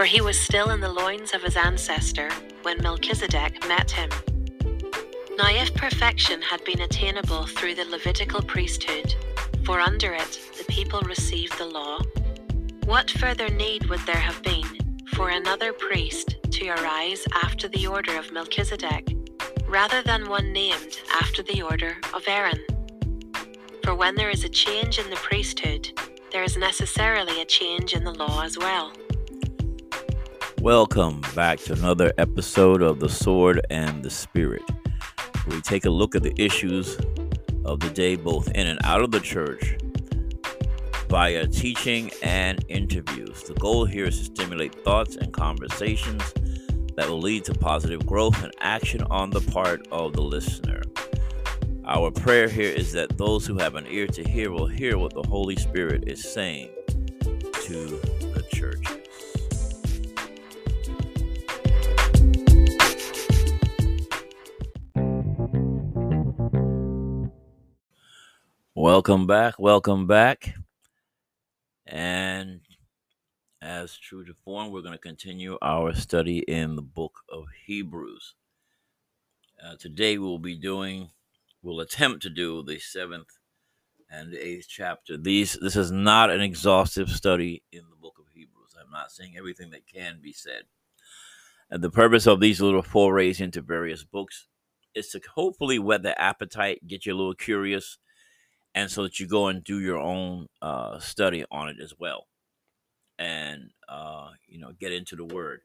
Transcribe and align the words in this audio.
for 0.00 0.06
he 0.06 0.22
was 0.22 0.40
still 0.40 0.70
in 0.70 0.80
the 0.80 0.90
loins 0.90 1.34
of 1.34 1.42
his 1.42 1.58
ancestor 1.58 2.30
when 2.62 2.82
Melchizedek 2.82 3.68
met 3.68 3.90
him. 3.90 4.08
Now, 5.36 5.50
if 5.50 5.74
perfection 5.74 6.40
had 6.40 6.64
been 6.64 6.80
attainable 6.80 7.44
through 7.46 7.74
the 7.74 7.84
Levitical 7.84 8.40
priesthood, 8.40 9.14
for 9.66 9.78
under 9.78 10.14
it 10.14 10.40
the 10.56 10.64
people 10.72 11.02
received 11.02 11.58
the 11.58 11.66
law, 11.66 12.00
what 12.86 13.10
further 13.10 13.50
need 13.50 13.90
would 13.90 14.00
there 14.06 14.16
have 14.16 14.42
been 14.42 14.64
for 15.16 15.28
another 15.28 15.74
priest 15.74 16.36
to 16.50 16.68
arise 16.68 17.22
after 17.42 17.68
the 17.68 17.86
order 17.86 18.16
of 18.18 18.32
Melchizedek, 18.32 19.14
rather 19.68 20.00
than 20.00 20.30
one 20.30 20.50
named 20.50 21.02
after 21.20 21.42
the 21.42 21.60
order 21.60 21.98
of 22.14 22.26
Aaron? 22.26 22.64
For 23.84 23.94
when 23.94 24.14
there 24.14 24.30
is 24.30 24.44
a 24.44 24.48
change 24.48 24.98
in 24.98 25.10
the 25.10 25.16
priesthood, 25.16 25.90
there 26.32 26.42
is 26.42 26.56
necessarily 26.56 27.42
a 27.42 27.44
change 27.44 27.92
in 27.92 28.02
the 28.02 28.14
law 28.14 28.40
as 28.40 28.56
well. 28.56 28.94
Welcome 30.60 31.22
back 31.34 31.58
to 31.60 31.72
another 31.72 32.12
episode 32.18 32.82
of 32.82 33.00
The 33.00 33.08
Sword 33.08 33.62
and 33.70 34.02
the 34.02 34.10
Spirit. 34.10 34.60
We 35.48 35.58
take 35.62 35.86
a 35.86 35.90
look 35.90 36.14
at 36.14 36.22
the 36.22 36.38
issues 36.38 36.98
of 37.64 37.80
the 37.80 37.88
day, 37.88 38.14
both 38.14 38.50
in 38.50 38.66
and 38.66 38.78
out 38.84 39.00
of 39.00 39.10
the 39.10 39.20
church, 39.20 39.78
via 41.08 41.46
teaching 41.46 42.10
and 42.22 42.62
interviews. 42.68 43.42
The 43.44 43.54
goal 43.54 43.86
here 43.86 44.04
is 44.04 44.18
to 44.18 44.24
stimulate 44.26 44.74
thoughts 44.84 45.16
and 45.16 45.32
conversations 45.32 46.22
that 46.94 47.08
will 47.08 47.20
lead 47.20 47.46
to 47.46 47.54
positive 47.54 48.04
growth 48.04 48.44
and 48.44 48.52
action 48.60 49.02
on 49.04 49.30
the 49.30 49.40
part 49.40 49.88
of 49.90 50.12
the 50.12 50.22
listener. 50.22 50.82
Our 51.86 52.10
prayer 52.10 52.48
here 52.48 52.70
is 52.70 52.92
that 52.92 53.16
those 53.16 53.46
who 53.46 53.56
have 53.56 53.76
an 53.76 53.86
ear 53.86 54.06
to 54.08 54.22
hear 54.22 54.50
will 54.50 54.66
hear 54.66 54.98
what 54.98 55.14
the 55.14 55.22
Holy 55.22 55.56
Spirit 55.56 56.04
is 56.06 56.22
saying 56.22 56.68
to 57.62 57.98
the 58.34 58.44
church. 58.52 58.89
Welcome 68.82 69.26
back. 69.26 69.58
Welcome 69.58 70.06
back. 70.06 70.54
And 71.84 72.62
as 73.60 73.94
true 73.94 74.24
to 74.24 74.32
form, 74.42 74.70
we're 74.70 74.80
going 74.80 74.94
to 74.94 74.98
continue 74.98 75.58
our 75.60 75.94
study 75.94 76.38
in 76.38 76.76
the 76.76 76.82
book 76.82 77.12
of 77.28 77.44
Hebrews. 77.66 78.36
Uh, 79.62 79.74
today 79.78 80.16
we'll 80.16 80.38
be 80.38 80.56
doing, 80.56 81.10
we'll 81.62 81.80
attempt 81.80 82.22
to 82.22 82.30
do 82.30 82.62
the 82.62 82.78
seventh 82.78 83.28
and 84.10 84.32
the 84.32 84.38
eighth 84.38 84.66
chapter. 84.66 85.18
These, 85.18 85.58
this 85.60 85.76
is 85.76 85.92
not 85.92 86.30
an 86.30 86.40
exhaustive 86.40 87.10
study 87.10 87.62
in 87.70 87.82
the 87.90 87.96
book 87.96 88.16
of 88.18 88.32
Hebrews. 88.32 88.74
I'm 88.82 88.90
not 88.90 89.12
saying 89.12 89.34
everything 89.36 89.68
that 89.72 89.86
can 89.86 90.20
be 90.22 90.32
said. 90.32 90.62
And 91.70 91.84
the 91.84 91.90
purpose 91.90 92.26
of 92.26 92.40
these 92.40 92.62
little 92.62 92.80
forays 92.80 93.42
into 93.42 93.60
various 93.60 94.04
books 94.04 94.46
is 94.94 95.08
to 95.10 95.20
hopefully 95.34 95.78
whet 95.78 96.02
the 96.02 96.18
appetite, 96.18 96.86
get 96.86 97.04
you 97.04 97.12
a 97.12 97.18
little 97.18 97.34
curious 97.34 97.98
and 98.74 98.90
so 98.90 99.02
that 99.02 99.18
you 99.20 99.26
go 99.26 99.48
and 99.48 99.64
do 99.64 99.80
your 99.80 99.98
own 99.98 100.46
uh, 100.62 100.98
study 100.98 101.44
on 101.50 101.68
it 101.68 101.76
as 101.82 101.94
well 101.98 102.26
and 103.18 103.70
uh, 103.88 104.30
you 104.48 104.58
know 104.58 104.72
get 104.80 104.92
into 104.92 105.14
the 105.16 105.24
word. 105.24 105.60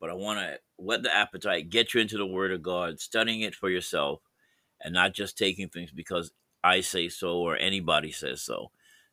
But 0.00 0.10
i 0.10 0.14
want 0.14 0.38
to 0.40 0.58
whet 0.76 1.02
the 1.02 1.14
appetite 1.14 1.70
get 1.70 1.94
you 1.94 2.00
into 2.00 2.18
the 2.18 2.26
word 2.26 2.52
of 2.52 2.62
god 2.62 3.00
studying 3.00 3.40
it 3.40 3.54
for 3.54 3.68
yourself 3.70 4.20
and 4.80 4.94
not 4.94 5.14
just 5.14 5.36
taking 5.38 5.68
things 5.68 5.90
because 5.90 6.32
i 6.62 6.80
say 6.80 7.08
so 7.08 7.38
or 7.38 7.56
anybody 7.56 8.12
says 8.12 8.42
so. 8.42 8.70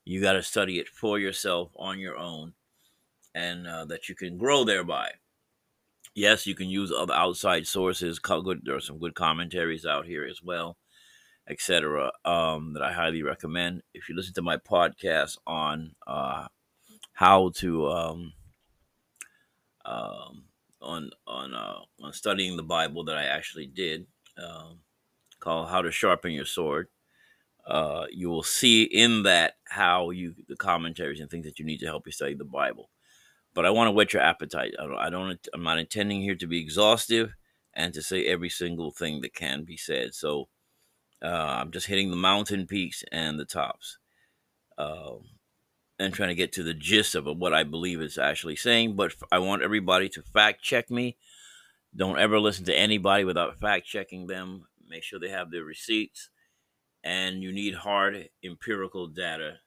You 0.07 0.21
got 0.21 0.33
to 0.33 0.43
study 0.43 0.79
it 0.79 0.87
for 0.87 1.17
yourself 1.17 1.71
on 1.77 1.97
your 1.99 2.15
own 2.17 2.53
and 3.33 3.67
uh, 3.67 3.85
that 3.85 4.07
you 4.07 4.13
can 4.15 4.37
grow 4.37 4.63
thereby. 4.63 5.11
Yes 6.13 6.45
you 6.47 6.55
can 6.55 6.69
use 6.69 6.91
other 6.91 7.13
outside 7.13 7.67
sources 7.67 8.19
good 8.19 8.61
there 8.63 8.75
are 8.75 8.79
some 8.79 8.99
good 8.99 9.15
commentaries 9.15 9.85
out 9.85 10.05
here 10.05 10.25
as 10.25 10.41
well 10.43 10.77
etc. 11.47 12.11
Um, 12.23 12.73
that 12.73 12.83
I 12.83 12.91
highly 12.91 13.23
recommend. 13.23 13.83
If 13.93 14.09
you 14.09 14.15
listen 14.15 14.33
to 14.35 14.41
my 14.41 14.57
podcast 14.57 15.37
on 15.45 15.95
uh, 16.07 16.47
how 17.13 17.49
to 17.55 17.89
um, 17.89 18.33
um, 19.85 20.45
on 20.81 21.11
on 21.27 21.53
uh, 21.53 21.79
on 22.01 22.13
studying 22.13 22.57
the 22.57 22.63
Bible 22.63 23.03
that 23.05 23.17
I 23.17 23.25
actually 23.25 23.67
did, 23.67 24.05
um, 24.37 24.79
called 25.39 25.69
"How 25.69 25.81
to 25.81 25.91
Sharpen 25.91 26.31
Your 26.31 26.45
Sword," 26.45 26.87
uh, 27.67 28.05
you 28.11 28.29
will 28.29 28.43
see 28.43 28.83
in 28.83 29.23
that 29.23 29.55
how 29.65 30.09
you 30.09 30.35
the 30.47 30.55
commentaries 30.55 31.19
and 31.19 31.29
things 31.29 31.45
that 31.45 31.59
you 31.59 31.65
need 31.65 31.79
to 31.79 31.87
help 31.87 32.05
you 32.05 32.11
study 32.11 32.35
the 32.35 32.45
Bible. 32.45 32.89
But 33.53 33.65
I 33.65 33.69
want 33.69 33.87
to 33.87 33.91
whet 33.91 34.13
your 34.13 34.21
appetite. 34.21 34.73
I 34.79 34.83
don't, 34.83 34.97
I 34.97 35.09
don't. 35.09 35.47
I'm 35.53 35.63
not 35.63 35.79
intending 35.79 36.21
here 36.21 36.35
to 36.35 36.47
be 36.47 36.59
exhaustive 36.59 37.33
and 37.73 37.93
to 37.93 38.01
say 38.01 38.25
every 38.25 38.49
single 38.49 38.91
thing 38.91 39.21
that 39.21 39.33
can 39.33 39.63
be 39.63 39.77
said. 39.77 40.13
So 40.13 40.47
uh, 41.23 41.27
I'm 41.59 41.71
just 41.71 41.87
hitting 41.87 42.09
the 42.09 42.15
mountain 42.15 42.67
peaks 42.67 43.03
and 43.11 43.39
the 43.39 43.45
tops, 43.45 43.97
uh, 44.77 45.15
and 45.97 46.13
trying 46.13 46.29
to 46.29 46.35
get 46.35 46.51
to 46.53 46.63
the 46.63 46.73
gist 46.73 47.15
of 47.15 47.25
what 47.25 47.53
I 47.53 47.63
believe 47.63 48.01
it's 48.01 48.17
actually 48.17 48.55
saying. 48.55 48.95
But 48.95 49.13
I 49.31 49.39
want 49.39 49.63
everybody 49.63 50.09
to 50.09 50.21
fact 50.21 50.61
check 50.61 50.91
me. 50.91 51.17
Don't 51.95 52.19
ever 52.19 52.39
listen 52.39 52.65
to 52.65 52.77
anybody 52.77 53.23
without 53.23 53.59
fact 53.59 53.85
checking 53.85 54.27
them. 54.27 54.67
Make 54.87 55.03
sure 55.03 55.19
they 55.19 55.29
have 55.29 55.51
their 55.51 55.63
receipts, 55.63 56.29
and 57.03 57.41
you 57.41 57.51
need 57.51 57.75
hard 57.75 58.29
empirical 58.43 59.07
data 59.07 59.59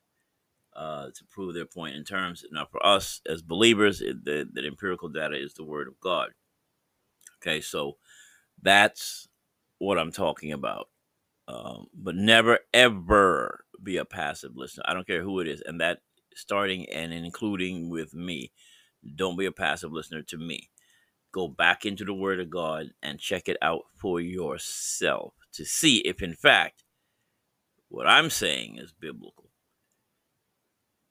uh, 0.77 1.07
to 1.07 1.25
prove 1.31 1.55
their 1.55 1.67
point. 1.67 1.97
In 1.97 2.05
terms 2.05 2.45
now, 2.53 2.67
for 2.71 2.85
us 2.85 3.21
as 3.27 3.43
believers, 3.43 4.01
that 4.01 4.65
empirical 4.65 5.09
data 5.09 5.37
is 5.37 5.55
the 5.55 5.65
word 5.65 5.89
of 5.89 5.99
God. 6.01 6.31
Okay, 7.41 7.61
so 7.61 7.97
that's 8.61 9.29
what 9.79 9.99
I'm 9.99 10.13
talking 10.13 10.53
about 10.53 10.89
um, 11.49 11.87
but 11.95 12.15
never 12.15 12.61
ever 12.73 13.65
be 13.83 13.97
a 13.97 14.05
passive 14.05 14.53
listener. 14.55 14.85
I 14.87 14.95
don't 14.95 15.07
care 15.07 15.23
who 15.23 15.41
it 15.41 15.49
is, 15.49 15.63
and 15.63 15.81
that 15.81 16.01
starting 16.35 16.89
and 16.91 17.13
including 17.13 17.91
with 17.91 18.15
me. 18.15 18.53
Don't 19.17 19.39
be 19.39 19.47
a 19.47 19.53
passive 19.53 19.93
listener 19.93 20.23
to 20.23 20.37
me. 20.37 20.71
Go 21.33 21.49
back 21.49 21.85
into 21.85 22.05
the 22.05 22.15
Word 22.15 22.41
of 22.41 22.51
God 22.51 22.91
and 23.03 23.19
check 23.19 23.49
it 23.49 23.57
out 23.63 23.83
for 23.97 24.21
yourself 24.21 25.35
to 25.53 25.65
see 25.65 25.99
if, 25.99 26.23
in 26.23 26.35
fact, 26.35 26.85
what 27.89 28.07
I'm 28.07 28.31
saying 28.31 28.77
is 28.79 28.93
biblical. 28.93 29.51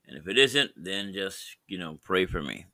And 0.06 0.18
if 0.18 0.28
it 0.28 0.38
isn't, 0.38 0.72
then 0.76 1.14
just, 1.14 1.58
you 1.68 1.78
know, 1.78 2.00
pray 2.04 2.26
for 2.26 2.42
me. 2.42 2.66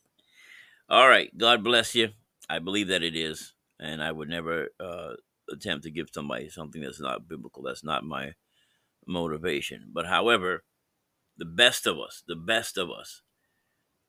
All 0.88 1.08
right. 1.08 1.36
God 1.36 1.62
bless 1.62 1.94
you. 1.94 2.10
I 2.48 2.58
believe 2.58 2.88
that 2.88 3.02
it 3.02 3.14
is. 3.14 3.54
And 3.78 4.02
I 4.02 4.10
would 4.10 4.28
never 4.28 4.68
uh, 4.80 5.14
attempt 5.52 5.84
to 5.84 5.90
give 5.90 6.08
somebody 6.12 6.48
something 6.48 6.82
that's 6.82 7.00
not 7.00 7.28
biblical. 7.28 7.62
That's 7.62 7.84
not 7.84 8.04
my 8.04 8.32
motivation. 9.06 9.90
But 9.92 10.06
however, 10.06 10.64
the 11.36 11.44
best 11.44 11.86
of 11.86 11.98
us, 11.98 12.22
the 12.26 12.36
best 12.36 12.76
of 12.76 12.90
us, 12.90 13.22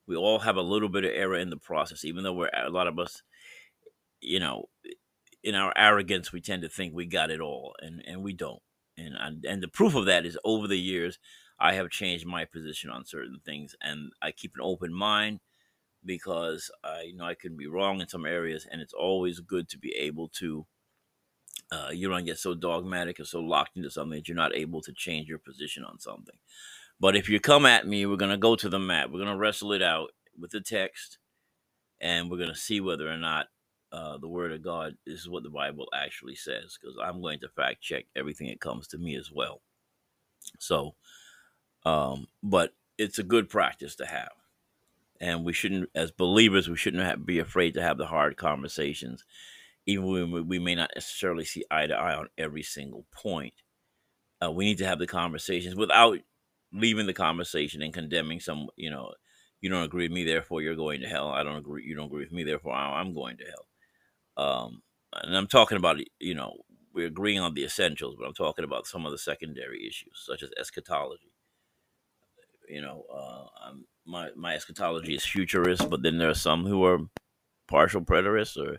we 0.06 0.16
all 0.16 0.40
have 0.40 0.56
a 0.56 0.62
little 0.62 0.88
bit 0.88 1.04
of 1.04 1.12
error 1.14 1.36
in 1.36 1.50
the 1.50 1.56
process, 1.56 2.04
even 2.04 2.24
though 2.24 2.32
we're 2.32 2.50
a 2.52 2.70
lot 2.70 2.88
of 2.88 2.98
us, 2.98 3.22
you 4.20 4.40
know, 4.40 4.68
in 5.42 5.54
our 5.54 5.72
arrogance, 5.76 6.32
we 6.32 6.40
tend 6.40 6.62
to 6.62 6.68
think 6.68 6.92
we 6.92 7.06
got 7.06 7.30
it 7.30 7.40
all, 7.40 7.74
and 7.80 8.02
and 8.06 8.22
we 8.22 8.32
don't. 8.32 8.62
And 8.98 9.44
and 9.46 9.62
the 9.62 9.68
proof 9.68 9.94
of 9.94 10.06
that 10.06 10.26
is 10.26 10.38
over 10.44 10.66
the 10.66 10.78
years, 10.78 11.18
I 11.58 11.74
have 11.74 11.90
changed 11.90 12.26
my 12.26 12.44
position 12.44 12.90
on 12.90 13.04
certain 13.06 13.40
things, 13.44 13.74
and 13.80 14.12
I 14.20 14.32
keep 14.32 14.52
an 14.56 14.62
open 14.62 14.92
mind 14.92 15.40
because 16.04 16.70
I 16.84 17.02
you 17.02 17.16
know 17.16 17.24
I 17.24 17.34
can 17.34 17.56
be 17.56 17.66
wrong 17.66 18.00
in 18.00 18.08
some 18.08 18.26
areas, 18.26 18.66
and 18.70 18.80
it's 18.80 18.92
always 18.92 19.40
good 19.40 19.68
to 19.70 19.78
be 19.78 19.94
able 19.96 20.28
to 20.40 20.66
uh, 21.72 21.90
you 21.92 22.08
don't 22.08 22.24
get 22.24 22.38
so 22.38 22.54
dogmatic 22.54 23.20
or 23.20 23.24
so 23.24 23.40
locked 23.40 23.76
into 23.76 23.90
something 23.90 24.18
that 24.18 24.28
you're 24.28 24.36
not 24.36 24.56
able 24.56 24.80
to 24.82 24.92
change 24.92 25.28
your 25.28 25.38
position 25.38 25.84
on 25.84 25.98
something. 25.98 26.36
But 26.98 27.16
if 27.16 27.28
you 27.28 27.40
come 27.40 27.64
at 27.64 27.86
me, 27.86 28.04
we're 28.06 28.16
going 28.16 28.30
to 28.30 28.36
go 28.36 28.56
to 28.56 28.68
the 28.68 28.78
mat. 28.78 29.10
We're 29.10 29.20
going 29.20 29.32
to 29.32 29.38
wrestle 29.38 29.72
it 29.72 29.82
out 29.82 30.10
with 30.38 30.50
the 30.50 30.60
text, 30.60 31.18
and 32.00 32.30
we're 32.30 32.36
going 32.36 32.50
to 32.50 32.56
see 32.56 32.80
whether 32.80 33.10
or 33.10 33.16
not 33.16 33.46
uh, 33.92 34.18
the 34.18 34.28
Word 34.28 34.52
of 34.52 34.62
God 34.62 34.94
is 35.06 35.28
what 35.28 35.42
the 35.42 35.50
Bible 35.50 35.88
actually 35.94 36.34
says, 36.34 36.78
because 36.80 36.96
I'm 37.02 37.20
going 37.20 37.40
to 37.40 37.48
fact 37.48 37.80
check 37.80 38.04
everything 38.14 38.48
that 38.48 38.60
comes 38.60 38.86
to 38.88 38.98
me 38.98 39.16
as 39.16 39.30
well. 39.32 39.62
So, 40.58 40.94
um, 41.84 42.26
but 42.42 42.72
it's 42.98 43.18
a 43.18 43.24
good 43.24 43.48
practice 43.48 43.96
to 43.96 44.06
have. 44.06 44.30
And 45.20 45.44
we 45.44 45.52
shouldn't, 45.52 45.90
as 45.94 46.10
believers, 46.10 46.68
we 46.68 46.76
shouldn't 46.76 47.04
have, 47.04 47.26
be 47.26 47.38
afraid 47.38 47.74
to 47.74 47.82
have 47.82 47.98
the 47.98 48.06
hard 48.06 48.36
conversations 48.36 49.24
even 49.86 50.06
when 50.06 50.48
we 50.48 50.58
may 50.58 50.74
not 50.74 50.90
necessarily 50.94 51.44
see 51.44 51.64
eye 51.70 51.86
to 51.86 51.94
eye 51.94 52.14
on 52.14 52.28
every 52.38 52.62
single 52.62 53.06
point. 53.12 53.54
Uh, 54.42 54.50
we 54.50 54.64
need 54.64 54.78
to 54.78 54.86
have 54.86 54.98
the 54.98 55.06
conversations 55.06 55.76
without 55.76 56.18
leaving 56.72 57.06
the 57.06 57.12
conversation 57.12 57.82
and 57.82 57.92
condemning 57.94 58.40
some, 58.40 58.68
you 58.76 58.90
know, 58.90 59.12
you 59.60 59.70
don't 59.70 59.84
agree 59.84 60.04
with 60.04 60.12
me, 60.12 60.24
therefore 60.24 60.62
you're 60.62 60.76
going 60.76 61.00
to 61.00 61.08
hell. 61.08 61.28
I 61.28 61.42
don't 61.42 61.56
agree, 61.58 61.84
you 61.84 61.94
don't 61.94 62.06
agree 62.06 62.24
with 62.24 62.32
me, 62.32 62.44
therefore 62.44 62.74
I'm 62.74 63.14
going 63.14 63.36
to 63.38 63.44
hell. 63.44 63.66
Um, 64.46 64.82
and 65.14 65.36
I'm 65.36 65.46
talking 65.48 65.76
about, 65.76 65.98
you 66.18 66.34
know, 66.34 66.58
we're 66.94 67.08
agreeing 67.08 67.40
on 67.40 67.54
the 67.54 67.64
essentials, 67.64 68.16
but 68.18 68.26
I'm 68.26 68.34
talking 68.34 68.64
about 68.64 68.86
some 68.86 69.06
of 69.06 69.12
the 69.12 69.18
secondary 69.18 69.86
issues, 69.86 70.24
such 70.26 70.42
as 70.42 70.50
eschatology. 70.58 71.32
you 72.68 72.80
know, 72.80 73.04
uh, 73.12 73.46
I'm, 73.66 73.84
my 74.06 74.30
my 74.36 74.54
eschatology 74.54 75.14
is 75.14 75.24
futurist, 75.24 75.90
but 75.90 76.02
then 76.02 76.18
there 76.18 76.30
are 76.30 76.34
some 76.34 76.64
who 76.64 76.84
are 76.84 76.98
partial 77.68 78.00
preterists 78.02 78.56
or 78.56 78.78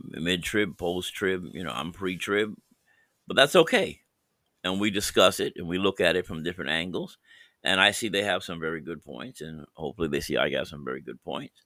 mid 0.00 0.42
trib, 0.42 0.76
post 0.78 1.14
trib. 1.14 1.44
You 1.52 1.64
know, 1.64 1.72
I'm 1.72 1.92
pre 1.92 2.16
trib, 2.16 2.54
but 3.26 3.36
that's 3.36 3.56
okay. 3.56 4.00
And 4.64 4.80
we 4.80 4.90
discuss 4.90 5.40
it 5.40 5.54
and 5.56 5.68
we 5.68 5.78
look 5.78 6.00
at 6.00 6.16
it 6.16 6.26
from 6.26 6.42
different 6.42 6.70
angles. 6.70 7.18
And 7.62 7.80
I 7.80 7.90
see 7.90 8.08
they 8.08 8.22
have 8.22 8.44
some 8.44 8.60
very 8.60 8.80
good 8.80 9.04
points, 9.04 9.40
and 9.40 9.64
hopefully 9.74 10.08
they 10.08 10.20
see 10.20 10.36
I 10.36 10.50
got 10.50 10.68
some 10.68 10.84
very 10.84 11.00
good 11.00 11.22
points. 11.24 11.62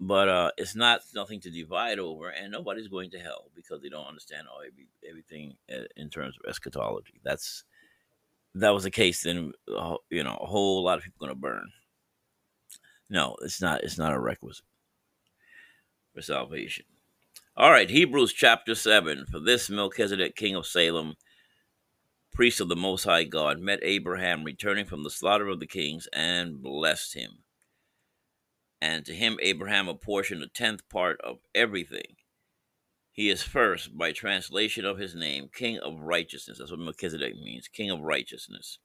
But 0.00 0.28
uh, 0.28 0.50
it's 0.56 0.74
not 0.74 1.02
nothing 1.14 1.40
to 1.42 1.50
divide 1.50 1.98
over, 1.98 2.30
and 2.30 2.50
nobody's 2.50 2.88
going 2.88 3.10
to 3.10 3.18
hell 3.18 3.50
because 3.54 3.82
they 3.82 3.90
don't 3.90 4.08
understand 4.08 4.48
all 4.48 4.60
every, 4.66 4.88
everything 5.08 5.56
uh, 5.72 5.84
in 5.96 6.08
terms 6.08 6.36
of 6.36 6.48
eschatology. 6.48 7.20
That's 7.22 7.64
that 8.54 8.70
was 8.70 8.84
the 8.84 8.90
case, 8.90 9.22
then 9.22 9.52
uh, 9.76 9.96
you 10.08 10.24
know 10.24 10.36
a 10.40 10.46
whole 10.46 10.82
lot 10.82 10.98
of 10.98 11.04
people 11.04 11.18
going 11.20 11.36
to 11.36 11.40
burn. 11.40 11.68
No, 13.08 13.36
it's 13.42 13.60
not. 13.60 13.84
It's 13.84 13.98
not 13.98 14.14
a 14.14 14.18
requisite 14.18 14.64
for 16.14 16.22
salvation. 16.22 16.86
All 17.56 17.72
right, 17.72 17.90
Hebrews 17.90 18.32
chapter 18.32 18.76
7. 18.76 19.26
For 19.26 19.40
this 19.40 19.68
Melchizedek, 19.68 20.36
king 20.36 20.54
of 20.54 20.66
Salem, 20.66 21.16
priest 22.32 22.60
of 22.60 22.68
the 22.68 22.76
Most 22.76 23.04
High 23.04 23.24
God, 23.24 23.58
met 23.58 23.80
Abraham 23.82 24.44
returning 24.44 24.86
from 24.86 25.02
the 25.02 25.10
slaughter 25.10 25.48
of 25.48 25.58
the 25.58 25.66
kings 25.66 26.08
and 26.12 26.62
blessed 26.62 27.14
him. 27.14 27.42
And 28.80 29.04
to 29.04 29.12
him 29.12 29.36
Abraham 29.42 29.88
apportioned 29.88 30.44
a 30.44 30.46
tenth 30.46 30.88
part 30.88 31.20
of 31.22 31.38
everything. 31.52 32.16
He 33.10 33.28
is 33.28 33.42
first, 33.42 33.98
by 33.98 34.12
translation 34.12 34.84
of 34.84 34.98
his 34.98 35.16
name, 35.16 35.50
king 35.52 35.78
of 35.80 36.00
righteousness. 36.00 36.58
That's 36.58 36.70
what 36.70 36.78
Melchizedek 36.78 37.34
means, 37.34 37.66
king 37.66 37.90
of 37.90 38.00
righteousness. 38.00 38.78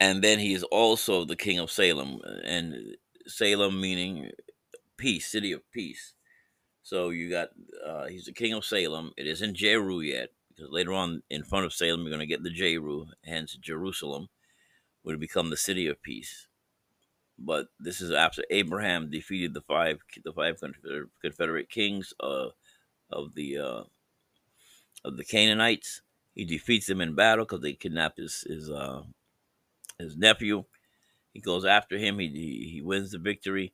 And 0.00 0.24
then 0.24 0.38
he 0.38 0.54
is 0.54 0.62
also 0.64 1.26
the 1.26 1.36
king 1.36 1.58
of 1.58 1.70
Salem, 1.70 2.18
and 2.44 2.96
Salem 3.26 3.78
meaning 3.78 4.30
peace, 4.96 5.30
city 5.30 5.52
of 5.52 5.60
peace. 5.70 6.14
So 6.82 7.10
you 7.10 7.30
got 7.30 7.50
uh, 7.86 8.06
he's 8.06 8.24
the 8.24 8.32
king 8.32 8.52
of 8.52 8.64
Salem. 8.64 9.12
It 9.16 9.26
isn't 9.26 9.56
Jeru 9.56 10.00
yet 10.00 10.30
because 10.48 10.70
later 10.70 10.92
on 10.92 11.22
in 11.30 11.44
front 11.44 11.64
of 11.64 11.72
Salem 11.72 12.02
you're 12.02 12.10
going 12.10 12.20
to 12.20 12.26
get 12.26 12.42
the 12.42 12.50
Jeru, 12.50 13.06
hence 13.24 13.56
Jerusalem 13.56 14.28
would 15.04 15.20
become 15.20 15.50
the 15.50 15.56
city 15.56 15.86
of 15.86 16.02
peace. 16.02 16.48
But 17.38 17.68
this 17.78 18.00
is 18.00 18.10
after 18.10 18.44
Abraham 18.50 19.10
defeated 19.10 19.54
the 19.54 19.62
five 19.62 20.00
the 20.24 20.32
five 20.32 20.60
Confederate 21.20 21.70
kings 21.70 22.12
uh, 22.20 22.48
of 23.10 23.34
the 23.34 23.58
uh, 23.58 23.82
of 25.04 25.16
the 25.16 25.24
Canaanites. 25.24 26.02
He 26.34 26.44
defeats 26.44 26.86
them 26.86 27.00
in 27.00 27.14
battle 27.14 27.44
because 27.44 27.60
they 27.60 27.74
kidnapped 27.74 28.18
his 28.18 28.44
his 28.48 28.70
uh, 28.70 29.02
his 29.98 30.16
nephew. 30.16 30.64
He 31.32 31.40
goes 31.40 31.64
after 31.64 31.96
him. 31.96 32.18
He, 32.18 32.28
he 32.28 32.70
he 32.74 32.82
wins 32.82 33.12
the 33.12 33.18
victory 33.18 33.72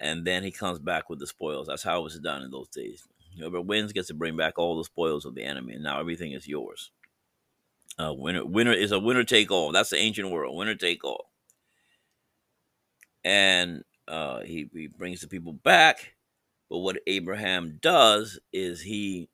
and 0.00 0.24
then 0.24 0.42
he 0.42 0.50
comes 0.50 0.78
back 0.78 1.08
with 1.08 1.18
the 1.18 1.26
spoils. 1.26 1.66
That's 1.66 1.82
how 1.82 2.00
it 2.00 2.04
was 2.04 2.18
done 2.18 2.42
in 2.42 2.50
those 2.50 2.68
days. 2.68 3.06
Whoever 3.38 3.60
wins 3.60 3.92
gets 3.92 4.08
to 4.08 4.14
bring 4.14 4.36
back 4.36 4.58
all 4.58 4.76
the 4.76 4.84
spoils 4.84 5.24
of 5.24 5.34
the 5.34 5.44
enemy, 5.44 5.74
and 5.74 5.82
now 5.82 6.00
everything 6.00 6.32
is 6.32 6.48
yours. 6.48 6.90
Uh, 7.98 8.12
winner, 8.12 8.44
winner 8.44 8.72
is 8.72 8.92
a 8.92 8.98
winner 8.98 9.24
take 9.24 9.50
all. 9.50 9.72
That's 9.72 9.90
the 9.90 9.98
ancient 9.98 10.30
world, 10.30 10.56
winner 10.56 10.74
take 10.74 11.04
all. 11.04 11.30
And 13.24 13.84
uh, 14.08 14.40
he 14.40 14.70
he 14.72 14.86
brings 14.86 15.20
the 15.20 15.28
people 15.28 15.52
back, 15.52 16.14
but 16.70 16.78
what 16.78 16.98
Abraham 17.06 17.78
does 17.80 18.38
is 18.52 18.82
he. 18.82 19.28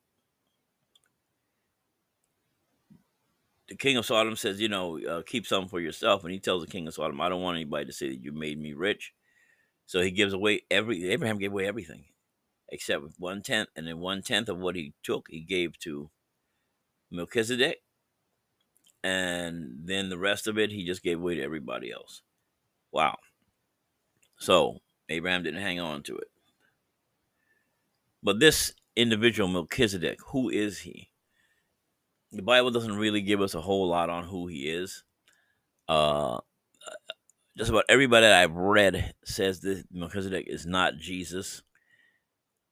The 3.69 3.77
king 3.77 3.97
of 3.97 4.05
Sodom 4.05 4.37
says, 4.37 4.61
you 4.61 4.69
know, 4.69 5.01
uh, 5.01 5.23
keep 5.27 5.47
some 5.47 5.67
for 5.67 5.81
yourself. 5.81 6.25
And 6.25 6.33
he 6.33 6.39
tells 6.39 6.63
the 6.63 6.71
king 6.71 6.87
of 6.87 6.95
Sodom, 6.95 7.21
I 7.23 7.31
don't 7.31 7.41
want 7.41 7.57
anybody 7.57 7.87
to 7.87 7.93
say 7.93 8.11
that 8.11 8.23
you 8.23 8.31
made 8.31 8.61
me 8.61 8.75
rich. 8.75 9.15
So 9.93 10.01
he 10.01 10.11
gives 10.11 10.33
away 10.33 10.63
every 10.71 11.11
Abraham 11.11 11.37
gave 11.37 11.53
away 11.53 11.67
everything 11.67 12.05
except 12.71 13.05
one 13.19 13.43
tenth, 13.43 13.69
and 13.77 13.87
then 13.87 13.99
one 13.99 14.23
tenth 14.23 14.49
of 14.49 14.57
what 14.59 14.75
he 14.75 14.95
took 15.03 15.27
he 15.29 15.41
gave 15.41 15.79
to 15.81 16.09
Melchizedek, 17.11 17.83
and 19.05 19.81
then 19.85 20.09
the 20.09 20.17
rest 20.17 20.47
of 20.47 20.57
it 20.57 20.71
he 20.71 20.87
just 20.87 21.03
gave 21.03 21.19
away 21.19 21.35
to 21.35 21.43
everybody 21.43 21.93
else. 21.93 22.23
Wow. 22.91 23.19
So 24.39 24.79
Abraham 25.11 25.43
didn't 25.43 25.61
hang 25.61 25.79
on 25.79 26.03
to 26.05 26.17
it. 26.17 26.29
But 28.23 28.41
this 28.41 28.73
individual 28.97 29.51
Melchizedek, 29.51 30.21
who 30.29 30.49
is 30.49 30.79
he? 30.79 31.11
The 32.31 32.41
Bible 32.41 32.71
doesn't 32.71 32.97
really 32.97 33.21
give 33.21 33.43
us 33.43 33.55
a 33.55 33.61
whole 33.61 33.89
lot 33.89 34.09
on 34.09 34.25
who 34.25 34.47
he 34.47 34.71
is. 34.71 35.05
Uh, 35.87 36.39
just 37.57 37.71
about 37.71 37.85
everybody 37.89 38.27
that 38.27 38.43
I've 38.43 38.57
read 38.57 39.15
says 39.25 39.61
that 39.61 39.85
Melchizedek 39.91 40.47
is 40.49 40.67
not 40.67 40.97
Jesus. 40.97 41.63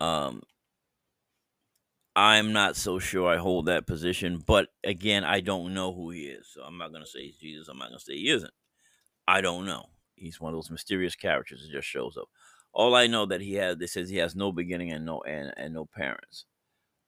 Um, 0.01 0.43
I'm 2.17 2.53
not 2.53 2.77
so 2.77 2.99
sure 2.99 3.29
I 3.29 3.37
hold 3.37 3.67
that 3.67 3.87
position, 3.87 4.43
but 4.45 4.69
again, 4.85 5.25
I 5.25 5.41
don't 5.41 5.75
know 5.75 5.93
who 5.95 6.11
he 6.11 6.23
is, 6.23 6.49
so 6.53 6.63
I'm 6.63 6.79
not 6.79 6.93
gonna 6.93 7.07
say 7.07 7.27
he's 7.27 7.37
Jesus. 7.37 7.69
I'm 7.69 7.79
not 7.79 7.89
gonna 7.89 8.01
say 8.01 8.17
he 8.17 8.31
isn't. 8.31 8.53
I 9.29 9.41
don't 9.41 9.67
know. 9.67 9.87
He's 10.15 10.41
one 10.41 10.53
of 10.53 10.57
those 10.57 10.71
mysterious 10.71 11.15
characters 11.15 11.63
that 11.63 11.73
just 11.73 11.89
shows 11.89 12.17
up. 12.17 12.29
All 12.73 12.95
I 12.95 13.07
know 13.07 13.27
that 13.27 13.41
he 13.41 13.55
has, 13.55 13.77
they 13.77 13.87
says 13.87 14.09
he 14.09 14.17
has 14.19 14.35
no 14.35 14.53
beginning 14.53 14.93
and 14.93 15.05
no 15.05 15.21
and, 15.23 15.53
and 15.57 15.75
no 15.75 15.87
parents. 15.87 16.47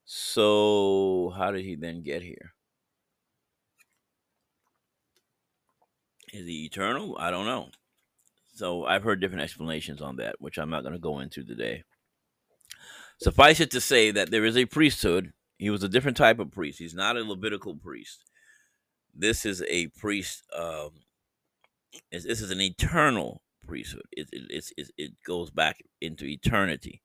So 0.05 1.33
how 1.37 1.51
did 1.51 1.65
he 1.65 1.77
then 1.77 2.03
get 2.03 2.23
here? 2.23 2.55
Is 6.33 6.47
he 6.47 6.65
eternal? 6.65 7.17
I 7.19 7.31
don't 7.31 7.47
know. 7.47 7.69
So 8.55 8.85
I've 8.85 9.03
heard 9.03 9.21
different 9.21 9.43
explanations 9.43 10.01
on 10.03 10.17
that, 10.17 10.37
which 10.39 10.59
I'm 10.59 10.71
not 10.71 10.83
going 10.83 10.95
to 10.95 10.99
go 10.99 11.21
into 11.21 11.45
today. 11.45 11.85
Suffice 13.21 13.61
it 13.61 13.71
to 13.71 13.81
say 13.81 14.11
that 14.11 14.31
there 14.31 14.45
is 14.45 14.57
a 14.57 14.65
priesthood. 14.67 15.33
He 15.59 15.71
was 15.71 15.83
a 15.83 15.89
different 15.89 16.17
type 16.17 16.39
of 16.39 16.51
priest. 16.51 16.79
He's 16.79 16.95
not 16.95 17.17
a 17.17 17.21
Levitical 17.23 17.77
priest. 17.77 18.25
This 19.15 19.47
is 19.47 19.63
a 19.69 19.89
priest. 19.89 20.43
Um, 20.57 20.91
this 22.11 22.25
is 22.25 22.51
an 22.51 22.61
eternal 22.61 23.43
priesthood. 23.67 24.07
It, 24.13 24.29
it, 24.33 24.73
it, 24.77 24.91
it 24.97 25.13
goes 25.25 25.51
back 25.51 25.83
into 26.01 26.25
eternity. 26.25 27.03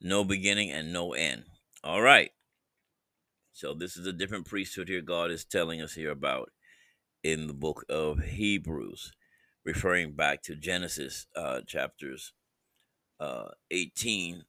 No 0.00 0.24
beginning 0.24 0.72
and 0.72 0.92
no 0.92 1.12
end. 1.12 1.44
All 1.84 2.02
right. 2.02 2.30
So 3.52 3.72
this 3.72 3.96
is 3.96 4.06
a 4.06 4.12
different 4.12 4.46
priesthood 4.46 4.88
here. 4.88 5.00
God 5.00 5.30
is 5.30 5.44
telling 5.44 5.80
us 5.80 5.94
here 5.94 6.10
about 6.10 6.50
in 7.26 7.48
the 7.48 7.52
book 7.52 7.84
of 7.88 8.20
Hebrews, 8.20 9.10
referring 9.64 10.12
back 10.12 10.44
to 10.44 10.54
Genesis 10.54 11.26
uh, 11.34 11.60
chapters 11.66 12.32
uh, 13.18 13.48
18 13.72 14.44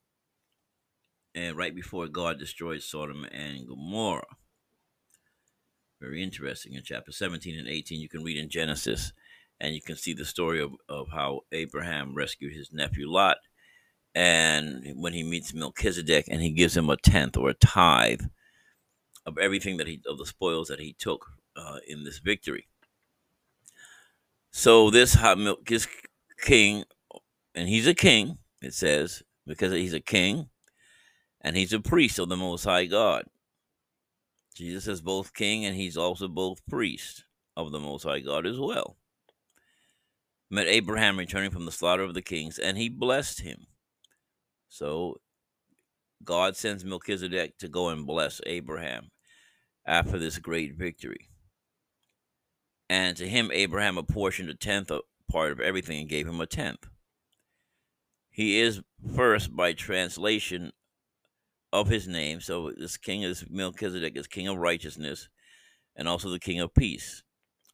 and 1.34 1.58
right 1.58 1.74
before 1.74 2.08
God 2.08 2.38
destroyed 2.38 2.84
Sodom 2.84 3.26
and 3.32 3.68
Gomorrah. 3.68 4.38
Very 6.00 6.22
interesting. 6.22 6.76
In 6.76 6.84
chapter 6.86 7.12
17 7.12 7.58
and 7.58 7.68
18, 7.68 8.00
you 8.00 8.08
can 8.08 8.24
read 8.24 8.38
in 8.38 8.48
Genesis 8.48 9.12
and 9.60 9.74
you 9.74 9.82
can 9.82 9.96
see 9.96 10.14
the 10.14 10.24
story 10.24 10.62
of, 10.62 10.74
of 10.88 11.08
how 11.12 11.42
Abraham 11.52 12.14
rescued 12.14 12.54
his 12.54 12.70
nephew 12.72 13.10
Lot. 13.10 13.38
And 14.14 14.84
when 14.96 15.14
he 15.14 15.24
meets 15.24 15.52
Melchizedek 15.52 16.26
and 16.30 16.44
he 16.44 16.52
gives 16.52 16.78
him 16.78 16.92
a 16.92 16.98
tenth 16.98 17.38
or 17.38 17.50
a 17.50 17.56
tithe 17.56 18.22
of 19.26 19.40
everything 19.40 19.78
that 19.78 19.88
he, 19.88 20.00
of 20.08 20.20
the 20.20 20.28
spoils 20.28 20.68
that 20.68 20.80
he 20.80 20.96
took 21.00 21.26
uh, 21.58 21.80
in 21.88 22.04
this 22.04 22.20
victory. 22.20 22.68
So 24.52 24.90
this 24.90 25.18
this 25.66 25.88
king, 26.42 26.84
and 27.56 27.68
he's 27.68 27.88
a 27.88 27.94
king. 27.94 28.38
It 28.62 28.74
says 28.74 29.24
because 29.46 29.72
he's 29.72 29.94
a 29.94 30.00
king, 30.00 30.50
and 31.42 31.56
he's 31.56 31.74
a 31.74 31.80
priest 31.80 32.20
of 32.20 32.30
the 32.30 32.38
Most 32.38 32.64
High 32.64 32.86
God. 32.86 33.26
Jesus 34.56 34.88
is 34.88 35.02
both 35.02 35.36
king 35.36 35.66
and 35.66 35.76
he's 35.76 35.98
also 35.98 36.28
both 36.28 36.66
priest 36.66 37.26
of 37.56 37.72
the 37.72 37.80
Most 37.80 38.04
High 38.04 38.22
God 38.22 38.48
as 38.48 38.60
well. 38.60 38.98
Met 40.50 40.68
Abraham 40.68 41.20
returning 41.20 41.52
from 41.52 41.66
the 41.66 41.72
slaughter 41.72 42.04
of 42.04 42.14
the 42.14 42.22
kings, 42.22 42.58
and 42.58 42.78
he 42.78 42.90
blessed 42.90 43.42
him. 43.42 43.68
So 44.70 45.20
God 46.24 46.56
sends 46.56 46.84
Melchizedek 46.84 47.58
to 47.60 47.68
go 47.68 47.90
and 47.90 48.08
bless 48.08 48.42
Abraham 48.46 49.12
after 49.86 50.18
this 50.18 50.38
great 50.38 50.76
victory. 50.76 51.30
And 52.90 53.18
to 53.18 53.28
him, 53.28 53.52
Abraham 53.54 53.98
apportioned 53.98 54.50
a 54.50 54.56
tenth 54.56 54.92
part 55.30 55.52
of 55.52 55.60
everything 55.60 56.00
and 56.00 56.10
gave 56.10 56.28
him 56.28 56.40
a 56.40 56.46
tenth. 56.46 56.88
He 58.30 58.60
is 58.60 58.82
first 59.16 59.56
by 59.56 59.74
translation 59.74 60.72
of 61.74 61.90
his 61.90 62.08
name. 62.08 62.40
So 62.40 62.72
this 62.72 62.96
king 62.98 63.24
is 63.24 63.46
Melchizedek 63.50 64.16
is 64.16 64.28
king 64.28 64.48
of 64.48 64.58
righteousness 64.58 65.28
and 65.96 66.08
also 66.08 66.30
the 66.30 66.40
king 66.40 66.60
of 66.60 66.74
peace, 66.74 67.24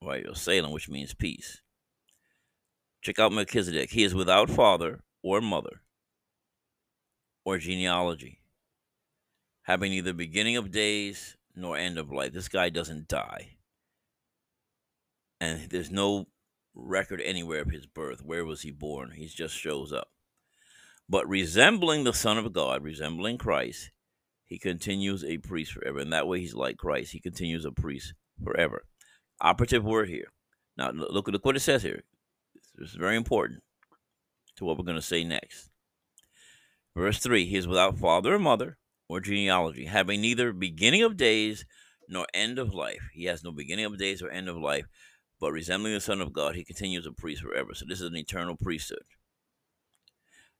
right? 0.01 0.27
Or 0.27 0.35
Salem, 0.35 0.71
which 0.71 0.89
means 0.89 1.13
peace. 1.13 1.61
Check 3.01 3.19
out 3.19 3.33
Melchizedek. 3.33 3.91
He 3.91 4.03
is 4.03 4.15
without 4.15 4.49
father 4.49 5.03
or 5.21 5.41
mother 5.41 5.81
or 7.43 7.57
genealogy, 7.57 8.39
having 9.63 9.91
neither 9.91 10.13
beginning 10.13 10.55
of 10.55 10.71
days 10.71 11.35
nor 11.55 11.77
end 11.77 11.97
of 11.97 12.11
life. 12.11 12.31
This 12.31 12.47
guy 12.47 12.69
doesn't 12.69 13.09
die 13.09 13.57
and 15.43 15.69
there's 15.69 15.91
no 15.91 16.27
record 16.73 17.21
anywhere 17.21 17.61
of 17.61 17.69
his 17.69 17.85
birth. 17.85 18.23
Where 18.23 18.45
was 18.45 18.61
he 18.61 18.71
born? 18.71 19.11
He 19.11 19.27
just 19.27 19.53
shows 19.53 19.91
up. 19.91 20.07
But 21.09 21.27
resembling 21.27 22.05
the 22.05 22.13
Son 22.13 22.37
of 22.37 22.53
God, 22.53 22.81
resembling 22.81 23.37
Christ, 23.37 23.91
he 24.45 24.57
continues 24.57 25.21
a 25.25 25.39
priest 25.39 25.73
forever. 25.73 25.99
And 25.99 26.13
that 26.13 26.27
way 26.27 26.39
he's 26.39 26.55
like 26.55 26.77
Christ. 26.77 27.11
He 27.11 27.19
continues 27.19 27.65
a 27.65 27.73
priest 27.73 28.13
forever. 28.41 28.85
Operative 29.41 29.83
word 29.83 30.07
here. 30.07 30.31
Now 30.77 30.91
look, 30.91 31.27
look 31.27 31.43
what 31.43 31.57
it 31.57 31.59
says 31.59 31.83
here. 31.83 32.03
This 32.75 32.91
is 32.91 32.95
very 32.95 33.17
important 33.17 33.63
to 34.55 34.63
what 34.63 34.77
we're 34.77 34.85
going 34.85 34.95
to 34.95 35.01
say 35.01 35.25
next. 35.25 35.69
Verse 36.95 37.19
3 37.19 37.45
He 37.45 37.57
is 37.57 37.67
without 37.67 37.97
father 37.97 38.35
or 38.35 38.39
mother 38.39 38.77
or 39.09 39.19
genealogy, 39.19 39.85
having 39.87 40.21
neither 40.21 40.53
beginning 40.53 41.03
of 41.03 41.17
days 41.17 41.65
nor 42.07 42.27
end 42.33 42.59
of 42.59 42.73
life. 42.73 43.09
He 43.13 43.25
has 43.25 43.43
no 43.43 43.51
beginning 43.51 43.85
of 43.85 43.97
days 43.97 44.21
or 44.21 44.29
end 44.29 44.47
of 44.47 44.55
life, 44.55 44.85
but 45.43 45.51
resembling 45.51 45.93
the 45.93 45.99
Son 45.99 46.21
of 46.21 46.31
God, 46.31 46.55
he 46.55 46.63
continues 46.63 47.05
a 47.05 47.11
priest 47.11 47.41
forever. 47.41 47.73
So 47.73 47.83
this 47.85 47.99
is 47.99 48.07
an 48.07 48.15
eternal 48.15 48.55
priesthood. 48.55 49.03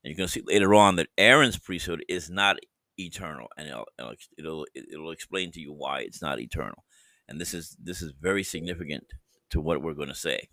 And 0.03 0.11
you're 0.11 0.17
going 0.17 0.27
to 0.27 0.33
see 0.33 0.43
later 0.45 0.75
on 0.75 0.97
that 0.97 1.07
Aaron's 1.17 1.57
priesthood 1.57 2.03
is 2.09 2.29
not 2.29 2.57
eternal, 2.97 3.47
and 3.57 3.69
it'll, 3.69 3.85
it'll 4.37 4.65
it'll 4.75 5.11
explain 5.11 5.53
to 5.53 5.61
you 5.61 5.71
why 5.71 6.01
it's 6.01 6.21
not 6.21 6.41
eternal. 6.41 6.83
And 7.29 7.39
this 7.39 7.53
is 7.53 7.77
this 7.81 8.01
is 8.01 8.11
very 8.11 8.43
significant 8.43 9.05
to 9.51 9.61
what 9.61 9.81
we're 9.81 9.93
going 9.93 10.09
to 10.09 10.13
say. 10.13 10.49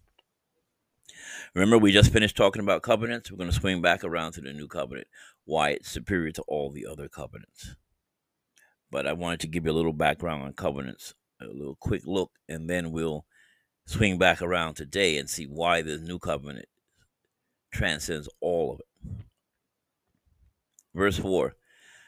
Remember, 1.52 1.76
we 1.76 1.90
just 1.90 2.12
finished 2.12 2.36
talking 2.36 2.62
about 2.62 2.82
covenants. 2.82 3.32
We're 3.32 3.38
going 3.38 3.50
to 3.50 3.56
swing 3.56 3.82
back 3.82 4.04
around 4.04 4.34
to 4.34 4.42
the 4.42 4.52
new 4.52 4.68
covenant, 4.68 5.08
why 5.44 5.70
it's 5.70 5.90
superior 5.90 6.30
to 6.30 6.42
all 6.42 6.70
the 6.70 6.86
other 6.86 7.08
covenants. 7.08 7.74
But 8.92 9.08
I 9.08 9.12
wanted 9.12 9.40
to 9.40 9.48
give 9.48 9.64
you 9.64 9.72
a 9.72 9.74
little 9.74 9.92
background 9.92 10.44
on 10.44 10.52
covenants, 10.52 11.16
a 11.42 11.46
little 11.46 11.76
quick 11.80 12.02
look, 12.06 12.30
and 12.48 12.70
then 12.70 12.92
we'll 12.92 13.26
swing 13.90 14.18
back 14.18 14.40
around 14.40 14.74
today 14.74 15.18
and 15.18 15.28
see 15.28 15.46
why 15.46 15.82
the 15.82 15.98
new 15.98 16.20
covenant 16.20 16.66
transcends 17.72 18.28
all 18.40 18.72
of 18.72 18.80
it. 18.80 19.24
Verse 20.94 21.18
4 21.18 21.56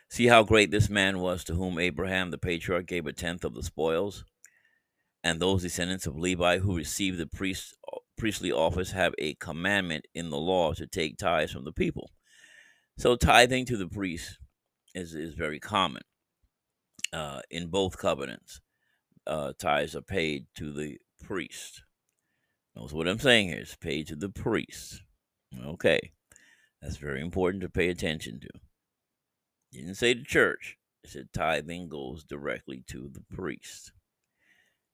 See 0.08 0.28
how 0.28 0.44
great 0.44 0.70
this 0.70 0.88
man 0.88 1.18
was 1.18 1.42
to 1.44 1.54
whom 1.54 1.80
Abraham 1.80 2.30
the 2.30 2.38
patriarch 2.38 2.86
gave 2.86 3.06
a 3.06 3.12
tenth 3.12 3.44
of 3.44 3.54
the 3.54 3.64
spoils? 3.64 4.24
And 5.24 5.40
those 5.40 5.62
descendants 5.62 6.06
of 6.06 6.16
Levi 6.16 6.58
who 6.58 6.76
received 6.76 7.18
the 7.18 7.26
priest, 7.26 7.74
priestly 8.16 8.52
office 8.52 8.92
have 8.92 9.14
a 9.18 9.34
commandment 9.34 10.06
in 10.14 10.30
the 10.30 10.38
law 10.38 10.74
to 10.74 10.86
take 10.86 11.18
tithes 11.18 11.50
from 11.50 11.64
the 11.64 11.72
people. 11.72 12.10
So 12.96 13.16
tithing 13.16 13.66
to 13.66 13.76
the 13.76 13.88
priest 13.88 14.38
is, 14.94 15.14
is 15.14 15.34
very 15.34 15.58
common 15.58 16.02
uh, 17.12 17.40
in 17.50 17.68
both 17.68 17.98
covenants. 17.98 18.60
Uh, 19.26 19.52
tithes 19.58 19.96
are 19.96 20.02
paid 20.02 20.46
to 20.56 20.72
the 20.72 20.98
priest. 21.23 21.83
Notice 22.75 22.93
what 22.93 23.09
I'm 23.09 23.19
saying 23.19 23.49
here 23.49 23.61
is 23.61 23.76
paid 23.81 24.07
to 24.09 24.17
the 24.17 24.29
priest. 24.29 25.02
Okay. 25.67 26.12
That's 26.81 26.97
very 26.97 27.21
important 27.21 27.62
to 27.62 27.69
pay 27.69 27.88
attention 27.88 28.41
to. 28.41 28.49
didn't 29.73 29.95
say 29.95 30.14
the 30.14 30.25
church. 30.25 30.79
It 31.05 31.11
said 31.11 31.29
tithing 31.33 31.88
goes 31.88 32.25
directly 32.25 32.85
to 32.88 33.11
the 33.12 33.23
priest. 33.35 33.93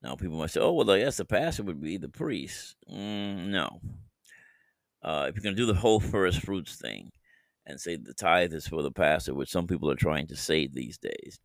Now 0.02 0.14
people 0.14 0.38
might 0.38 0.50
say, 0.50 0.60
"Oh, 0.60 0.72
well, 0.72 0.90
I 0.90 1.00
guess 1.00 1.16
the 1.16 1.24
pastor 1.24 1.64
would 1.64 1.80
be 1.80 1.96
the 1.96 2.08
priest." 2.08 2.76
Mm, 2.90 3.48
no. 3.48 3.80
Uh, 5.02 5.26
if 5.28 5.36
you're 5.36 5.42
going 5.42 5.56
to 5.56 5.62
do 5.62 5.66
the 5.66 5.74
whole 5.74 6.00
first 6.00 6.40
fruits 6.40 6.76
thing 6.76 7.10
and 7.66 7.80
say 7.80 7.96
the 7.96 8.14
tithe 8.14 8.52
is 8.52 8.66
for 8.66 8.82
the 8.82 8.90
pastor, 8.90 9.34
which 9.34 9.50
some 9.50 9.66
people 9.66 9.90
are 9.90 9.96
trying 9.96 10.26
to 10.28 10.36
say 10.36 10.66
these 10.66 10.98
days, 10.98 11.38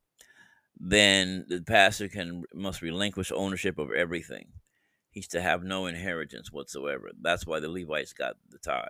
then 0.80 1.46
the 1.48 1.62
pastor 1.62 2.08
can 2.08 2.44
must 2.54 2.82
relinquish 2.82 3.32
ownership 3.32 3.78
of 3.78 3.92
everything. 3.92 4.48
He's 5.14 5.28
to 5.30 5.42
have 5.42 5.64
no 5.64 5.86
inheritance 5.86 6.52
whatsoever. 6.52 7.12
That's 7.22 7.46
why 7.46 7.60
the 7.60 7.70
Levites 7.70 8.14
got 8.14 8.36
the 8.50 8.58
tithe. 8.58 8.88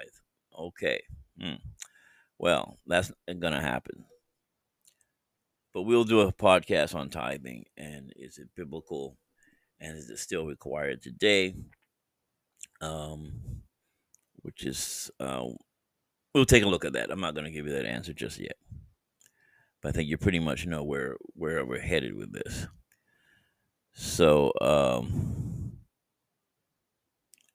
Okay. 0.57 1.03
Hmm. 1.39 1.55
Well, 2.39 2.79
that's 2.87 3.11
going 3.27 3.53
to 3.53 3.59
happen. 3.59 4.05
But 5.73 5.81
we'll 5.81 6.05
do 6.05 6.21
a 6.21 6.31
podcast 6.31 6.95
on 6.95 7.09
tithing 7.09 7.65
and 7.75 8.13
is 8.15 8.37
it 8.37 8.47
biblical 8.55 9.17
and 9.81 9.97
is 9.97 10.09
it 10.09 10.19
still 10.19 10.45
required 10.45 11.01
today? 11.01 11.55
Um, 12.79 13.63
which 14.43 14.65
is, 14.65 15.11
uh, 15.19 15.43
we'll 16.33 16.45
take 16.45 16.63
a 16.63 16.69
look 16.69 16.85
at 16.85 16.93
that. 16.93 17.11
I'm 17.11 17.19
not 17.19 17.33
going 17.33 17.45
to 17.45 17.51
give 17.51 17.67
you 17.67 17.73
that 17.73 17.85
answer 17.85 18.13
just 18.13 18.39
yet. 18.39 18.55
But 19.81 19.89
I 19.89 19.91
think 19.91 20.09
you 20.09 20.17
pretty 20.17 20.39
much 20.39 20.65
know 20.65 20.83
where 20.83 21.17
where 21.33 21.65
we're 21.65 21.81
headed 21.81 22.15
with 22.15 22.31
this. 22.31 22.67
So, 23.91 24.53
um, 24.61 25.52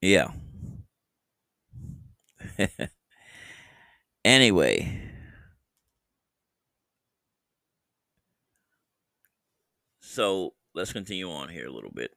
yeah. 0.00 0.30
anyway, 4.24 5.00
so 10.00 10.54
let's 10.74 10.92
continue 10.92 11.30
on 11.30 11.48
here 11.48 11.66
a 11.66 11.72
little 11.72 11.92
bit. 11.92 12.12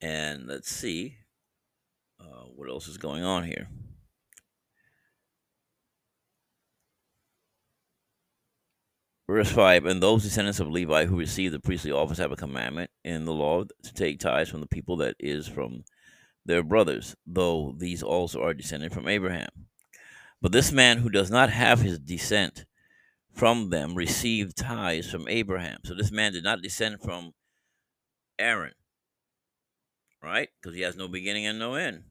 And 0.00 0.46
let's 0.46 0.70
see 0.70 1.16
uh, 2.18 2.44
what 2.54 2.68
else 2.68 2.88
is 2.88 2.96
going 2.96 3.22
on 3.22 3.44
here. 3.44 3.68
Verse 9.30 9.52
5 9.52 9.86
And 9.86 10.02
those 10.02 10.24
descendants 10.24 10.58
of 10.58 10.68
Levi 10.68 11.04
who 11.04 11.16
receive 11.16 11.52
the 11.52 11.60
priestly 11.60 11.92
office 11.92 12.18
have 12.18 12.32
a 12.32 12.36
commandment 12.36 12.90
in 13.04 13.26
the 13.26 13.32
law 13.32 13.62
to 13.62 13.94
take 13.94 14.18
tithes 14.18 14.50
from 14.50 14.58
the 14.58 14.66
people 14.66 14.96
that 14.96 15.14
is 15.20 15.46
from 15.46 15.84
their 16.44 16.64
brothers, 16.64 17.14
though 17.24 17.72
these 17.78 18.02
also 18.02 18.42
are 18.42 18.54
descended 18.54 18.92
from 18.92 19.06
Abraham. 19.06 19.48
But 20.42 20.50
this 20.50 20.72
man 20.72 20.98
who 20.98 21.10
does 21.10 21.30
not 21.30 21.48
have 21.48 21.80
his 21.80 22.00
descent 22.00 22.64
from 23.32 23.70
them 23.70 23.94
received 23.94 24.56
tithes 24.56 25.08
from 25.08 25.28
Abraham. 25.28 25.78
So 25.84 25.94
this 25.94 26.10
man 26.10 26.32
did 26.32 26.42
not 26.42 26.60
descend 26.60 27.00
from 27.00 27.32
Aaron, 28.36 28.74
right? 30.20 30.48
Because 30.60 30.74
he 30.74 30.82
has 30.82 30.96
no 30.96 31.06
beginning 31.06 31.46
and 31.46 31.56
no 31.56 31.74
end. 31.74 32.02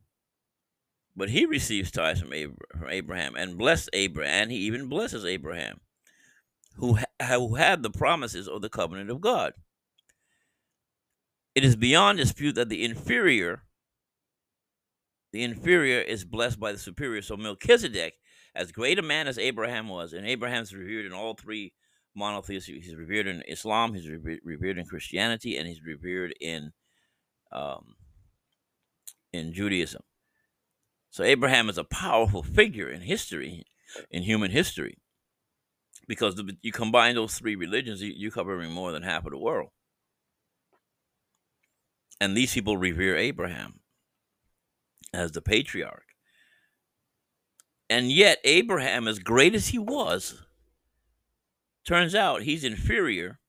But 1.17 1.31
he 1.31 1.45
receives 1.45 1.91
tithes 1.91 2.21
from 2.21 2.31
Abraham 2.87 3.35
and 3.35 3.57
blessed 3.57 3.89
Abraham, 3.91 4.43
and 4.43 4.51
he 4.53 4.59
even 4.59 4.87
blesses 4.87 5.25
Abraham 5.25 5.81
who, 6.79 6.97
who 7.21 7.55
had 7.55 7.83
the 7.83 7.89
promises 7.89 8.47
of 8.47 8.61
the 8.61 8.69
covenant 8.69 9.09
of 9.09 9.21
God. 9.21 9.53
It 11.55 11.65
is 11.65 11.75
beyond 11.75 12.17
dispute 12.17 12.55
that 12.55 12.69
the 12.69 12.83
inferior, 12.83 13.63
the 15.33 15.43
inferior 15.43 15.99
is 15.99 16.23
blessed 16.23 16.59
by 16.59 16.71
the 16.71 16.77
superior. 16.77 17.21
So 17.21 17.35
Melchizedek, 17.35 18.13
as 18.55 18.71
great 18.71 18.99
a 18.99 19.01
man 19.01 19.27
as 19.27 19.37
Abraham 19.37 19.89
was, 19.89 20.13
and 20.13 20.25
Abraham's 20.25 20.73
revered 20.73 21.05
in 21.05 21.13
all 21.13 21.33
three 21.33 21.73
monotheists. 22.15 22.69
He's 22.69 22.95
revered 22.95 23.27
in 23.27 23.43
Islam, 23.47 23.93
he's 23.93 24.07
revered 24.07 24.77
in 24.77 24.85
Christianity, 24.85 25.57
and 25.57 25.67
he's 25.67 25.83
revered 25.83 26.33
in 26.39 26.71
um, 27.51 27.95
in 29.33 29.53
Judaism. 29.53 30.01
So 31.09 31.23
Abraham 31.23 31.69
is 31.69 31.77
a 31.77 31.83
powerful 31.83 32.43
figure 32.43 32.89
in 32.89 33.01
history, 33.01 33.65
in 34.11 34.23
human 34.23 34.51
history 34.51 34.99
because 36.09 36.33
the, 36.33 36.57
you 36.63 36.71
combine 36.71 37.13
those 37.13 37.37
three 37.37 37.55
religions, 37.55 38.01
you, 38.01 38.11
you're 38.17 38.31
covering 38.31 38.71
more 38.71 38.91
than 38.91 39.03
half 39.03 39.25
of 39.25 39.31
the 39.31 39.37
world. 39.37 39.69
And 42.19 42.35
these 42.35 42.51
people 42.51 42.77
revere 42.77 43.15
Abraham 43.15 43.79
as 45.13 45.31
the 45.31 45.41
patriarch. 45.41 46.07
And 47.91 48.11
yet, 48.11 48.39
Abraham, 48.43 49.07
as 49.07 49.19
great 49.19 49.53
as 49.53 49.67
he 49.67 49.77
was, 49.77 50.41
turns 51.85 52.15
out 52.15 52.41
he's 52.41 52.63
inferior 52.63 53.39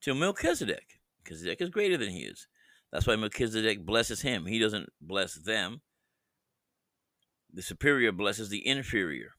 to 0.00 0.14
Melchizedek. 0.14 1.00
Melchizedek 1.18 1.60
is 1.60 1.68
greater 1.68 1.98
than 1.98 2.08
he 2.08 2.20
is. 2.20 2.48
That's 2.90 3.06
why 3.06 3.16
Melchizedek 3.16 3.84
blesses 3.84 4.22
him. 4.22 4.46
He 4.46 4.58
doesn't 4.58 4.88
bless 5.02 5.34
them. 5.34 5.82
The 7.52 7.62
superior 7.62 8.10
blesses 8.10 8.48
the 8.48 8.66
inferior. 8.66 9.34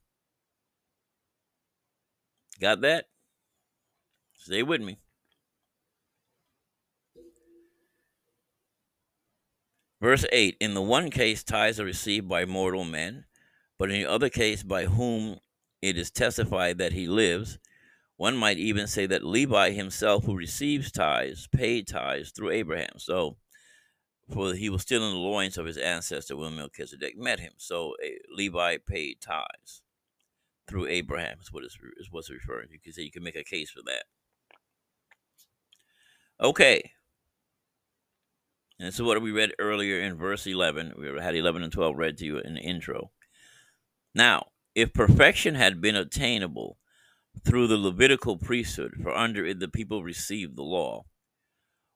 Got 2.62 2.82
that? 2.82 3.06
Stay 4.36 4.62
with 4.62 4.82
me. 4.82 5.00
Verse 10.00 10.26
8 10.32 10.58
In 10.60 10.76
the 10.76 10.82
one 10.82 11.10
case, 11.10 11.44
tithes 11.44 11.80
are 11.80 11.86
received 11.86 12.30
by 12.30 12.46
mortal 12.46 12.84
men, 12.84 13.26
but 13.80 13.90
in 13.90 14.00
the 14.00 14.10
other 14.10 14.30
case, 14.30 14.62
by 14.62 14.86
whom 14.86 15.40
it 15.82 15.98
is 15.98 16.12
testified 16.12 16.78
that 16.78 16.94
he 16.94 17.08
lives. 17.08 17.58
One 18.18 18.38
might 18.38 18.58
even 18.60 18.86
say 18.86 19.08
that 19.08 19.24
Levi 19.24 19.72
himself, 19.72 20.26
who 20.26 20.36
receives 20.36 20.92
tithes, 20.92 21.48
paid 21.48 21.88
tithes 21.88 22.30
through 22.30 22.52
Abraham. 22.52 22.98
So, 22.98 23.38
for 24.32 24.54
he 24.54 24.70
was 24.70 24.84
still 24.84 25.04
in 25.04 25.14
the 25.14 25.20
loins 25.20 25.58
of 25.58 25.66
his 25.66 25.78
ancestor 25.78 26.38
when 26.38 26.56
Melchizedek 26.56 27.18
met 27.18 27.40
him. 27.40 27.54
So, 27.58 27.96
eh, 28.04 28.18
Levi 28.36 28.78
paid 28.88 29.20
tithes 29.20 29.82
through 30.68 30.88
Abraham 30.88 31.38
is 31.42 31.52
what 31.52 31.64
is 31.64 31.78
what's 32.12 32.30
referring. 32.30 32.70
You 32.72 32.80
can 32.80 32.94
say 32.94 33.02
you 33.04 33.12
can 33.12 33.24
make 33.24 33.36
a 33.36 33.44
case 33.44 33.72
for 33.72 33.82
that. 33.86 34.04
Okay. 36.40 36.92
And 38.80 38.88
this 38.88 38.96
is 38.96 39.02
what 39.04 39.22
we 39.22 39.32
read 39.32 39.54
earlier 39.60 40.00
in 40.02 40.18
verse 40.18 40.48
11. 40.48 40.94
We 40.98 41.22
had 41.22 41.36
11 41.36 41.62
and 41.62 41.72
12 41.72 41.96
read 41.96 42.18
to 42.18 42.26
you 42.26 42.40
in 42.40 42.56
the 42.56 42.62
intro. 42.62 43.12
Now, 44.16 44.48
if 44.74 44.94
perfection 44.94 45.56
had 45.56 45.82
been 45.82 45.96
attainable 45.96 46.78
through 47.46 47.68
the 47.68 47.78
Levitical 47.78 48.38
priesthood, 48.38 48.94
for 49.02 49.16
under 49.16 49.46
it 49.46 49.60
the 49.60 49.68
people 49.68 50.04
received 50.04 50.58
the 50.58 50.64
law, 50.64 51.04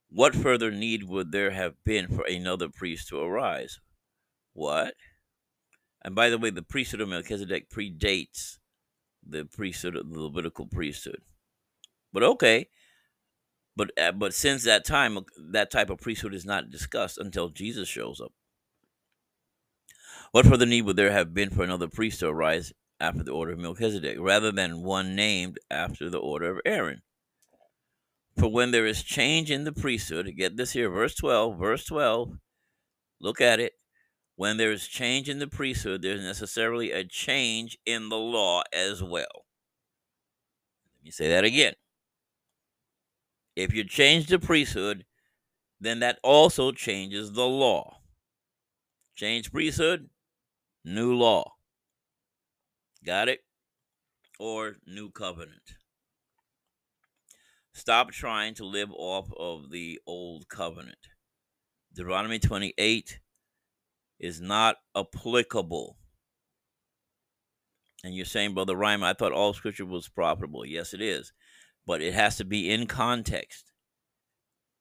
what 0.10 0.36
further 0.36 0.70
need 0.70 1.04
would 1.04 1.32
there 1.32 1.52
have 1.52 1.74
been 1.84 2.08
for 2.08 2.24
another 2.26 2.70
priest 2.70 3.08
to 3.10 3.20
arise? 3.20 3.80
What? 4.54 4.94
And 6.06 6.14
by 6.14 6.30
the 6.30 6.38
way, 6.38 6.52
the 6.52 6.62
priesthood 6.62 7.02
of 7.02 7.10
Melchizedek 7.10 7.68
predates 7.68 8.60
the 9.28 9.44
priesthood 9.44 9.96
of 9.96 10.08
the 10.12 10.22
Levitical 10.22 10.68
priesthood. 10.68 11.24
But 12.14 12.22
okay, 12.22 12.68
but 13.76 13.90
uh, 14.00 14.12
but 14.12 14.36
since 14.36 14.64
that 14.66 14.86
time, 14.86 15.18
that 15.52 15.72
type 15.72 15.90
of 15.90 15.98
priesthood 15.98 16.36
is 16.36 16.46
not 16.46 16.70
discussed 16.70 17.18
until 17.18 17.50
Jesus 17.50 17.90
shows 17.90 18.22
up. 18.22 18.34
What 20.32 20.46
further 20.46 20.68
need 20.68 20.84
would 20.84 20.96
there 20.96 21.12
have 21.12 21.34
been 21.34 21.50
for 21.50 21.64
another 21.64 21.88
priest 21.88 22.20
to 22.20 22.28
arise 22.28 22.72
after 23.00 23.24
the 23.24 23.32
order 23.32 23.54
of 23.54 23.60
Melchizedek, 23.60 24.18
rather 24.20 24.52
than 24.52 24.84
one 24.84 25.16
named 25.16 25.58
after 25.72 26.08
the 26.12 26.20
order 26.20 26.52
of 26.52 26.62
Aaron? 26.68 27.02
For 28.38 28.48
when 28.48 28.70
there 28.70 28.86
is 28.86 29.02
change 29.02 29.50
in 29.50 29.64
the 29.64 29.74
priesthood, 29.74 30.32
get 30.38 30.56
this 30.56 30.74
here, 30.74 30.90
verse 30.92 31.16
12, 31.16 31.58
verse 31.58 31.84
12, 31.86 32.38
look 33.20 33.42
at 33.42 33.60
it. 33.60 33.74
When 34.36 34.58
there 34.58 34.72
is 34.72 34.88
change 34.88 35.30
in 35.30 35.40
the 35.40 35.48
priesthood, 35.48 36.02
there's 36.02 36.22
necessarily 36.22 36.92
a 36.92 37.06
change 37.06 37.78
in 37.86 38.10
the 38.10 38.18
law 38.18 38.64
as 38.74 39.02
well. 39.02 39.46
Let 40.98 41.06
me 41.06 41.12
say 41.12 41.30
that 41.30 41.46
again. 41.46 41.74
If 43.56 43.74
you 43.74 43.86
change 43.86 44.28
the 44.28 44.40
priesthood, 44.40 45.06
then 45.80 46.00
that 46.00 46.20
also 46.22 46.72
changes 46.72 47.32
the 47.32 47.48
law. 47.48 48.00
Change 49.16 49.52
priesthood, 49.52 50.10
new 50.84 51.14
law. 51.14 51.54
Got 53.06 53.30
it? 53.30 53.40
Or 54.38 54.76
new 54.86 55.10
covenant. 55.10 55.78
Stop 57.74 58.12
trying 58.12 58.54
to 58.56 58.66
live 58.66 58.90
off 58.92 59.30
of 59.38 59.70
the 59.70 60.00
old 60.06 60.50
covenant. 60.50 60.98
Deuteronomy 61.94 62.40
28 62.40 63.20
is 64.20 64.42
not 64.42 64.78
applicable. 64.96 65.98
And 68.04 68.14
you're 68.14 68.26
saying, 68.26 68.54
Brother 68.54 68.76
Rhymer, 68.76 69.08
I 69.08 69.14
thought 69.14 69.32
all 69.32 69.54
scripture 69.54 69.86
was 69.86 70.08
profitable. 70.08 70.66
Yes, 70.66 70.94
it 70.94 71.02
is 71.02 71.34
but 71.86 72.02
it 72.02 72.14
has 72.14 72.38
to 72.38 72.46
be 72.46 72.70
in 72.72 72.88
context 72.88 73.72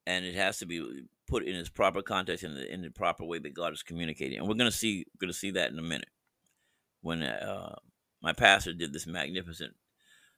and 0.07 0.25
it 0.25 0.35
has 0.35 0.59
to 0.59 0.67
be 0.67 1.07
put 1.26 1.45
in 1.45 1.55
its 1.55 1.69
proper 1.69 2.03
context 2.03 2.45
in 2.45 2.55
the, 2.55 2.73
in 2.73 2.83
the 2.83 2.91
proper 2.91 3.25
way 3.25 3.38
that 3.38 3.55
God 3.55 3.73
is 3.73 3.83
communicating. 3.83 4.38
And 4.38 4.49
we're 4.49 4.55
going 4.55 4.71
to 4.71 4.76
see 4.76 5.07
to 5.21 5.33
see 5.33 5.50
that 5.53 5.71
in 5.71 5.79
a 5.79 5.83
minute. 5.83 6.09
When 7.00 7.23
uh, 7.23 7.76
my 8.23 8.33
pastor 8.33 8.73
did 8.73 8.93
this 8.93 9.07
magnificent 9.07 9.75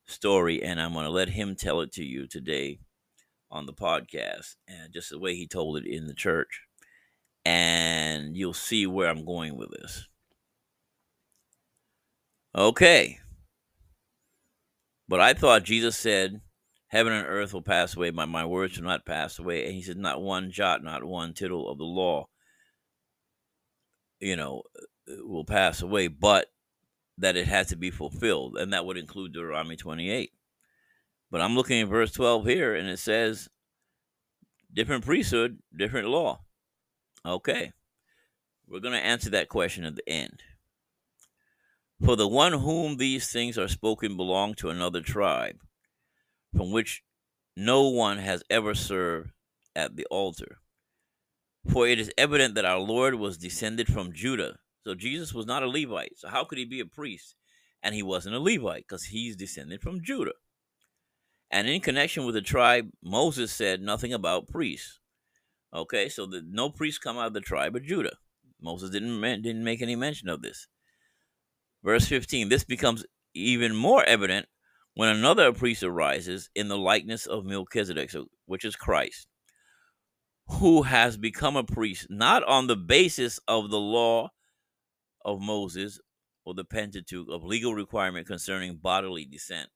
story, 0.04 0.62
and 0.62 0.80
I'm 0.80 0.92
going 0.92 1.04
to 1.04 1.10
let 1.10 1.28
him 1.28 1.54
tell 1.54 1.80
it 1.80 1.92
to 1.92 2.04
you 2.04 2.26
today 2.26 2.80
on 3.50 3.66
the 3.66 3.72
podcast, 3.72 4.56
and 4.66 4.92
just 4.92 5.10
the 5.10 5.18
way 5.18 5.36
he 5.36 5.46
told 5.46 5.76
it 5.76 5.86
in 5.86 6.08
the 6.08 6.14
church, 6.14 6.62
and 7.46 8.36
you'll 8.36 8.52
see 8.52 8.88
where 8.88 9.08
I'm 9.08 9.24
going 9.24 9.56
with 9.56 9.70
this. 9.70 10.08
Okay. 12.56 13.20
But 15.08 15.20
I 15.20 15.32
thought 15.32 15.62
Jesus 15.62 15.96
said 15.96 16.40
Heaven 16.88 17.12
and 17.12 17.24
earth 17.24 17.54
will 17.54 17.62
pass 17.62 17.96
away, 17.96 18.10
but 18.10 18.28
my 18.28 18.44
words 18.44 18.76
will 18.76 18.88
not 18.88 19.06
pass 19.06 19.38
away. 19.38 19.64
And 19.64 19.74
he 19.74 19.82
said, 19.82 19.96
Not 19.96 20.20
one 20.20 20.50
jot, 20.50 20.82
not 20.82 21.04
one 21.04 21.34
tittle 21.34 21.70
of 21.70 21.78
the 21.78 21.84
law, 21.84 22.26
you 24.18 24.34
know, 24.34 24.62
will 25.06 25.44
pass 25.44 25.82
away, 25.82 26.08
but 26.08 26.46
that 27.18 27.36
it 27.36 27.46
has 27.46 27.68
to 27.68 27.76
be 27.76 27.92
fulfilled. 27.92 28.56
And 28.56 28.72
that 28.72 28.84
would 28.84 28.96
include 28.96 29.34
Deuteronomy 29.34 29.76
28. 29.76 30.32
But 31.30 31.40
I'm 31.40 31.54
looking 31.54 31.80
at 31.80 31.88
verse 31.88 32.10
12 32.10 32.44
here, 32.44 32.74
and 32.74 32.88
it 32.88 32.98
says, 32.98 33.48
different 34.72 35.04
priesthood, 35.04 35.58
different 35.76 36.08
law. 36.08 36.40
Okay. 37.26 37.72
We're 38.68 38.80
going 38.80 38.94
to 38.94 39.04
answer 39.04 39.30
that 39.30 39.48
question 39.48 39.84
at 39.84 39.96
the 39.96 40.08
end. 40.08 40.42
For 42.04 42.14
the 42.14 42.28
one 42.28 42.52
whom 42.52 42.96
these 42.96 43.32
things 43.32 43.58
are 43.58 43.68
spoken 43.68 44.16
belong 44.16 44.54
to 44.56 44.70
another 44.70 45.00
tribe 45.00 45.56
from 46.54 46.70
which 46.70 47.02
no 47.56 47.88
one 47.88 48.18
has 48.18 48.42
ever 48.50 48.74
served 48.74 49.30
at 49.74 49.96
the 49.96 50.06
altar. 50.06 50.58
For 51.68 51.88
it 51.88 51.98
is 51.98 52.12
evident 52.16 52.54
that 52.54 52.64
our 52.64 52.78
Lord 52.78 53.14
was 53.14 53.38
descended 53.38 53.88
from 53.88 54.12
Judah. 54.12 54.58
So 54.84 54.94
Jesus 54.94 55.34
was 55.34 55.46
not 55.46 55.62
a 55.62 55.68
Levite. 55.68 56.16
So 56.16 56.28
how 56.28 56.44
could 56.44 56.58
he 56.58 56.64
be 56.64 56.80
a 56.80 56.86
priest? 56.86 57.34
And 57.82 57.94
he 57.94 58.02
wasn't 58.02 58.36
a 58.36 58.40
Levite 58.40 58.84
because 58.88 59.04
he's 59.04 59.36
descended 59.36 59.80
from 59.80 60.02
Judah. 60.02 60.34
And 61.50 61.68
in 61.68 61.80
connection 61.80 62.24
with 62.24 62.34
the 62.34 62.42
tribe, 62.42 62.90
Moses 63.02 63.52
said 63.52 63.80
nothing 63.80 64.12
about 64.12 64.48
priests. 64.48 65.00
Okay, 65.74 66.08
so 66.08 66.26
the, 66.26 66.42
no 66.46 66.70
priests 66.70 66.98
come 66.98 67.18
out 67.18 67.28
of 67.28 67.34
the 67.34 67.40
tribe 67.40 67.76
of 67.76 67.84
Judah. 67.84 68.16
Moses 68.60 68.90
didn't 68.90 69.20
didn't 69.20 69.64
make 69.64 69.82
any 69.82 69.96
mention 69.96 70.28
of 70.28 70.42
this. 70.42 70.66
Verse 71.84 72.06
15. 72.06 72.48
This 72.48 72.64
becomes 72.64 73.04
even 73.34 73.74
more 73.74 74.04
evident 74.04 74.46
when 74.94 75.08
another 75.10 75.52
priest 75.52 75.82
arises 75.82 76.48
in 76.54 76.68
the 76.68 76.78
likeness 76.78 77.26
of 77.26 77.44
Melchizedek, 77.44 78.10
which 78.46 78.64
is 78.64 78.76
Christ, 78.76 79.26
who 80.48 80.82
has 80.82 81.16
become 81.16 81.56
a 81.56 81.64
priest 81.64 82.06
not 82.08 82.42
on 82.44 82.66
the 82.66 82.76
basis 82.76 83.38
of 83.46 83.70
the 83.70 83.78
law 83.78 84.30
of 85.24 85.40
Moses 85.40 86.00
or 86.46 86.54
the 86.54 86.64
Pentateuch 86.64 87.28
of 87.28 87.44
legal 87.44 87.74
requirement 87.74 88.26
concerning 88.26 88.76
bodily 88.76 89.26
descent. 89.26 89.68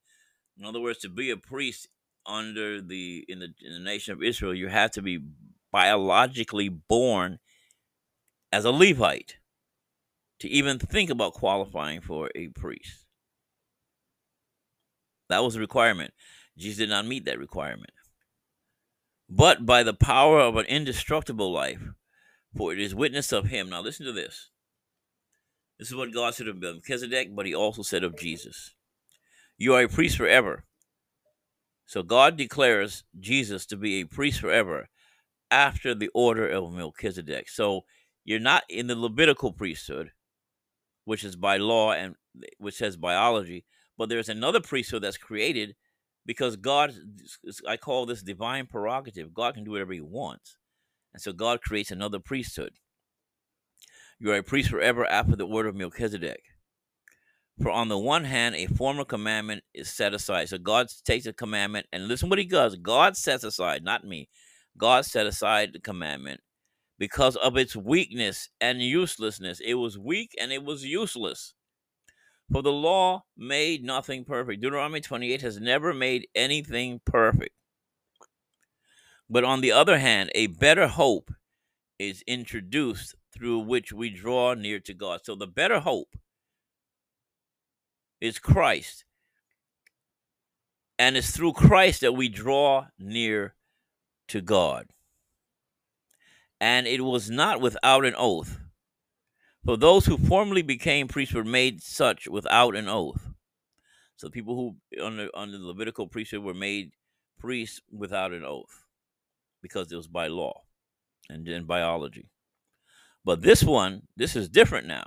In 0.58 0.64
other 0.64 0.80
words, 0.80 1.00
to 1.00 1.08
be 1.08 1.30
a 1.30 1.36
priest 1.36 1.88
under 2.26 2.80
the 2.80 3.24
in 3.28 3.40
the 3.40 3.48
in 3.60 3.72
the 3.72 3.80
nation 3.80 4.12
of 4.12 4.22
Israel, 4.22 4.54
you 4.54 4.68
have 4.68 4.90
to 4.92 5.02
be 5.02 5.18
biologically 5.72 6.68
born 6.68 7.38
as 8.52 8.64
a 8.64 8.70
Levite 8.70 9.36
to 10.40 10.48
even 10.48 10.78
think 10.78 11.10
about 11.10 11.34
qualifying 11.34 12.00
for 12.00 12.30
a 12.34 12.48
priest. 12.48 13.06
That 15.28 15.44
was 15.44 15.56
a 15.56 15.60
requirement. 15.60 16.12
Jesus 16.58 16.78
did 16.78 16.88
not 16.88 17.06
meet 17.06 17.24
that 17.26 17.38
requirement. 17.38 17.92
But 19.28 19.64
by 19.64 19.82
the 19.84 19.94
power 19.94 20.40
of 20.40 20.56
an 20.56 20.66
indestructible 20.66 21.52
life, 21.52 21.82
for 22.56 22.72
it 22.72 22.80
is 22.80 22.94
witness 22.94 23.30
of 23.30 23.46
him. 23.46 23.70
Now 23.70 23.80
listen 23.80 24.06
to 24.06 24.12
this. 24.12 24.50
This 25.78 25.88
is 25.88 25.94
what 25.94 26.12
God 26.12 26.34
said 26.34 26.48
of 26.48 26.60
Melchizedek, 26.60 27.34
but 27.34 27.46
he 27.46 27.54
also 27.54 27.82
said 27.82 28.02
of 28.02 28.18
Jesus. 28.18 28.74
You 29.56 29.74
are 29.74 29.82
a 29.82 29.88
priest 29.88 30.16
forever. 30.16 30.64
So 31.86 32.02
God 32.02 32.36
declares 32.36 33.04
Jesus 33.18 33.66
to 33.66 33.76
be 33.76 34.00
a 34.00 34.04
priest 34.04 34.40
forever 34.40 34.88
after 35.50 35.94
the 35.94 36.10
order 36.14 36.48
of 36.48 36.72
Melchizedek. 36.72 37.48
So 37.48 37.82
you're 38.24 38.38
not 38.38 38.64
in 38.68 38.86
the 38.86 38.96
Levitical 38.96 39.52
priesthood, 39.52 40.12
which 41.04 41.24
is 41.24 41.36
by 41.36 41.56
law 41.56 41.92
and 41.92 42.14
which 42.58 42.78
has 42.78 42.96
biology, 42.96 43.64
but 43.98 44.08
there's 44.08 44.28
another 44.28 44.60
priesthood 44.60 45.02
that's 45.02 45.16
created 45.16 45.74
because 46.26 46.56
God, 46.56 46.94
I 47.66 47.76
call 47.76 48.06
this 48.06 48.22
divine 48.22 48.66
prerogative. 48.66 49.34
God 49.34 49.54
can 49.54 49.64
do 49.64 49.72
whatever 49.72 49.92
he 49.92 50.00
wants. 50.00 50.56
And 51.12 51.20
so 51.20 51.32
God 51.32 51.60
creates 51.60 51.90
another 51.90 52.20
priesthood. 52.20 52.74
You 54.18 54.30
are 54.32 54.36
a 54.36 54.42
priest 54.42 54.70
forever 54.70 55.06
after 55.06 55.34
the 55.34 55.46
order 55.46 55.70
of 55.70 55.74
Melchizedek. 55.74 56.42
For 57.60 57.70
on 57.70 57.88
the 57.88 57.98
one 57.98 58.24
hand, 58.24 58.54
a 58.54 58.66
former 58.66 59.04
commandment 59.04 59.64
is 59.74 59.90
set 59.90 60.14
aside. 60.14 60.48
So 60.48 60.58
God 60.58 60.86
takes 61.04 61.26
a 61.26 61.32
commandment 61.32 61.86
and 61.92 62.06
listen 62.06 62.28
what 62.28 62.38
he 62.38 62.46
does. 62.46 62.76
God 62.76 63.16
sets 63.16 63.44
aside, 63.44 63.82
not 63.82 64.04
me. 64.04 64.28
God 64.76 65.04
set 65.04 65.26
aside 65.26 65.72
the 65.72 65.80
commandment 65.80 66.40
because 66.98 67.36
of 67.36 67.56
its 67.56 67.74
weakness 67.74 68.48
and 68.60 68.80
uselessness. 68.80 69.60
It 69.60 69.74
was 69.74 69.98
weak 69.98 70.34
and 70.40 70.52
it 70.52 70.64
was 70.64 70.84
useless. 70.84 71.54
For 72.52 72.62
the 72.62 72.72
law 72.72 73.24
made 73.36 73.84
nothing 73.84 74.24
perfect. 74.24 74.60
Deuteronomy 74.60 75.00
28 75.00 75.40
has 75.42 75.60
never 75.60 75.94
made 75.94 76.26
anything 76.34 77.00
perfect. 77.04 77.54
But 79.28 79.44
on 79.44 79.60
the 79.60 79.70
other 79.72 79.98
hand, 79.98 80.30
a 80.34 80.48
better 80.48 80.88
hope 80.88 81.30
is 81.98 82.24
introduced 82.26 83.14
through 83.32 83.60
which 83.60 83.92
we 83.92 84.10
draw 84.10 84.54
near 84.54 84.80
to 84.80 84.92
God. 84.92 85.20
So 85.22 85.36
the 85.36 85.46
better 85.46 85.78
hope 85.78 86.16
is 88.20 88.38
Christ. 88.38 89.04
And 90.98 91.16
it's 91.16 91.30
through 91.30 91.52
Christ 91.52 92.00
that 92.00 92.12
we 92.12 92.28
draw 92.28 92.86
near 92.98 93.54
to 94.30 94.40
God. 94.40 94.86
And 96.60 96.86
it 96.86 97.02
was 97.02 97.30
not 97.30 97.60
without 97.60 98.04
an 98.04 98.14
oath. 98.16 98.58
For 99.64 99.76
those 99.76 100.06
who 100.06 100.18
formerly 100.18 100.62
became 100.62 101.08
priests 101.08 101.34
were 101.34 101.44
made 101.44 101.82
such 101.82 102.28
without 102.28 102.76
an 102.76 102.88
oath. 102.88 103.28
So 104.16 104.28
people 104.28 104.54
who 104.56 105.02
under 105.02 105.28
under 105.34 105.58
the 105.58 105.66
Levitical 105.66 106.06
priesthood 106.06 106.42
were 106.42 106.54
made 106.54 106.92
priests 107.38 107.80
without 107.90 108.32
an 108.32 108.44
oath, 108.44 108.84
because 109.62 109.90
it 109.92 109.96
was 109.96 110.08
by 110.08 110.28
law. 110.28 110.62
and 111.30 111.46
in 111.48 111.64
biology. 111.64 112.28
But 113.24 113.42
this 113.42 113.62
one, 113.62 114.02
this 114.16 114.36
is 114.36 114.48
different 114.48 114.86
now. 114.86 115.04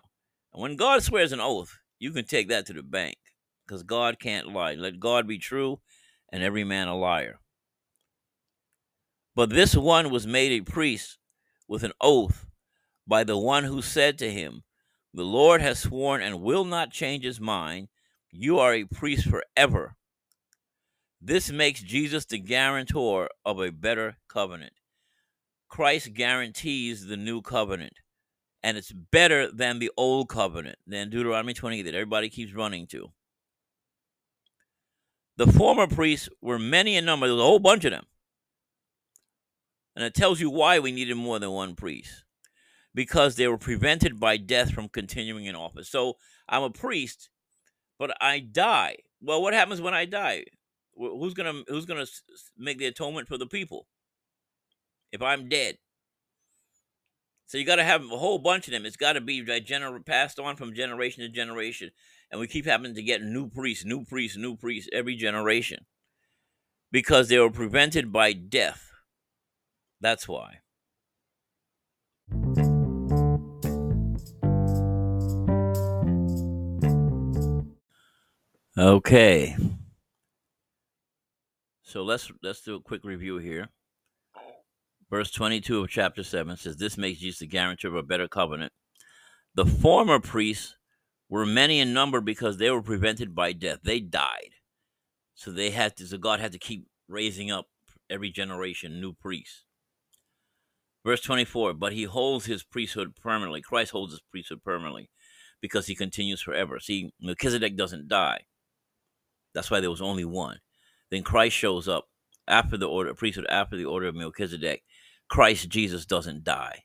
And 0.53 0.61
when 0.61 0.75
God 0.75 1.03
swears 1.03 1.31
an 1.31 1.39
oath, 1.39 1.79
you 1.99 2.11
can 2.11 2.25
take 2.25 2.49
that 2.49 2.65
to 2.67 2.73
the 2.73 2.83
bank 2.83 3.17
because 3.65 3.83
God 3.83 4.19
can't 4.19 4.53
lie. 4.53 4.75
Let 4.75 4.99
God 4.99 5.27
be 5.27 5.37
true 5.37 5.79
and 6.31 6.43
every 6.43 6.63
man 6.63 6.87
a 6.87 6.95
liar. 6.97 7.39
But 9.35 9.49
this 9.49 9.75
one 9.75 10.11
was 10.11 10.27
made 10.27 10.51
a 10.51 10.61
priest 10.61 11.17
with 11.67 11.83
an 11.83 11.93
oath 11.99 12.45
by 13.07 13.23
the 13.23 13.37
one 13.37 13.63
who 13.63 13.81
said 13.81 14.17
to 14.19 14.31
him, 14.31 14.63
The 15.13 15.23
Lord 15.23 15.61
has 15.61 15.79
sworn 15.79 16.21
and 16.21 16.41
will 16.41 16.65
not 16.65 16.91
change 16.91 17.23
his 17.23 17.39
mind. 17.39 17.87
You 18.31 18.59
are 18.59 18.73
a 18.73 18.85
priest 18.85 19.27
forever. 19.27 19.95
This 21.21 21.51
makes 21.51 21.81
Jesus 21.81 22.25
the 22.25 22.37
guarantor 22.37 23.29
of 23.45 23.59
a 23.59 23.71
better 23.71 24.17
covenant. 24.27 24.73
Christ 25.67 26.13
guarantees 26.13 27.05
the 27.05 27.17
new 27.17 27.41
covenant, 27.41 27.93
and 28.61 28.77
it's 28.77 28.91
better 28.91 29.51
than 29.51 29.79
the 29.79 29.89
old 29.97 30.29
covenant, 30.29 30.77
than 30.85 31.09
Deuteronomy 31.09 31.53
20 31.53 31.81
that 31.83 31.95
everybody 31.95 32.29
keeps 32.29 32.53
running 32.53 32.85
to. 32.87 33.11
The 35.37 35.47
former 35.47 35.87
priests 35.87 36.29
were 36.41 36.59
many 36.59 36.95
in 36.95 37.05
number, 37.05 37.25
there 37.25 37.33
was 37.33 37.41
a 37.41 37.45
whole 37.45 37.59
bunch 37.59 37.85
of 37.85 37.91
them. 37.91 38.05
And 39.95 40.03
it 40.03 40.13
tells 40.13 40.39
you 40.39 40.49
why 40.49 40.79
we 40.79 40.91
needed 40.91 41.15
more 41.15 41.39
than 41.39 41.51
one 41.51 41.75
priest 41.75 42.23
because 42.95 43.35
they 43.35 43.47
were 43.47 43.57
prevented 43.57 44.19
by 44.19 44.37
death 44.37 44.71
from 44.71 44.89
continuing 44.89 45.45
in 45.45 45.55
office. 45.55 45.89
So 45.89 46.17
I'm 46.49 46.63
a 46.63 46.69
priest, 46.69 47.29
but 47.99 48.15
I 48.21 48.39
die. 48.39 48.97
Well, 49.21 49.41
what 49.41 49.53
happens 49.53 49.81
when 49.81 49.93
I 49.93 50.05
die? 50.05 50.45
Who's 50.95 51.33
gonna 51.33 51.63
Who's 51.67 51.85
gonna 51.85 52.05
make 52.57 52.77
the 52.77 52.85
atonement 52.85 53.27
for 53.27 53.37
the 53.37 53.47
people 53.47 53.87
if 55.11 55.21
I'm 55.21 55.49
dead? 55.49 55.77
So 57.45 57.57
you 57.57 57.65
got 57.65 57.75
to 57.75 57.83
have 57.83 58.03
a 58.03 58.17
whole 58.17 58.39
bunch 58.39 58.67
of 58.67 58.71
them. 58.71 58.85
It's 58.85 58.95
got 58.95 59.13
to 59.13 59.21
be 59.21 59.43
gener- 59.43 60.03
passed 60.05 60.39
on 60.39 60.55
from 60.55 60.73
generation 60.73 61.21
to 61.23 61.29
generation, 61.29 61.91
and 62.31 62.39
we 62.39 62.47
keep 62.47 62.65
having 62.65 62.95
to 62.95 63.03
get 63.03 63.21
new 63.21 63.47
priests, 63.47 63.85
new 63.85 64.05
priests, 64.05 64.37
new 64.37 64.55
priests 64.55 64.89
every 64.91 65.15
generation 65.15 65.85
because 66.91 67.27
they 67.27 67.39
were 67.39 67.51
prevented 67.51 68.11
by 68.11 68.33
death. 68.33 68.92
That's 70.03 70.27
why. 70.27 70.59
Okay. 78.77 79.55
So 81.83 82.03
let's 82.03 82.29
let's 82.41 82.61
do 82.63 82.75
a 82.75 82.81
quick 82.81 83.05
review 83.05 83.37
here. 83.37 83.69
Verse 85.09 85.31
22 85.31 85.83
of 85.83 85.89
chapter 85.89 86.21
7 86.21 86.57
says, 86.57 86.75
This 86.75 86.97
makes 86.97 87.19
Jesus 87.19 87.39
the 87.39 87.47
guarantor 87.47 87.87
of 87.87 87.95
a 87.95 88.03
better 88.03 88.27
covenant. 88.27 88.73
The 89.55 89.65
former 89.65 90.19
priests 90.19 90.75
were 91.29 91.45
many 91.45 91.79
in 91.79 91.93
number 91.93 92.19
because 92.19 92.57
they 92.57 92.69
were 92.69 92.81
prevented 92.81 93.33
by 93.33 93.53
death. 93.53 93.79
They 93.83 94.01
died. 94.01 94.49
So 95.33 95.49
they 95.49 95.69
had 95.69 95.95
to, 95.97 96.07
so 96.07 96.17
God 96.17 96.41
had 96.41 96.51
to 96.51 96.59
keep 96.59 96.87
raising 97.07 97.51
up 97.51 97.67
every 98.09 98.31
generation 98.31 98.99
new 98.99 99.13
priests. 99.13 99.63
Verse 101.05 101.21
24, 101.21 101.73
but 101.73 101.93
he 101.93 102.03
holds 102.03 102.45
his 102.45 102.63
priesthood 102.63 103.15
permanently. 103.15 103.61
Christ 103.61 103.91
holds 103.91 104.13
his 104.13 104.21
priesthood 104.31 104.63
permanently 104.63 105.09
because 105.61 105.87
he 105.87 105.95
continues 105.95 106.41
forever. 106.41 106.79
See, 106.79 107.11
Melchizedek 107.21 107.75
doesn't 107.75 108.07
die. 108.07 108.45
That's 109.53 109.69
why 109.69 109.81
there 109.81 109.91
was 109.91 110.01
only 110.01 110.25
one. 110.25 110.59
Then 111.11 111.23
Christ 111.23 111.55
shows 111.55 111.87
up 111.87 112.07
after 112.47 112.77
the 112.77 112.87
order, 112.87 113.11
of 113.11 113.17
priesthood 113.17 113.45
after 113.49 113.75
the 113.75 113.85
order 113.85 114.07
of 114.07 114.15
Melchizedek. 114.15 114.83
Christ 115.29 115.69
Jesus 115.69 116.05
doesn't 116.05 116.43
die. 116.43 116.83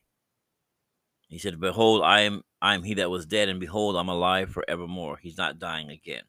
He 1.29 1.37
said, 1.37 1.59
Behold, 1.59 2.01
I 2.03 2.21
am 2.21 2.43
I 2.61 2.75
am 2.75 2.83
he 2.83 2.95
that 2.95 3.09
was 3.09 3.25
dead, 3.25 3.47
and 3.47 3.59
behold, 3.59 3.95
I'm 3.95 4.09
alive 4.09 4.49
forevermore. 4.49 5.17
He's 5.21 5.37
not 5.37 5.59
dying 5.59 5.89
again. 5.89 6.23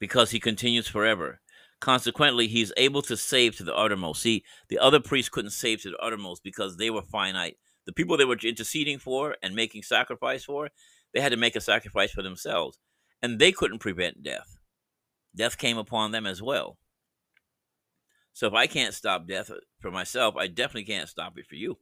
Because 0.00 0.30
he 0.30 0.40
continues 0.40 0.88
forever. 0.88 1.40
Consequently, 1.80 2.48
he's 2.48 2.72
able 2.76 3.02
to 3.02 3.16
save 3.16 3.56
to 3.56 3.64
the 3.64 3.74
uttermost. 3.74 4.22
See, 4.22 4.44
the 4.68 4.78
other 4.78 5.00
priests 5.00 5.28
couldn't 5.28 5.50
save 5.50 5.82
to 5.82 5.90
the 5.90 5.98
uttermost 5.98 6.42
because 6.42 6.76
they 6.76 6.90
were 6.90 7.02
finite. 7.02 7.56
The 7.84 7.92
people 7.92 8.16
they 8.16 8.24
were 8.24 8.38
interceding 8.42 8.98
for 8.98 9.36
and 9.42 9.54
making 9.54 9.82
sacrifice 9.82 10.44
for, 10.44 10.70
they 11.12 11.20
had 11.20 11.32
to 11.32 11.36
make 11.36 11.54
a 11.54 11.60
sacrifice 11.60 12.10
for 12.10 12.22
themselves. 12.22 12.78
And 13.22 13.38
they 13.38 13.52
couldn't 13.52 13.78
prevent 13.78 14.22
death. 14.22 14.58
Death 15.34 15.58
came 15.58 15.78
upon 15.78 16.12
them 16.12 16.26
as 16.26 16.42
well. 16.42 16.78
So 18.32 18.46
if 18.46 18.54
I 18.54 18.66
can't 18.66 18.94
stop 18.94 19.26
death 19.26 19.50
uh, 19.50 19.56
for 19.80 19.90
myself, 19.90 20.36
I 20.36 20.46
definitely 20.46 20.84
can't 20.84 21.08
stop 21.08 21.38
it 21.38 21.46
for 21.46 21.54
you. 21.54 21.78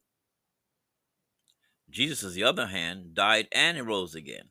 Jesus, 1.90 2.24
on 2.24 2.32
the 2.32 2.44
other 2.44 2.66
hand, 2.66 3.14
died 3.14 3.48
and 3.52 3.76
he 3.76 3.82
rose 3.82 4.14
again. 4.14 4.50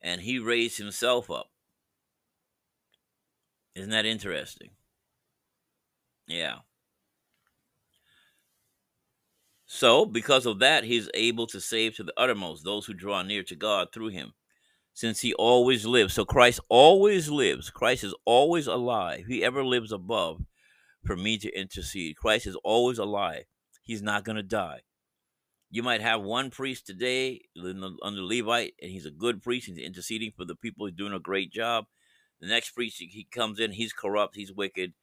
And 0.00 0.20
he 0.20 0.38
raised 0.38 0.78
himself 0.78 1.30
up. 1.30 1.50
Isn't 3.74 3.90
that 3.90 4.06
interesting? 4.06 4.70
Yeah. 6.26 6.56
So, 9.66 10.04
because 10.04 10.46
of 10.46 10.58
that, 10.58 10.84
he's 10.84 11.08
able 11.14 11.46
to 11.48 11.60
save 11.60 11.94
to 11.94 12.02
the 12.02 12.12
uttermost 12.16 12.64
those 12.64 12.86
who 12.86 12.94
draw 12.94 13.22
near 13.22 13.44
to 13.44 13.54
God 13.54 13.88
through 13.92 14.08
him, 14.08 14.32
since 14.92 15.20
he 15.20 15.32
always 15.34 15.86
lives. 15.86 16.14
So, 16.14 16.24
Christ 16.24 16.58
always 16.68 17.28
lives. 17.28 17.70
Christ 17.70 18.02
is 18.02 18.14
always 18.24 18.66
alive. 18.66 19.26
He 19.28 19.44
ever 19.44 19.64
lives 19.64 19.92
above 19.92 20.42
for 21.06 21.16
me 21.16 21.38
to 21.38 21.50
intercede. 21.56 22.16
Christ 22.16 22.48
is 22.48 22.56
always 22.64 22.98
alive. 22.98 23.44
He's 23.82 24.02
not 24.02 24.24
going 24.24 24.36
to 24.36 24.42
die. 24.42 24.80
You 25.70 25.84
might 25.84 26.00
have 26.00 26.20
one 26.20 26.50
priest 26.50 26.84
today 26.84 27.42
under 27.56 28.22
Levite, 28.22 28.74
and 28.82 28.90
he's 28.90 29.06
a 29.06 29.10
good 29.12 29.40
priest. 29.40 29.68
He's 29.68 29.78
interceding 29.78 30.32
for 30.36 30.44
the 30.44 30.56
people. 30.56 30.86
He's 30.86 30.96
doing 30.96 31.12
a 31.12 31.20
great 31.20 31.52
job. 31.52 31.86
The 32.40 32.48
next 32.48 32.70
priest 32.70 32.98
he 32.98 33.26
comes 33.30 33.60
in, 33.60 33.72
he's 33.72 33.92
corrupt, 33.92 34.36
he's 34.36 34.52
wicked, 34.52 34.94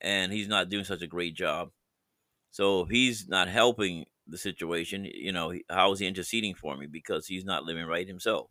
and 0.00 0.32
he's 0.32 0.48
not 0.48 0.68
doing 0.68 0.84
such 0.84 1.02
a 1.02 1.06
great 1.06 1.34
job. 1.34 1.70
So 2.50 2.84
he's 2.84 3.28
not 3.28 3.48
helping 3.48 4.04
the 4.28 4.38
situation, 4.38 5.04
you 5.04 5.32
know, 5.32 5.52
how 5.68 5.92
is 5.92 5.98
he 5.98 6.06
interceding 6.06 6.54
for 6.54 6.76
me? 6.76 6.86
Because 6.86 7.26
he's 7.26 7.44
not 7.44 7.64
living 7.64 7.86
right 7.86 8.06
himself. 8.06 8.48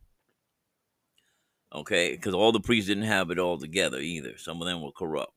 Okay, 1.73 2.11
because 2.11 2.33
all 2.35 2.51
the 2.51 2.59
priests 2.59 2.87
didn't 2.87 3.03
have 3.03 3.31
it 3.31 3.39
all 3.39 3.57
together 3.57 3.99
either. 3.99 4.37
Some 4.37 4.61
of 4.61 4.67
them 4.67 4.81
were 4.81 4.91
corrupt. 4.91 5.33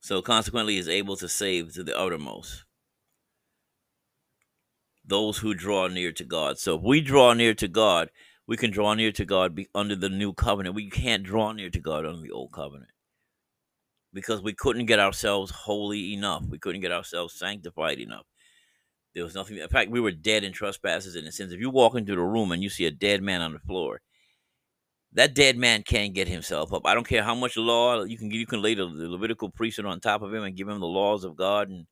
So 0.00 0.20
consequently, 0.20 0.74
he's 0.74 0.88
able 0.88 1.16
to 1.16 1.28
save 1.28 1.72
to 1.74 1.82
the 1.82 1.98
uttermost 1.98 2.64
those 5.08 5.38
who 5.38 5.54
draw 5.54 5.88
near 5.88 6.12
to 6.12 6.24
God. 6.24 6.58
So 6.58 6.76
if 6.76 6.82
we 6.82 7.00
draw 7.00 7.32
near 7.32 7.54
to 7.54 7.66
God, 7.66 8.10
we 8.48 8.56
can 8.56 8.70
draw 8.70 8.94
near 8.94 9.12
to 9.12 9.24
God 9.26 9.54
be, 9.54 9.68
under 9.74 9.94
the 9.94 10.08
new 10.08 10.32
covenant. 10.32 10.74
We 10.74 10.88
can't 10.88 11.22
draw 11.22 11.52
near 11.52 11.68
to 11.68 11.80
God 11.80 12.06
under 12.06 12.22
the 12.22 12.30
old 12.32 12.50
covenant 12.50 12.90
because 14.12 14.42
we 14.42 14.54
couldn't 14.54 14.86
get 14.86 14.98
ourselves 14.98 15.50
holy 15.50 16.14
enough. 16.14 16.44
We 16.48 16.58
couldn't 16.58 16.80
get 16.80 16.90
ourselves 16.90 17.38
sanctified 17.38 17.98
enough. 18.00 18.24
There 19.14 19.22
was 19.22 19.34
nothing. 19.34 19.58
In 19.58 19.68
fact, 19.68 19.90
we 19.90 20.00
were 20.00 20.12
dead 20.12 20.44
in 20.44 20.52
trespasses 20.52 21.14
and 21.14 21.26
in 21.26 21.32
sins. 21.32 21.52
If 21.52 21.60
you 21.60 21.68
walk 21.68 21.94
into 21.94 22.14
the 22.14 22.22
room 22.22 22.50
and 22.50 22.62
you 22.62 22.70
see 22.70 22.86
a 22.86 22.90
dead 22.90 23.22
man 23.22 23.42
on 23.42 23.52
the 23.52 23.58
floor, 23.58 24.00
that 25.12 25.34
dead 25.34 25.58
man 25.58 25.82
can't 25.82 26.14
get 26.14 26.28
himself 26.28 26.72
up. 26.72 26.86
I 26.86 26.94
don't 26.94 27.06
care 27.06 27.22
how 27.22 27.34
much 27.34 27.56
law 27.56 28.02
you 28.04 28.16
can 28.16 28.30
you 28.30 28.46
can 28.46 28.62
lay 28.62 28.74
the, 28.74 28.86
the 28.86 29.10
Levitical 29.10 29.50
priesthood 29.50 29.86
on 29.86 30.00
top 30.00 30.22
of 30.22 30.32
him 30.32 30.44
and 30.44 30.56
give 30.56 30.68
him 30.68 30.80
the 30.80 30.86
laws 30.86 31.24
of 31.24 31.36
God 31.36 31.68
and 31.68 31.86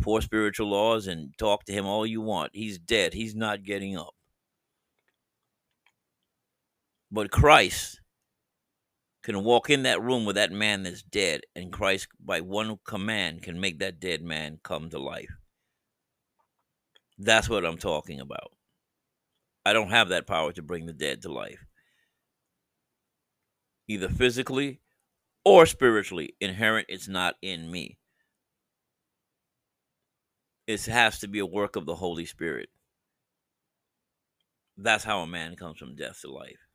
four 0.00 0.22
spiritual 0.22 0.70
laws 0.70 1.06
and 1.06 1.36
talk 1.38 1.64
to 1.64 1.72
him 1.72 1.84
all 1.84 2.06
you 2.06 2.22
want. 2.22 2.52
He's 2.54 2.78
dead. 2.78 3.12
He's 3.12 3.34
not 3.34 3.62
getting 3.62 3.98
up. 3.98 4.14
But 7.14 7.30
Christ 7.30 8.00
can 9.22 9.44
walk 9.44 9.68
in 9.68 9.82
that 9.82 10.00
room 10.00 10.24
with 10.24 10.36
that 10.36 10.50
man 10.50 10.82
that's 10.82 11.02
dead, 11.02 11.42
and 11.54 11.70
Christ, 11.70 12.08
by 12.18 12.40
one 12.40 12.78
command, 12.86 13.42
can 13.42 13.60
make 13.60 13.78
that 13.80 14.00
dead 14.00 14.22
man 14.22 14.58
come 14.64 14.88
to 14.88 14.98
life. 14.98 15.30
That's 17.18 17.50
what 17.50 17.66
I'm 17.66 17.76
talking 17.76 18.18
about. 18.18 18.52
I 19.64 19.74
don't 19.74 19.90
have 19.90 20.08
that 20.08 20.26
power 20.26 20.52
to 20.52 20.62
bring 20.62 20.86
the 20.86 20.94
dead 20.94 21.20
to 21.22 21.32
life, 21.32 21.66
either 23.86 24.08
physically 24.08 24.80
or 25.44 25.66
spiritually. 25.66 26.34
Inherent, 26.40 26.86
it's 26.88 27.08
not 27.08 27.34
in 27.42 27.70
me. 27.70 27.98
It 30.66 30.86
has 30.86 31.18
to 31.20 31.28
be 31.28 31.40
a 31.40 31.46
work 31.46 31.76
of 31.76 31.84
the 31.84 31.96
Holy 31.96 32.24
Spirit. 32.24 32.70
That's 34.78 35.04
how 35.04 35.20
a 35.20 35.26
man 35.26 35.56
comes 35.56 35.78
from 35.78 35.94
death 35.94 36.22
to 36.22 36.32
life. 36.32 36.71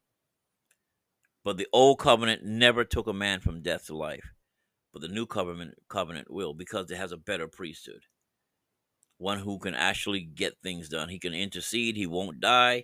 But 1.48 1.56
the 1.56 1.68
old 1.72 2.00
covenant 2.00 2.44
never 2.44 2.84
took 2.84 3.08
a 3.08 3.14
man 3.14 3.40
from 3.40 3.62
death 3.62 3.86
to 3.86 3.96
life. 3.96 4.34
But 4.92 5.02
the 5.02 5.08
new 5.08 5.26
covenant 5.26 5.76
covenant 5.88 6.30
will 6.30 6.54
because 6.54 6.92
it 6.92 6.98
has 6.98 7.14
a 7.14 7.18
better 7.18 7.48
priesthood. 7.48 8.02
One 9.18 9.40
who 9.40 9.58
can 9.58 9.74
actually 9.74 10.20
get 10.20 10.58
things 10.62 10.90
done. 10.90 11.08
He 11.08 11.20
can 11.20 11.34
intercede, 11.34 11.96
he 11.96 12.06
won't 12.06 12.42
die. 12.42 12.84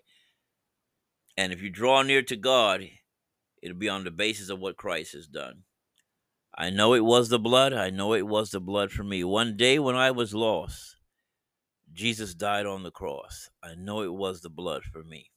And 1.36 1.52
if 1.52 1.62
you 1.62 1.70
draw 1.70 2.04
near 2.04 2.22
to 2.22 2.38
God, 2.38 2.88
it'll 3.62 3.78
be 3.78 3.90
on 3.90 4.06
the 4.06 4.12
basis 4.12 4.48
of 4.48 4.62
what 4.62 4.78
Christ 4.78 5.12
has 5.12 5.28
done. 5.28 5.64
I 6.58 6.70
know 6.70 6.94
it 6.94 7.04
was 7.04 7.28
the 7.28 7.40
blood. 7.40 7.74
I 7.74 7.90
know 7.90 8.14
it 8.14 8.26
was 8.26 8.52
the 8.52 8.62
blood 8.62 8.94
for 8.94 9.04
me. 9.04 9.26
One 9.26 9.58
day 9.58 9.78
when 9.78 9.98
I 9.98 10.12
was 10.12 10.34
lost, 10.34 10.96
Jesus 11.92 12.34
died 12.34 12.66
on 12.66 12.84
the 12.84 12.92
cross. 12.92 13.50
I 13.62 13.76
know 13.76 14.04
it 14.04 14.14
was 14.14 14.40
the 14.40 14.50
blood 14.50 14.84
for 14.86 15.04
me. 15.04 15.33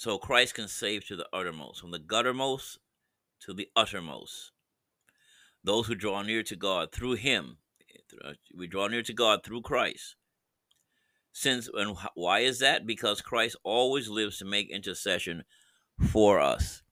So 0.00 0.16
Christ 0.16 0.54
can 0.54 0.66
save 0.66 1.04
to 1.08 1.16
the 1.16 1.26
uttermost, 1.30 1.82
from 1.82 1.90
the 1.90 1.98
guttermost 1.98 2.78
to 3.40 3.52
the 3.52 3.68
uttermost. 3.76 4.50
Those 5.62 5.88
who 5.88 5.94
draw 5.94 6.22
near 6.22 6.42
to 6.42 6.56
God 6.56 6.90
through 6.90 7.16
Him, 7.16 7.58
we 8.56 8.66
draw 8.66 8.86
near 8.86 9.02
to 9.02 9.12
God 9.12 9.44
through 9.44 9.60
Christ. 9.60 10.16
Since 11.32 11.68
and 11.74 11.98
why 12.14 12.38
is 12.38 12.60
that? 12.60 12.86
Because 12.86 13.20
Christ 13.20 13.56
always 13.62 14.08
lives 14.08 14.38
to 14.38 14.46
make 14.46 14.70
intercession 14.70 15.44
for 16.10 16.40
us. 16.40 16.82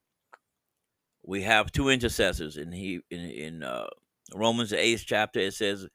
We 1.25 1.41
have 1.45 1.73
two 1.73 1.89
intercessors 1.89 2.59
in 2.59 2.73
he 2.73 3.01
in 3.11 3.21
in 3.21 3.63
uh, 3.63 3.87
Romans 4.35 4.69
the 4.69 4.79
eighth 4.79 5.05
chapter. 5.07 5.41
It 5.41 5.55
says 5.55 5.89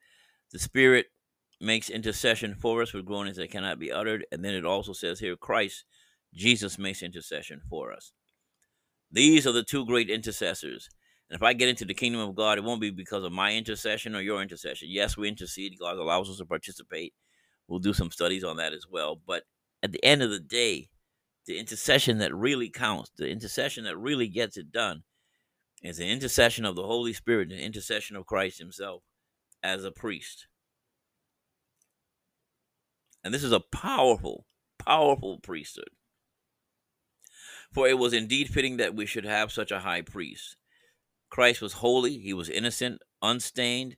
the 0.51 0.57
Spirit 0.57 1.11
makes 1.61 1.91
intercession 1.91 2.55
for 2.55 2.81
us 2.81 2.91
with 2.91 3.05
groanings 3.05 3.37
that 3.37 3.51
cannot 3.51 3.77
be 3.77 3.91
uttered, 3.91 4.25
and 4.31 4.43
then 4.43 4.55
it 4.55 4.65
also 4.65 4.93
says 4.93 5.19
here 5.19 5.35
Christ 5.35 5.85
Jesus 6.33 6.77
makes 6.77 7.03
intercession 7.03 7.61
for 7.69 7.93
us. 7.93 8.11
These 9.11 9.45
are 9.45 9.51
the 9.51 9.63
two 9.63 9.85
great 9.85 10.09
intercessors. 10.09 10.89
And 11.29 11.35
if 11.35 11.43
I 11.43 11.53
get 11.53 11.69
into 11.69 11.85
the 11.85 11.93
kingdom 11.93 12.21
of 12.21 12.35
God, 12.35 12.57
it 12.57 12.63
won't 12.63 12.81
be 12.81 12.89
because 12.89 13.23
of 13.23 13.31
my 13.31 13.53
intercession 13.53 14.15
or 14.15 14.21
your 14.21 14.41
intercession. 14.41 14.87
Yes, 14.91 15.17
we 15.17 15.27
intercede. 15.27 15.77
God 15.79 15.97
allows 15.97 16.29
us 16.29 16.37
to 16.37 16.45
participate. 16.45 17.13
We'll 17.67 17.79
do 17.79 17.93
some 17.93 18.11
studies 18.11 18.43
on 18.43 18.57
that 18.57 18.73
as 18.73 18.85
well. 18.89 19.19
But 19.25 19.43
at 19.81 19.91
the 19.91 20.03
end 20.03 20.21
of 20.21 20.31
the 20.31 20.39
day, 20.39 20.89
the 21.45 21.59
intercession 21.59 22.17
that 22.19 22.33
really 22.33 22.69
counts, 22.69 23.11
the 23.17 23.29
intercession 23.29 23.83
that 23.83 23.97
really 23.97 24.27
gets 24.27 24.57
it 24.57 24.71
done, 24.71 25.03
is 25.81 25.97
the 25.97 26.09
intercession 26.09 26.65
of 26.65 26.75
the 26.75 26.83
Holy 26.83 27.13
Spirit, 27.13 27.49
the 27.49 27.61
intercession 27.61 28.15
of 28.15 28.25
Christ 28.25 28.59
Himself 28.59 29.03
as 29.61 29.83
a 29.83 29.91
priest. 29.91 30.47
And 33.23 33.33
this 33.33 33.43
is 33.43 33.51
a 33.51 33.59
powerful, 33.59 34.45
powerful 34.79 35.39
priesthood. 35.39 35.89
For 37.73 37.87
it 37.87 37.97
was 37.97 38.13
indeed 38.13 38.49
fitting 38.49 38.77
that 38.77 38.95
we 38.95 39.07
should 39.07 39.25
have 39.25 39.51
such 39.51 39.71
a 39.71 39.79
high 39.79 40.01
priest. 40.01 40.57
Christ 41.29 41.61
was 41.61 41.73
holy, 41.73 42.19
he 42.19 42.31
was 42.31 42.47
innocent, 42.47 43.01
unstained, 43.21 43.97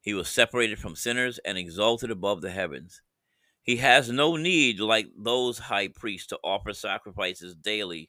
he 0.00 0.14
was 0.14 0.28
separated 0.28 0.78
from 0.78 0.94
sinners 0.94 1.40
and 1.44 1.58
exalted 1.58 2.12
above 2.12 2.40
the 2.40 2.52
heavens. 2.52 3.02
He 3.62 3.78
has 3.78 4.08
no 4.08 4.36
need, 4.36 4.78
like 4.78 5.08
those 5.18 5.58
high 5.58 5.88
priests, 5.88 6.28
to 6.28 6.38
offer 6.44 6.72
sacrifices 6.72 7.56
daily. 7.56 8.08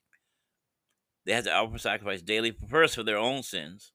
They 1.26 1.34
had 1.34 1.46
to 1.46 1.54
offer 1.54 1.80
sacrifice 1.80 2.22
daily, 2.22 2.56
first 2.70 2.96
for 2.96 3.04
their 3.04 3.18
own 3.18 3.42
sins, 3.42 3.92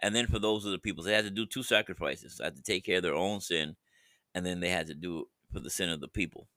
and 0.00 0.14
then 0.14 0.26
for 0.26 0.40
those 0.40 0.66
of 0.66 0.72
the 0.72 0.78
people. 0.78 1.04
They 1.04 1.14
had 1.14 1.24
to 1.24 1.30
do 1.30 1.46
two 1.46 1.62
sacrifices. 1.62 2.36
They 2.36 2.44
had 2.44 2.56
to 2.56 2.62
take 2.62 2.84
care 2.84 2.96
of 2.96 3.04
their 3.04 3.14
own 3.14 3.40
sin, 3.40 3.76
and 4.34 4.44
then 4.44 4.58
they 4.58 4.70
had 4.70 4.88
to 4.88 4.94
do 4.94 5.20
it 5.20 5.26
for 5.52 5.60
the 5.60 5.70
sin 5.70 5.88
of 5.88 6.00
the 6.00 6.08
people. 6.08 6.48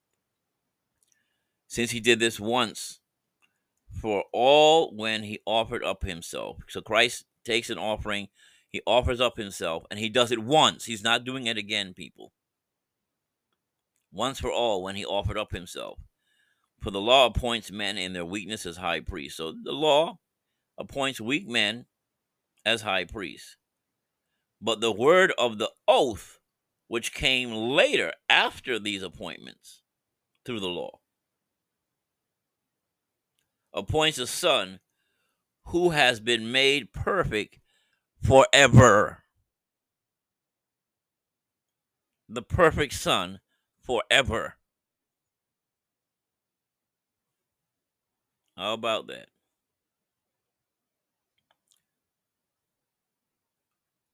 Since 1.67 1.91
he 1.91 1.99
did 1.99 2.19
this 2.19 2.39
once 2.39 2.99
for 3.99 4.25
all 4.33 4.95
when 4.95 5.23
he 5.23 5.39
offered 5.45 5.83
up 5.83 6.03
himself. 6.03 6.57
So 6.67 6.81
Christ 6.81 7.25
takes 7.45 7.69
an 7.69 7.77
offering, 7.77 8.27
he 8.69 8.81
offers 8.85 9.21
up 9.21 9.37
himself, 9.37 9.83
and 9.89 9.99
he 9.99 10.09
does 10.09 10.31
it 10.31 10.43
once. 10.43 10.85
He's 10.85 11.03
not 11.03 11.23
doing 11.23 11.47
it 11.47 11.57
again, 11.57 11.93
people. 11.93 12.33
Once 14.11 14.39
for 14.39 14.51
all 14.51 14.83
when 14.83 14.95
he 14.95 15.05
offered 15.05 15.37
up 15.37 15.51
himself. 15.51 15.99
For 16.81 16.91
the 16.91 17.01
law 17.01 17.27
appoints 17.27 17.71
men 17.71 17.97
in 17.97 18.13
their 18.13 18.25
weakness 18.25 18.65
as 18.65 18.77
high 18.77 18.99
priests. 18.99 19.37
So 19.37 19.53
the 19.63 19.71
law 19.71 20.19
appoints 20.77 21.21
weak 21.21 21.47
men 21.47 21.85
as 22.65 22.81
high 22.81 23.05
priests. 23.05 23.57
But 24.61 24.81
the 24.81 24.91
word 24.91 25.33
of 25.37 25.57
the 25.57 25.69
oath, 25.87 26.39
which 26.87 27.13
came 27.13 27.51
later 27.51 28.13
after 28.29 28.77
these 28.77 29.03
appointments 29.03 29.81
through 30.45 30.59
the 30.59 30.67
law, 30.67 30.99
appoints 33.75 34.17
a 34.17 34.25
son 34.25 34.79
who 35.65 35.89
has 35.89 36.19
been 36.19 36.51
made 36.51 36.93
perfect 36.93 37.59
forever. 38.23 39.23
The 42.29 42.41
perfect 42.41 42.93
son 42.93 43.41
forever. 43.83 44.55
How 48.57 48.73
about 48.73 49.07
that? 49.07 49.27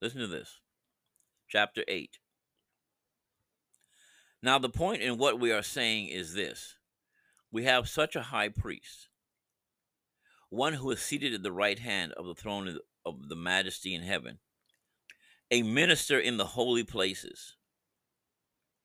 Listen 0.02 0.22
to 0.22 0.28
this. 0.28 0.60
Chapter 1.48 1.84
8. 1.88 2.18
Now, 4.42 4.58
the 4.58 4.70
point 4.70 5.04
in 5.04 5.20
what 5.20 5.40
we 5.40 5.52
are 5.52 5.62
saying 5.62 6.08
is 6.08 6.34
this 6.34 6.78
we 7.52 7.66
have 7.66 7.88
such 7.88 8.16
a 8.16 8.24
high 8.24 8.50
priest 8.50 9.11
one 10.52 10.74
who 10.74 10.92
is 10.92 11.02
seated 11.02 11.34
at 11.34 11.44
the 11.44 11.52
right 11.52 11.80
hand 11.80 12.12
of 12.12 12.26
the 12.26 12.36
throne 12.36 12.78
of 13.06 13.30
the 13.30 13.36
majesty 13.36 13.96
in 13.96 14.04
heaven, 14.04 14.38
a 15.50 15.64
minister 15.64 16.20
in 16.20 16.38
the 16.38 16.46
holy 16.46 16.84
places, 16.84 17.56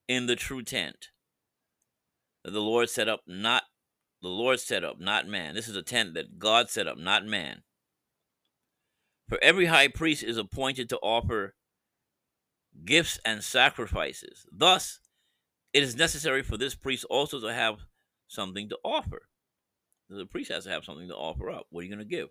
in 0.09 0.27
the 0.27 0.37
true 0.37 0.63
tent 0.63 1.09
that 2.45 2.53
the 2.53 2.61
Lord 2.61 2.89
set 2.89 3.09
up, 3.09 3.23
not 3.27 3.65
the 4.23 4.29
Lord 4.29 4.61
set 4.61 4.85
up, 4.85 5.01
not 5.01 5.27
man. 5.27 5.55
This 5.55 5.67
is 5.67 5.77
a 5.77 5.83
tent 5.83 6.15
that 6.15 6.39
God 6.39 6.71
set 6.71 6.87
up, 6.87 6.97
not 6.97 7.27
man. 7.27 7.65
For 9.29 9.39
every 9.43 9.67
high 9.67 9.89
priest 9.89 10.23
is 10.23 10.39
appointed 10.39 10.89
to 10.91 10.99
offer 10.99 11.57
gifts 12.85 13.19
and 13.25 13.43
sacrifices. 13.43 14.47
Thus, 14.53 15.01
it 15.73 15.83
is 15.83 15.97
necessary 15.97 16.45
for 16.45 16.57
this 16.57 16.77
priest 16.77 17.05
also 17.11 17.41
to 17.41 17.53
have 17.53 17.81
something 18.29 18.69
to 18.69 18.79
offer. 18.85 19.29
The 20.09 20.27
priest 20.27 20.53
has 20.53 20.65
to 20.65 20.71
have 20.71 20.85
something 20.85 21.09
to 21.09 21.15
offer 21.15 21.51
up. 21.51 21.67
What 21.71 21.81
are 21.81 21.85
you 21.85 21.95
going 21.95 22.07
to 22.07 22.17
give? 22.17 22.29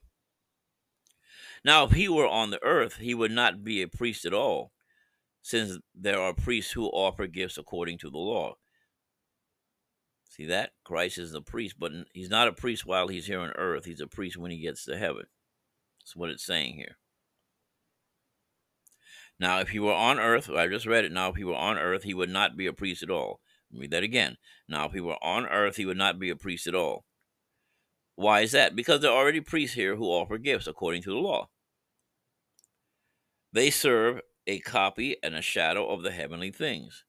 Now, 1.64 1.84
if 1.84 1.92
he 1.92 2.08
were 2.08 2.28
on 2.28 2.52
the 2.52 2.64
earth, 2.64 2.98
he 2.98 3.14
would 3.14 3.32
not 3.32 3.64
be 3.64 3.82
a 3.82 3.88
priest 3.88 4.26
at 4.26 4.34
all, 4.34 4.72
since 5.42 5.80
there 5.94 6.20
are 6.20 6.34
priests 6.34 6.72
who 6.72 6.86
offer 6.88 7.28
gifts 7.28 7.58
according 7.58 7.98
to 8.00 8.10
the 8.10 8.18
law. 8.18 8.56
See 10.30 10.46
that? 10.46 10.72
Christ 10.84 11.18
is 11.18 11.32
the 11.32 11.42
priest, 11.42 11.76
but 11.80 11.92
he's 12.14 12.30
not 12.30 12.48
a 12.48 12.54
priest 12.54 12.86
while 12.86 13.08
he's 13.08 13.28
here 13.28 13.40
on 13.40 13.52
earth. 13.52 13.86
He's 13.86 14.02
a 14.02 14.08
priest 14.08 14.38
when 14.38 14.52
he 14.52 14.58
gets 14.58 14.86
to 14.86 14.98
heaven. 14.98 15.26
That's 16.02 16.16
what 16.16 16.30
it's 16.30 16.46
saying 16.46 16.76
here. 16.76 16.98
Now, 19.40 19.60
if 19.60 19.70
he 19.70 19.80
were 19.80 19.94
on 19.94 20.20
earth, 20.20 20.50
I 20.50 20.68
just 20.68 20.86
read 20.86 21.04
it. 21.04 21.12
Now, 21.12 21.30
if 21.30 21.36
he 21.36 21.44
were 21.44 21.56
on 21.56 21.78
earth, 21.78 22.04
he 22.04 22.14
would 22.14 22.30
not 22.30 22.56
be 22.56 22.68
a 22.68 22.74
priest 22.74 23.04
at 23.04 23.10
all. 23.10 23.40
Read 23.74 23.92
that 23.92 24.04
again. 24.04 24.38
Now, 24.70 24.86
if 24.86 24.94
he 24.94 25.02
were 25.02 25.22
on 25.22 25.46
earth, 25.48 25.76
he 25.76 25.86
would 25.86 25.98
not 25.98 26.20
be 26.20 26.30
a 26.30 26.36
priest 26.36 26.68
at 26.68 26.76
all. 26.76 27.06
Why 28.16 28.42
is 28.42 28.52
that? 28.54 28.76
Because 28.76 29.02
there 29.02 29.12
are 29.12 29.18
already 29.18 29.42
priests 29.42 29.76
here 29.76 29.96
who 29.96 30.06
offer 30.06 30.38
gifts 30.38 30.68
according 30.68 31.02
to 31.04 31.10
the 31.10 31.18
law. 31.18 31.50
They 33.52 33.70
serve 33.70 34.22
a 34.48 34.60
copy 34.60 35.18
and 35.24 35.36
a 35.36 35.42
shadow 35.42 35.88
of 35.90 36.04
the 36.04 36.12
heavenly 36.12 36.52
things. 36.52 37.04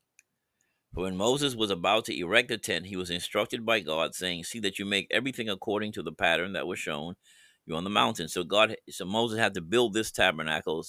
For 0.95 1.03
when 1.03 1.17
Moses 1.17 1.55
was 1.55 1.71
about 1.71 2.07
to 2.07 2.19
erect 2.19 2.49
the 2.49 2.59
tent, 2.59 2.87
he 2.87 2.97
was 2.97 3.11
instructed 3.11 3.67
by 3.67 3.81
God, 3.81 4.15
saying, 4.15 4.45
See 4.45 4.61
that 4.61 4.79
you 4.79 4.87
make 4.87 5.09
everything 5.11 5.49
according 5.49 5.93
to 5.93 6.03
the 6.03 6.13
pattern 6.13 6.55
that 6.55 6.67
was 6.67 6.79
shown 6.79 7.15
you 7.67 7.77
on 7.77 7.85
the 7.85 7.91
mountain. 7.91 8.29
So 8.29 8.45
God 8.45 8.77
so 8.89 9.05
Moses 9.05 9.39
had 9.39 9.55
to 9.55 9.61
build 9.61 9.93
this 9.93 10.11
tabernacle 10.11 10.85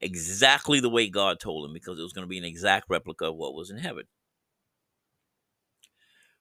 exactly 0.00 0.80
the 0.80 0.90
way 0.90 1.08
God 1.08 1.38
told 1.38 1.64
him, 1.66 1.72
because 1.72 1.98
it 1.98 2.02
was 2.02 2.12
going 2.12 2.24
to 2.24 2.28
be 2.28 2.38
an 2.38 2.44
exact 2.44 2.86
replica 2.88 3.26
of 3.26 3.36
what 3.36 3.54
was 3.54 3.70
in 3.70 3.78
heaven. 3.78 4.04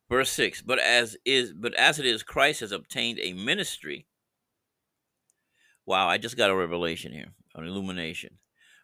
Verse 0.10 0.30
6 0.32 0.62
But 0.62 0.80
as 0.80 1.18
is 1.26 1.54
but 1.54 1.74
as 1.76 2.00
it 2.00 2.06
is, 2.06 2.24
Christ 2.24 2.60
has 2.60 2.72
obtained 2.72 3.20
a 3.20 3.34
ministry. 3.34 4.08
Wow, 5.86 6.08
I 6.08 6.18
just 6.18 6.38
got 6.38 6.50
a 6.50 6.56
revelation 6.56 7.12
here, 7.12 7.34
an 7.56 7.66
illumination. 7.66 8.38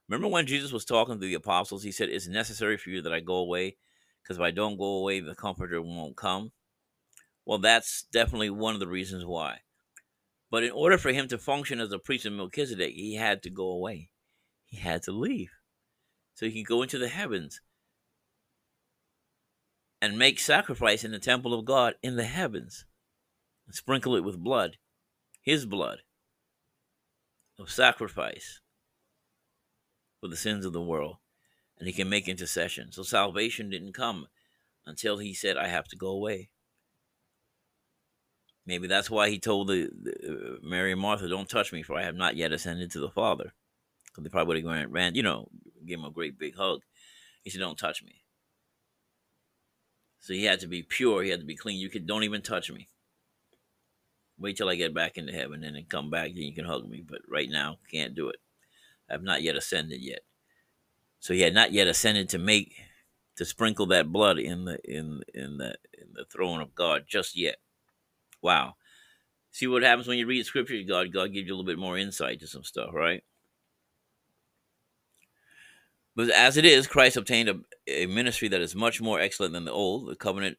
Remember 0.08 0.28
when 0.28 0.46
Jesus 0.46 0.72
was 0.72 0.86
talking 0.86 1.16
to 1.16 1.26
the 1.26 1.34
apostles, 1.34 1.84
he 1.84 1.92
said, 1.92 2.10
It's 2.10 2.28
necessary 2.28 2.78
for 2.78 2.90
you 2.90 3.02
that 3.02 3.14
I 3.14 3.22
go 3.22 3.36
away, 3.36 3.78
because 4.22 4.38
if 4.38 4.44
I 4.44 4.52
don't 4.52 4.78
go 4.78 4.98
away, 4.98 5.20
the 5.20 5.36
comforter 5.36 5.82
won't 5.82 6.18
come. 6.18 6.52
Well, 7.46 7.60
that's 7.60 8.04
definitely 8.12 8.50
one 8.50 8.74
of 8.74 8.80
the 8.80 8.88
reasons 8.88 9.26
why. 9.26 9.60
But 10.52 10.64
in 10.64 10.72
order 10.72 10.98
for 10.98 11.12
him 11.12 11.28
to 11.30 11.38
function 11.38 11.80
as 11.80 11.92
a 11.92 11.98
priest 11.98 12.26
of 12.26 12.34
Melchizedek, 12.34 12.94
he 12.94 13.16
had 13.16 13.42
to 13.44 13.50
go 13.50 13.70
away. 13.70 14.10
He 14.66 14.78
had 14.78 15.02
to 15.04 15.12
leave. 15.12 15.52
So 16.36 16.46
he 16.48 16.64
could 16.64 16.70
go 16.70 16.82
into 16.84 16.98
the 16.98 17.08
heavens 17.08 17.62
and 20.02 20.18
make 20.18 20.40
sacrifice 20.40 21.04
in 21.04 21.12
the 21.12 21.20
temple 21.20 21.54
of 21.54 21.66
God 21.66 21.96
in 22.02 22.16
the 22.16 22.24
heavens. 22.24 22.86
And 23.68 23.76
sprinkle 23.76 24.16
it 24.16 24.24
with 24.24 24.44
blood, 24.44 24.78
his 25.42 25.66
blood 25.66 26.00
of 27.60 27.70
sacrifice 27.70 28.60
for 30.20 30.28
the 30.28 30.36
sins 30.36 30.66
of 30.66 30.74
the 30.74 30.82
world. 30.82 31.18
And 31.78 31.88
he 31.88 31.94
can 31.94 32.10
make 32.10 32.28
intercession. 32.28 32.92
So 32.92 33.04
salvation 33.04 33.70
didn't 33.70 33.94
come 33.94 34.28
until 34.86 35.20
he 35.20 35.34
said, 35.34 35.58
I 35.58 35.68
have 35.68 35.88
to 35.90 35.96
go 35.96 36.10
away. 36.10 36.50
Maybe 38.66 38.88
that's 38.88 39.10
why 39.10 39.30
he 39.30 39.40
told 39.40 39.68
the, 39.68 39.90
the 39.92 40.12
uh, 40.12 40.68
Mary 40.68 40.92
and 40.92 41.02
Martha, 41.02 41.28
"Don't 41.28 41.50
touch 41.50 41.74
me, 41.74 41.82
for 41.82 41.96
I 41.96 42.04
have 42.04 42.16
not 42.16 42.36
yet 42.36 42.52
ascended 42.52 42.92
to 42.92 43.00
the 43.00 43.10
Father." 43.10 43.54
Because 44.06 44.24
they 44.24 44.30
probably 44.30 44.64
would 44.64 44.78
have 44.78 44.92
ran, 44.92 45.16
you 45.16 45.24
know, 45.24 45.50
gave 45.86 45.98
him 45.98 46.06
a 46.06 46.12
great 46.12 46.38
big 46.38 46.56
hug. 46.56 46.82
He 47.44 47.50
said, 47.50 47.60
"Don't 47.60 47.78
touch 47.78 48.04
me." 48.04 48.22
So 50.22 50.34
he 50.34 50.46
had 50.46 50.60
to 50.62 50.68
be 50.68 50.84
pure. 50.84 51.24
He 51.24 51.32
had 51.32 51.40
to 51.40 51.46
be 51.46 51.56
clean. 51.56 51.80
You 51.80 51.90
could 51.90 52.08
don't 52.08 52.24
even 52.24 52.42
touch 52.42 52.72
me. 52.72 52.88
Wait 54.38 54.56
till 54.56 54.70
I 54.70 54.76
get 54.76 54.94
back 54.94 55.18
into 55.18 55.34
heaven 55.34 55.64
and 55.64 55.76
then 55.76 55.86
come 55.90 56.10
back, 56.10 56.30
then 56.34 56.44
you 56.44 56.54
can 56.54 56.66
hug 56.66 56.88
me. 56.88 57.04
But 57.08 57.22
right 57.28 57.50
now, 57.50 57.78
can't 57.92 58.16
do 58.16 58.30
it. 58.30 58.38
I've 59.10 59.24
not 59.24 59.42
yet 59.42 59.56
ascended 59.56 60.02
yet. 60.02 60.22
So 61.20 61.34
he 61.34 61.42
had 61.42 61.54
not 61.54 61.74
yet 61.74 61.88
ascended 61.88 62.30
to 62.30 62.38
make 62.38 62.74
to 63.36 63.46
sprinkle 63.46 63.88
that 63.88 64.12
blood 64.12 64.40
in 64.40 64.66
the 64.66 64.80
in 64.84 65.22
in 65.34 65.58
the 65.58 65.76
in 65.94 66.14
the 66.14 66.26
throne 66.26 66.62
of 66.62 66.76
God 66.76 67.06
just 67.08 67.36
yet. 67.36 67.58
Wow. 68.42 68.76
See 69.52 69.68
what 69.68 69.84
happens 69.84 70.08
when 70.08 70.18
you 70.18 70.28
read 70.28 70.46
scripture, 70.46 70.82
God 70.88 71.12
God 71.12 71.34
gives 71.34 71.48
you 71.48 71.54
a 71.54 71.56
little 71.56 71.66
bit 71.66 71.80
more 71.80 71.98
insight 71.98 72.40
to 72.40 72.48
some 72.48 72.64
stuff, 72.64 72.92
right? 72.94 73.24
But 76.16 76.30
as 76.30 76.58
it 76.58 76.66
is, 76.66 76.88
Christ 76.88 77.18
obtained 77.18 77.50
a, 77.50 77.60
a 77.88 78.06
ministry 78.06 78.48
that 78.50 78.62
is 78.62 78.76
much 78.76 79.02
more 79.02 79.20
excellent 79.20 79.54
than 79.54 79.66
the 79.66 79.72
old. 79.72 80.10
The 80.10 80.16
covenant 80.16 80.58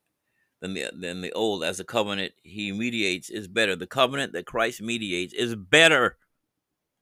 than 0.61 0.75
the 0.75 0.91
than 0.99 1.21
the 1.21 1.33
old, 1.33 1.62
as 1.65 1.79
the 1.79 1.85
covenant 1.85 2.33
he 2.43 2.73
mediates 2.73 3.29
is 3.29 3.49
better. 3.49 3.77
The 3.77 3.87
covenant 3.87 4.33
that 4.33 4.47
Christ 4.47 4.81
mediates 4.81 5.35
is 5.35 5.55
better, 5.55 6.17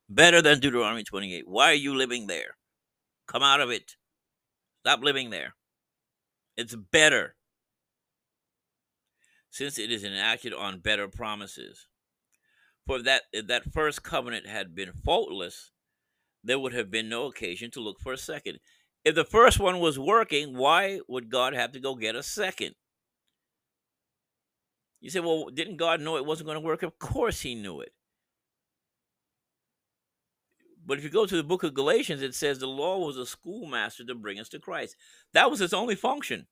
better 0.09 0.41
than 0.41 0.59
Deuteronomy 0.59 1.03
28. 1.03 1.47
Why 1.47 1.71
are 1.71 1.73
you 1.73 1.95
living 1.95 2.27
there? 2.27 2.57
Come 3.27 3.43
out 3.43 3.61
of 3.61 3.69
it. 3.69 3.95
Stop 4.81 5.03
living 5.03 5.29
there. 5.29 5.55
It's 6.57 6.75
better 6.75 7.35
since 9.51 9.77
it 9.77 9.91
is 9.91 10.03
enacted 10.03 10.53
on 10.53 10.79
better 10.79 11.07
promises. 11.07 11.87
For 12.87 13.01
that 13.03 13.23
that 13.45 13.71
first 13.71 14.01
covenant 14.01 14.47
had 14.47 14.73
been 14.73 14.91
faultless, 14.91 15.71
there 16.43 16.59
would 16.59 16.73
have 16.73 16.91
been 16.91 17.09
no 17.09 17.25
occasion 17.27 17.71
to 17.71 17.79
look 17.79 17.99
for 17.99 18.13
a 18.13 18.17
second. 18.17 18.59
If 19.03 19.15
the 19.15 19.25
first 19.25 19.59
one 19.59 19.79
was 19.79 19.97
working, 19.97 20.55
why 20.55 20.99
would 21.07 21.29
God 21.29 21.53
have 21.53 21.71
to 21.71 21.79
go 21.79 21.95
get 21.95 22.15
a 22.15 22.23
second? 22.23 22.75
You 24.99 25.09
say, 25.09 25.19
well, 25.19 25.49
didn't 25.49 25.77
God 25.77 25.99
know 25.99 26.17
it 26.17 26.25
wasn't 26.25 26.45
going 26.45 26.55
to 26.55 26.65
work? 26.65 26.83
Of 26.83 26.99
course 26.99 27.41
he 27.41 27.55
knew 27.55 27.81
it. 27.81 27.93
But 30.85 30.97
if 30.97 31.03
you 31.03 31.09
go 31.09 31.25
to 31.25 31.35
the 31.35 31.43
book 31.43 31.63
of 31.63 31.73
Galatians, 31.73 32.21
it 32.21 32.35
says 32.35 32.59
the 32.59 32.67
law 32.67 32.99
was 32.99 33.17
a 33.17 33.25
schoolmaster 33.25 34.03
to 34.05 34.15
bring 34.15 34.39
us 34.39 34.49
to 34.49 34.59
Christ. 34.59 34.95
That 35.33 35.49
was 35.49 35.61
its 35.61 35.73
only 35.73 35.95
function. 35.95 36.47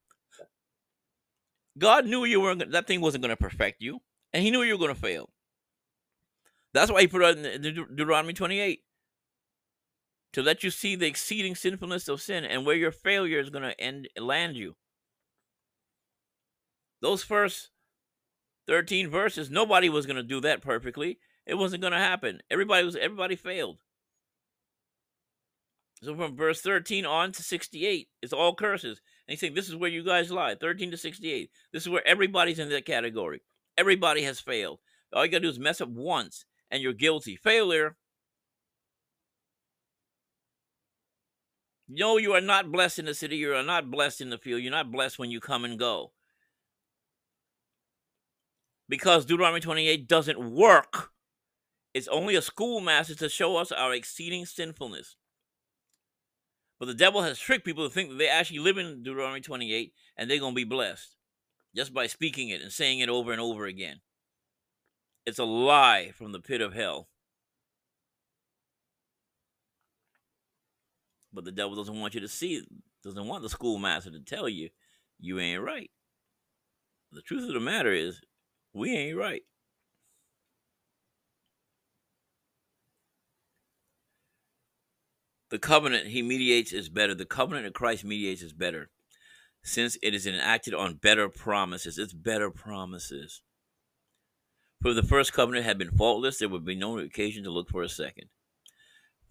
God 1.77 2.05
knew 2.05 2.25
you 2.25 2.41
weren't 2.41 2.71
that 2.71 2.87
thing 2.87 3.01
wasn't 3.01 3.23
going 3.23 3.29
to 3.29 3.37
perfect 3.37 3.81
you, 3.81 3.99
and 4.33 4.43
He 4.43 4.51
knew 4.51 4.61
you 4.61 4.73
were 4.73 4.79
going 4.79 4.93
to 4.93 4.99
fail. 4.99 5.29
That's 6.73 6.91
why 6.91 7.01
He 7.01 7.07
put 7.07 7.21
it 7.21 7.37
in 7.37 7.61
Deuteronomy 7.61 8.33
28 8.33 8.81
to 10.33 10.41
let 10.41 10.63
you 10.63 10.69
see 10.69 10.95
the 10.95 11.07
exceeding 11.07 11.55
sinfulness 11.55 12.07
of 12.07 12.21
sin 12.21 12.45
and 12.45 12.65
where 12.65 12.75
your 12.75 12.91
failure 12.91 13.39
is 13.39 13.49
going 13.49 13.63
to 13.63 13.79
end 13.79 14.07
land 14.17 14.55
you. 14.55 14.75
Those 17.01 17.23
first 17.23 17.69
13 18.67 19.09
verses, 19.09 19.49
nobody 19.49 19.89
was 19.89 20.05
going 20.05 20.17
to 20.17 20.23
do 20.23 20.41
that 20.41 20.61
perfectly. 20.61 21.19
It 21.45 21.55
wasn't 21.55 21.81
going 21.81 21.93
to 21.93 21.99
happen. 21.99 22.41
Everybody 22.51 22.85
was 22.85 22.95
everybody 22.95 23.35
failed. 23.35 23.79
So 26.01 26.15
from 26.15 26.37
verse 26.37 26.61
13 26.61 27.05
on 27.05 27.31
to 27.33 27.43
68, 27.43 28.07
it's 28.21 28.31
all 28.31 28.55
curses. 28.55 29.01
And 29.27 29.33
he's 29.33 29.39
saying, 29.39 29.53
This 29.53 29.67
is 29.67 29.75
where 29.75 29.89
you 29.89 30.03
guys 30.03 30.31
lie. 30.31 30.55
13 30.55 30.91
to 30.91 30.97
68. 30.97 31.49
This 31.73 31.83
is 31.83 31.89
where 31.89 32.07
everybody's 32.07 32.59
in 32.59 32.69
that 32.69 32.85
category. 32.85 33.41
Everybody 33.77 34.23
has 34.23 34.39
failed. 34.39 34.79
All 35.13 35.25
you 35.25 35.31
gotta 35.31 35.41
do 35.41 35.49
is 35.49 35.59
mess 35.59 35.81
up 35.81 35.89
once 35.89 36.45
and 36.69 36.81
you're 36.81 36.93
guilty. 36.93 37.35
Failure 37.35 37.97
No, 41.91 42.17
you 42.17 42.33
are 42.33 42.41
not 42.41 42.71
blessed 42.71 42.99
in 42.99 43.05
the 43.05 43.15
city. 43.15 43.37
You 43.37 43.55
are 43.55 43.63
not 43.63 43.89
blessed 43.89 44.21
in 44.21 44.29
the 44.29 44.37
field. 44.37 44.61
You're 44.61 44.71
not 44.71 44.91
blessed 44.91 45.17
when 45.17 45.31
you 45.31 45.39
come 45.39 45.65
and 45.65 45.79
go. 45.79 46.11
Because 48.87 49.25
Deuteronomy 49.25 49.59
28 49.59 50.07
doesn't 50.07 50.51
work. 50.51 51.09
It's 51.95 52.07
only 52.07 52.35
a 52.35 52.43
schoolmaster 52.43 53.15
to 53.15 53.27
show 53.27 53.57
us 53.57 53.71
our 53.71 53.93
exceeding 53.93 54.45
sinfulness. 54.45 55.15
But 56.79 56.85
the 56.85 56.93
devil 56.93 57.23
has 57.23 57.39
tricked 57.39 57.65
people 57.65 57.87
to 57.87 57.93
think 57.93 58.09
that 58.09 58.17
they 58.19 58.29
actually 58.29 58.59
live 58.59 58.77
in 58.77 59.01
Deuteronomy 59.01 59.41
28 59.41 59.91
and 60.15 60.29
they're 60.29 60.39
going 60.39 60.53
to 60.53 60.55
be 60.55 60.63
blessed 60.63 61.15
just 61.75 61.93
by 61.93 62.05
speaking 62.05 62.49
it 62.49 62.61
and 62.61 62.71
saying 62.71 62.99
it 62.99 63.09
over 63.09 63.31
and 63.31 63.41
over 63.41 63.65
again. 63.65 64.01
It's 65.25 65.39
a 65.39 65.43
lie 65.43 66.11
from 66.15 66.31
the 66.31 66.39
pit 66.39 66.61
of 66.61 66.73
hell. 66.73 67.09
But 71.33 71.45
the 71.45 71.51
devil 71.51 71.75
doesn't 71.75 71.99
want 71.99 72.15
you 72.15 72.21
to 72.21 72.27
see 72.27 72.63
doesn't 73.03 73.27
want 73.27 73.43
the 73.43 73.49
schoolmaster 73.49 74.11
to 74.11 74.19
tell 74.19 74.49
you 74.49 74.69
you 75.19 75.39
ain't 75.39 75.63
right. 75.63 75.89
The 77.11 77.21
truth 77.21 77.47
of 77.47 77.53
the 77.53 77.59
matter 77.59 77.91
is, 77.91 78.21
we 78.73 78.95
ain't 78.95 79.17
right. 79.17 79.41
The 85.49 85.59
covenant 85.59 86.07
he 86.07 86.21
mediates 86.21 86.71
is 86.71 86.89
better. 86.89 87.15
The 87.15 87.25
covenant 87.25 87.65
of 87.65 87.73
Christ 87.73 88.05
mediates 88.05 88.43
is 88.43 88.53
better, 88.53 88.89
since 89.63 89.97
it 90.03 90.13
is 90.13 90.27
enacted 90.27 90.75
on 90.75 90.95
better 90.95 91.27
promises. 91.27 91.97
It's 91.97 92.13
better 92.13 92.51
promises. 92.51 93.41
For 94.81 94.93
the 94.93 95.03
first 95.03 95.33
covenant 95.33 95.65
had 95.65 95.79
been 95.79 95.91
faultless, 95.91 96.37
there 96.37 96.49
would 96.49 96.65
be 96.65 96.75
no 96.75 96.99
occasion 96.99 97.43
to 97.43 97.49
look 97.49 97.69
for 97.69 97.81
a 97.81 97.89
second. 97.89 98.29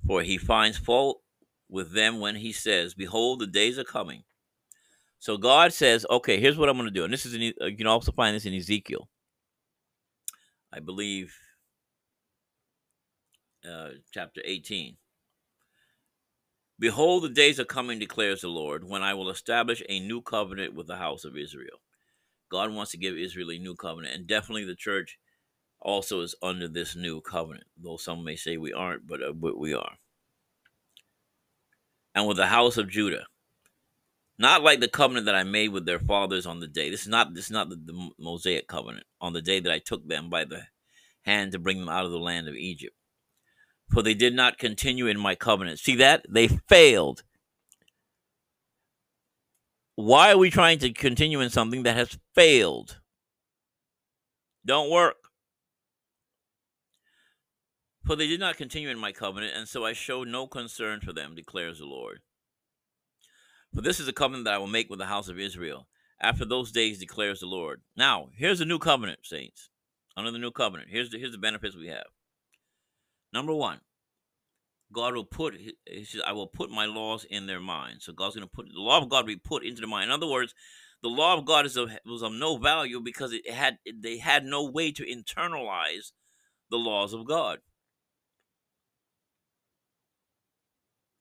For 0.06 0.22
he 0.22 0.36
finds 0.36 0.76
fault 0.76 1.22
with 1.68 1.92
them 1.92 2.20
when 2.20 2.36
he 2.36 2.52
says, 2.52 2.94
Behold, 2.94 3.40
the 3.40 3.46
days 3.46 3.78
are 3.78 3.84
coming. 3.84 4.24
So 5.18 5.36
God 5.36 5.72
says, 5.72 6.06
Okay, 6.10 6.40
here's 6.40 6.58
what 6.58 6.68
I'm 6.68 6.76
going 6.76 6.88
to 6.88 6.94
do. 6.94 7.04
And 7.04 7.12
this 7.12 7.26
is, 7.26 7.34
in, 7.34 7.52
uh, 7.60 7.66
you 7.66 7.76
can 7.76 7.86
also 7.86 8.12
find 8.12 8.34
this 8.34 8.46
in 8.46 8.54
Ezekiel. 8.54 9.08
I 10.72 10.80
believe, 10.80 11.34
uh, 13.68 13.90
chapter 14.12 14.40
18. 14.44 14.96
Behold, 16.78 17.24
the 17.24 17.28
days 17.28 17.58
are 17.58 17.64
coming, 17.64 17.98
declares 17.98 18.42
the 18.42 18.48
Lord, 18.48 18.84
when 18.84 19.02
I 19.02 19.14
will 19.14 19.30
establish 19.30 19.82
a 19.88 19.98
new 19.98 20.22
covenant 20.22 20.74
with 20.74 20.86
the 20.86 20.96
house 20.96 21.24
of 21.24 21.36
Israel. 21.36 21.80
God 22.50 22.72
wants 22.72 22.92
to 22.92 22.98
give 22.98 23.16
Israel 23.16 23.50
a 23.50 23.58
new 23.58 23.74
covenant, 23.74 24.14
and 24.14 24.26
definitely 24.26 24.64
the 24.64 24.76
church 24.76 25.18
also 25.80 26.20
is 26.20 26.36
under 26.42 26.68
this 26.68 26.94
new 26.94 27.20
covenant, 27.20 27.64
though 27.76 27.96
some 27.96 28.22
may 28.22 28.36
say 28.36 28.56
we 28.56 28.72
aren't, 28.72 29.06
but, 29.08 29.22
uh, 29.22 29.32
but 29.32 29.58
we 29.58 29.74
are 29.74 29.98
and 32.18 32.26
with 32.26 32.36
the 32.36 32.46
house 32.46 32.76
of 32.76 32.90
Judah. 32.90 33.26
Not 34.40 34.64
like 34.64 34.80
the 34.80 34.88
covenant 34.88 35.26
that 35.26 35.36
I 35.36 35.44
made 35.44 35.68
with 35.68 35.86
their 35.86 36.00
fathers 36.00 36.46
on 36.46 36.58
the 36.58 36.66
day. 36.66 36.90
This 36.90 37.02
is 37.02 37.08
not 37.08 37.32
this 37.34 37.46
is 37.46 37.50
not 37.52 37.70
the, 37.70 37.76
the 37.76 38.10
Mosaic 38.18 38.66
covenant 38.66 39.06
on 39.20 39.32
the 39.32 39.42
day 39.42 39.60
that 39.60 39.72
I 39.72 39.78
took 39.78 40.06
them 40.06 40.28
by 40.28 40.44
the 40.44 40.62
hand 41.22 41.52
to 41.52 41.58
bring 41.60 41.78
them 41.78 41.88
out 41.88 42.04
of 42.04 42.10
the 42.10 42.18
land 42.18 42.48
of 42.48 42.54
Egypt. 42.54 42.94
For 43.90 44.02
they 44.02 44.14
did 44.14 44.34
not 44.34 44.58
continue 44.58 45.06
in 45.06 45.18
my 45.18 45.34
covenant. 45.34 45.78
See 45.78 45.94
that? 45.96 46.26
They 46.28 46.48
failed. 46.48 47.22
Why 49.94 50.32
are 50.32 50.38
we 50.38 50.50
trying 50.50 50.78
to 50.80 50.92
continue 50.92 51.40
in 51.40 51.50
something 51.50 51.84
that 51.84 51.96
has 51.96 52.18
failed? 52.34 53.00
Don't 54.66 54.90
work. 54.90 55.16
For 58.08 58.16
they 58.16 58.26
did 58.26 58.40
not 58.40 58.56
continue 58.56 58.88
in 58.88 58.98
my 58.98 59.12
covenant, 59.12 59.52
and 59.54 59.68
so 59.68 59.84
I 59.84 59.92
showed 59.92 60.28
no 60.28 60.46
concern 60.46 61.00
for 61.00 61.12
them, 61.12 61.34
declares 61.34 61.78
the 61.78 61.84
Lord. 61.84 62.20
For 63.74 63.82
this 63.82 64.00
is 64.00 64.08
a 64.08 64.14
covenant 64.14 64.46
that 64.46 64.54
I 64.54 64.58
will 64.58 64.66
make 64.66 64.88
with 64.88 64.98
the 64.98 65.04
house 65.04 65.28
of 65.28 65.38
Israel. 65.38 65.88
After 66.18 66.46
those 66.46 66.72
days, 66.72 66.98
declares 66.98 67.40
the 67.40 67.46
Lord. 67.46 67.82
Now, 67.98 68.30
here's 68.34 68.60
the 68.60 68.64
new 68.64 68.78
covenant, 68.78 69.18
saints. 69.24 69.68
Under 70.16 70.30
the 70.30 70.38
new 70.38 70.50
covenant, 70.50 70.88
here's 70.90 71.10
the, 71.10 71.18
here's 71.18 71.32
the 71.32 71.38
benefits 71.38 71.76
we 71.76 71.88
have. 71.88 72.06
Number 73.30 73.52
one, 73.52 73.80
God 74.90 75.14
will 75.14 75.26
put, 75.26 75.56
he 75.56 76.04
says, 76.04 76.22
I 76.26 76.32
will 76.32 76.46
put 76.46 76.70
my 76.70 76.86
laws 76.86 77.26
in 77.28 77.46
their 77.46 77.60
mind. 77.60 78.00
So 78.00 78.14
God's 78.14 78.36
going 78.36 78.48
to 78.48 78.50
put, 78.50 78.68
the 78.72 78.80
law 78.80 79.02
of 79.02 79.10
God 79.10 79.24
will 79.24 79.34
be 79.34 79.36
put 79.36 79.66
into 79.66 79.82
their 79.82 79.86
mind. 79.86 80.04
In 80.04 80.12
other 80.12 80.26
words, 80.26 80.54
the 81.02 81.10
law 81.10 81.36
of 81.36 81.44
God 81.44 81.66
is 81.66 81.76
of, 81.76 81.90
was 82.06 82.22
of 82.22 82.32
no 82.32 82.56
value 82.56 83.02
because 83.02 83.34
it 83.34 83.50
had, 83.50 83.76
they 84.02 84.16
had 84.16 84.46
no 84.46 84.64
way 84.64 84.92
to 84.92 85.04
internalize 85.04 86.12
the 86.70 86.78
laws 86.78 87.12
of 87.12 87.26
God. 87.26 87.58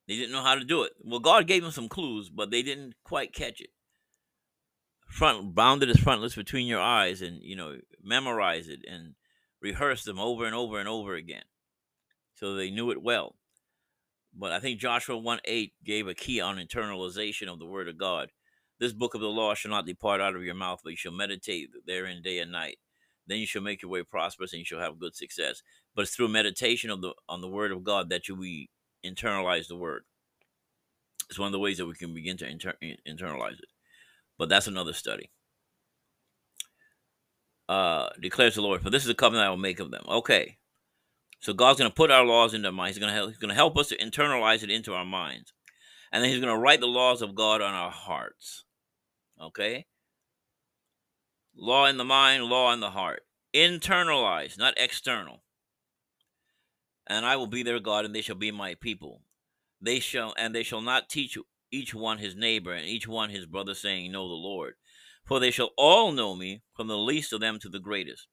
They 0.07 0.15
didn't 0.15 0.31
know 0.31 0.41
how 0.41 0.55
to 0.55 0.63
do 0.63 0.83
it. 0.83 0.93
Well, 1.03 1.19
God 1.19 1.47
gave 1.47 1.63
them 1.63 1.71
some 1.71 1.89
clues, 1.89 2.29
but 2.29 2.49
they 2.49 2.61
didn't 2.61 2.95
quite 3.03 3.33
catch 3.33 3.59
it. 3.59 3.69
Front 5.07 5.53
bounded 5.55 5.89
as 5.89 5.99
frontlets 5.99 6.35
between 6.35 6.67
your 6.67 6.81
eyes, 6.81 7.21
and 7.21 7.41
you 7.41 7.55
know, 7.55 7.77
memorize 8.01 8.67
it 8.67 8.81
and 8.89 9.15
rehearse 9.61 10.03
them 10.03 10.19
over 10.19 10.45
and 10.45 10.55
over 10.55 10.79
and 10.79 10.87
over 10.87 11.15
again, 11.15 11.43
so 12.35 12.55
they 12.55 12.69
knew 12.69 12.91
it 12.91 13.01
well. 13.01 13.35
But 14.33 14.51
I 14.51 14.59
think 14.59 14.79
Joshua 14.79 15.17
1 15.17 15.39
8 15.45 15.73
gave 15.83 16.07
a 16.07 16.13
key 16.13 16.39
on 16.41 16.57
internalization 16.57 17.47
of 17.47 17.59
the 17.59 17.65
word 17.65 17.87
of 17.87 17.97
God. 17.97 18.29
This 18.79 18.93
book 18.93 19.15
of 19.15 19.21
the 19.21 19.27
law 19.27 19.55
shall 19.55 19.71
not 19.71 19.87
depart 19.87 20.21
out 20.21 20.35
of 20.35 20.43
your 20.43 20.53
mouth, 20.53 20.81
but 20.83 20.91
you 20.91 20.97
shall 20.97 21.11
meditate 21.11 21.69
therein 21.85 22.21
day 22.21 22.39
and 22.39 22.51
night, 22.51 22.77
then 23.25 23.39
you 23.39 23.45
shall 23.45 23.61
make 23.61 23.81
your 23.81 23.91
way 23.91 24.03
prosperous 24.03 24.53
and 24.53 24.59
you 24.59 24.65
shall 24.65 24.79
have 24.79 24.99
good 24.99 25.15
success. 25.15 25.61
But 25.95 26.03
it's 26.03 26.15
through 26.15 26.29
meditation 26.29 26.89
of 26.89 27.01
the 27.01 27.13
on 27.27 27.41
the 27.41 27.49
word 27.49 27.71
of 27.71 27.83
God 27.83 28.09
that 28.09 28.27
you 28.27 28.35
we 28.35 28.69
internalize 29.09 29.67
the 29.67 29.75
word. 29.75 30.03
It's 31.29 31.39
one 31.39 31.47
of 31.47 31.51
the 31.51 31.59
ways 31.59 31.77
that 31.77 31.85
we 31.85 31.95
can 31.95 32.13
begin 32.13 32.37
to 32.37 32.47
inter- 32.47 32.77
internalize 32.81 33.59
it. 33.59 33.69
But 34.37 34.49
that's 34.49 34.67
another 34.67 34.93
study. 34.93 35.31
Uh, 37.67 38.09
declares 38.21 38.55
the 38.55 38.61
Lord, 38.61 38.81
for 38.81 38.89
this 38.89 39.01
is 39.03 39.07
the 39.07 39.13
covenant 39.13 39.45
I 39.45 39.49
will 39.49 39.57
make 39.57 39.79
of 39.79 39.91
them. 39.91 40.05
Okay. 40.07 40.57
So 41.39 41.53
God's 41.53 41.79
going 41.79 41.91
to 41.91 41.95
put 41.95 42.11
our 42.11 42.25
laws 42.25 42.53
into 42.53 42.69
our 42.69 42.73
minds. 42.73 42.95
He's 42.95 43.03
going 43.03 43.13
to 43.13 43.15
help, 43.15 43.29
he's 43.29 43.37
going 43.37 43.49
to 43.49 43.55
help 43.55 43.77
us 43.77 43.89
to 43.89 43.97
internalize 43.97 44.63
it 44.63 44.71
into 44.71 44.93
our 44.93 45.05
minds. 45.05 45.53
And 46.11 46.23
then 46.23 46.31
he's 46.31 46.39
going 46.39 46.53
to 46.53 46.59
write 46.59 46.79
the 46.79 46.87
laws 46.87 47.21
of 47.21 47.35
God 47.35 47.61
on 47.61 47.73
our 47.73 47.91
hearts. 47.91 48.63
Okay? 49.41 49.85
Law 51.55 51.85
in 51.85 51.97
the 51.97 52.05
mind, 52.05 52.45
law 52.45 52.71
in 52.71 52.79
the 52.79 52.91
heart. 52.91 53.23
Internalize, 53.53 54.57
not 54.57 54.75
external. 54.77 55.41
And 57.09 57.25
I 57.25 57.35
will 57.37 57.47
be 57.47 57.63
their 57.63 57.79
God, 57.79 58.05
and 58.05 58.13
they 58.13 58.21
shall 58.21 58.35
be 58.35 58.51
my 58.51 58.75
people. 58.75 59.21
They 59.81 59.99
shall, 59.99 60.33
and 60.37 60.53
they 60.53 60.63
shall 60.63 60.81
not 60.81 61.09
teach 61.09 61.37
each 61.71 61.93
one 61.93 62.17
his 62.17 62.35
neighbor, 62.35 62.73
and 62.73 62.85
each 62.85 63.07
one 63.07 63.29
his 63.29 63.45
brother, 63.45 63.73
saying, 63.73 64.11
Know 64.11 64.27
the 64.27 64.33
Lord. 64.33 64.75
For 65.25 65.39
they 65.39 65.51
shall 65.51 65.71
all 65.77 66.11
know 66.11 66.35
me, 66.35 66.63
from 66.73 66.87
the 66.87 66.97
least 66.97 67.33
of 67.33 67.41
them 67.41 67.59
to 67.59 67.69
the 67.69 67.79
greatest. 67.79 68.27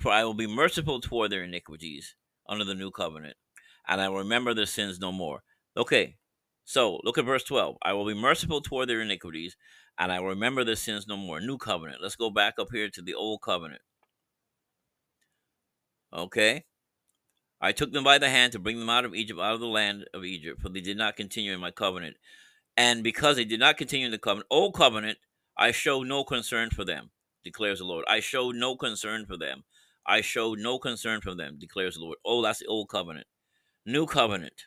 For 0.00 0.12
I 0.12 0.24
will 0.24 0.34
be 0.34 0.46
merciful 0.46 1.00
toward 1.00 1.30
their 1.30 1.44
iniquities 1.44 2.14
under 2.48 2.64
the 2.64 2.74
new 2.74 2.90
covenant, 2.90 3.36
and 3.86 4.00
I 4.00 4.08
will 4.08 4.18
remember 4.18 4.54
their 4.54 4.66
sins 4.66 4.98
no 4.98 5.12
more. 5.12 5.42
Okay, 5.76 6.16
so 6.64 7.00
look 7.04 7.18
at 7.18 7.24
verse 7.24 7.44
12. 7.44 7.76
I 7.82 7.92
will 7.92 8.06
be 8.06 8.14
merciful 8.14 8.60
toward 8.60 8.88
their 8.88 9.00
iniquities, 9.00 9.56
and 9.98 10.12
I 10.12 10.20
will 10.20 10.28
remember 10.28 10.64
their 10.64 10.76
sins 10.76 11.06
no 11.06 11.16
more. 11.16 11.40
New 11.40 11.58
covenant. 11.58 12.02
Let's 12.02 12.16
go 12.16 12.30
back 12.30 12.54
up 12.58 12.68
here 12.72 12.88
to 12.90 13.02
the 13.02 13.14
old 13.14 13.42
covenant. 13.42 13.82
Okay. 16.12 16.64
I 17.60 17.72
took 17.72 17.92
them 17.92 18.04
by 18.04 18.18
the 18.18 18.30
hand 18.30 18.52
to 18.52 18.58
bring 18.58 18.78
them 18.78 18.90
out 18.90 19.04
of 19.04 19.14
Egypt, 19.14 19.40
out 19.40 19.54
of 19.54 19.60
the 19.60 19.66
land 19.66 20.06
of 20.14 20.24
Egypt, 20.24 20.60
for 20.60 20.68
they 20.68 20.80
did 20.80 20.96
not 20.96 21.16
continue 21.16 21.52
in 21.52 21.60
my 21.60 21.70
covenant. 21.70 22.16
And 22.76 23.02
because 23.02 23.36
they 23.36 23.44
did 23.44 23.58
not 23.58 23.76
continue 23.76 24.06
in 24.06 24.12
the 24.12 24.18
covenant, 24.18 24.46
old 24.50 24.74
covenant, 24.74 25.18
I 25.56 25.72
showed 25.72 26.06
no 26.06 26.22
concern 26.22 26.70
for 26.70 26.84
them, 26.84 27.10
declares 27.42 27.80
the 27.80 27.84
Lord. 27.84 28.04
I 28.08 28.20
showed 28.20 28.54
no 28.54 28.76
concern 28.76 29.26
for 29.26 29.36
them. 29.36 29.64
I 30.06 30.20
showed 30.20 30.60
no 30.60 30.78
concern 30.78 31.20
for 31.20 31.34
them, 31.34 31.56
declares 31.58 31.96
the 31.96 32.02
Lord. 32.02 32.18
Oh, 32.24 32.42
that's 32.42 32.60
the 32.60 32.66
old 32.66 32.88
covenant. 32.88 33.26
New 33.84 34.06
covenant. 34.06 34.66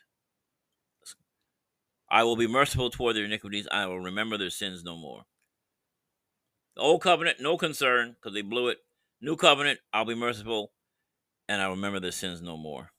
I 2.10 2.24
will 2.24 2.36
be 2.36 2.46
merciful 2.46 2.90
toward 2.90 3.16
their 3.16 3.24
iniquities. 3.24 3.66
I 3.72 3.86
will 3.86 4.00
remember 4.00 4.36
their 4.36 4.50
sins 4.50 4.84
no 4.84 4.96
more. 4.96 5.22
The 6.76 6.82
old 6.82 7.00
covenant, 7.00 7.40
no 7.40 7.56
concern 7.56 8.16
because 8.20 8.34
they 8.34 8.42
blew 8.42 8.68
it. 8.68 8.78
New 9.22 9.36
covenant, 9.36 9.80
I'll 9.94 10.04
be 10.04 10.14
merciful 10.14 10.72
and 11.52 11.60
I 11.60 11.68
remember 11.68 12.00
their 12.00 12.12
sins 12.12 12.40
no 12.40 12.56
more. 12.56 12.92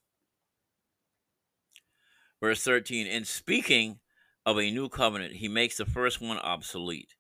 Verse 2.39 2.64
13, 2.64 3.08
in 3.08 3.26
speaking 3.26 3.99
of 4.45 4.60
a 4.60 4.70
new 4.70 4.89
covenant, 4.89 5.34
he 5.34 5.47
makes 5.47 5.78
the 5.78 5.88
first 5.88 6.22
one 6.22 6.38
obsolete. 6.38 7.16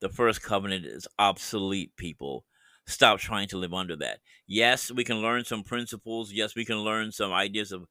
The 0.00 0.08
first 0.08 0.40
covenant 0.40 0.86
is 0.86 1.08
obsolete, 1.18 1.96
people. 1.96 2.44
Stop 2.86 3.18
trying 3.18 3.48
to 3.48 3.58
live 3.58 3.74
under 3.74 3.96
that. 3.96 4.20
Yes, 4.46 4.92
we 4.92 5.02
can 5.02 5.16
learn 5.16 5.44
some 5.44 5.64
principles. 5.64 6.32
Yes, 6.32 6.54
we 6.54 6.64
can 6.64 6.78
learn 6.78 7.10
some 7.10 7.32
ideas 7.32 7.72
of 7.72 7.86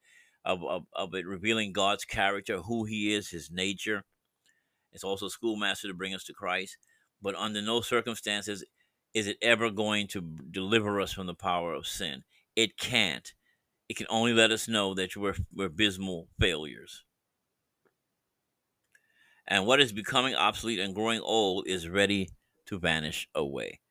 of, 0.45 0.63
of, 0.63 0.83
of 0.95 1.13
it 1.13 1.27
revealing 1.27 1.73
God's 1.73 2.05
character, 2.05 2.59
who 2.59 2.85
He 2.85 3.13
is, 3.13 3.29
His 3.29 3.51
nature. 3.51 4.03
It's 4.93 5.03
also 5.03 5.25
a 5.25 5.29
schoolmaster 5.29 5.89
to 5.89 5.93
bring 5.93 6.15
us 6.15 6.23
to 6.23 6.33
Christ. 6.33 6.77
But 7.21 7.35
under 7.35 7.61
no 7.61 7.81
circumstances 7.81 8.63
is 9.13 9.27
it 9.27 9.37
ever 9.41 9.69
going 9.69 10.07
to 10.07 10.21
deliver 10.49 11.01
us 11.01 11.11
from 11.11 11.27
the 11.27 11.35
power 11.35 11.73
of 11.73 11.85
sin. 11.85 12.23
It 12.55 12.77
can't. 12.77 13.33
It 13.89 13.97
can 13.97 14.07
only 14.09 14.33
let 14.33 14.51
us 14.51 14.67
know 14.67 14.93
that 14.93 15.15
we're, 15.15 15.35
we're 15.53 15.65
abysmal 15.65 16.29
failures. 16.39 17.03
And 19.47 19.65
what 19.65 19.81
is 19.81 19.91
becoming 19.91 20.35
obsolete 20.35 20.79
and 20.79 20.95
growing 20.95 21.19
old 21.19 21.67
is 21.67 21.89
ready 21.89 22.29
to 22.67 22.79
vanish 22.79 23.27
away. 23.35 23.81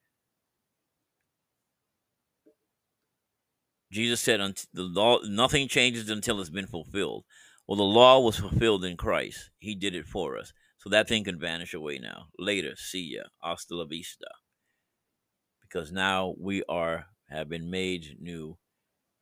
Jesus 3.91 4.21
said, 4.21 4.39
"The 4.73 4.83
law, 4.83 5.19
nothing 5.23 5.67
changes 5.67 6.09
until 6.09 6.39
it's 6.39 6.49
been 6.49 6.65
fulfilled." 6.65 7.25
Well, 7.67 7.77
the 7.77 7.83
law 7.83 8.19
was 8.21 8.39
fulfilled 8.39 8.85
in 8.85 8.97
Christ. 8.97 9.51
He 9.59 9.75
did 9.75 9.93
it 9.93 10.07
for 10.07 10.37
us, 10.37 10.53
so 10.77 10.89
that 10.89 11.07
thing 11.07 11.25
can 11.25 11.39
vanish 11.39 11.73
away 11.73 11.99
now. 11.99 12.29
Later, 12.39 12.75
see 12.75 13.15
ya, 13.15 13.23
hasta 13.43 13.75
la 13.75 13.85
vista. 13.85 14.31
Because 15.61 15.91
now 15.91 16.33
we 16.39 16.63
are 16.63 17.10
have 17.31 17.49
been 17.49 17.69
made 17.69 18.17
new 18.19 18.57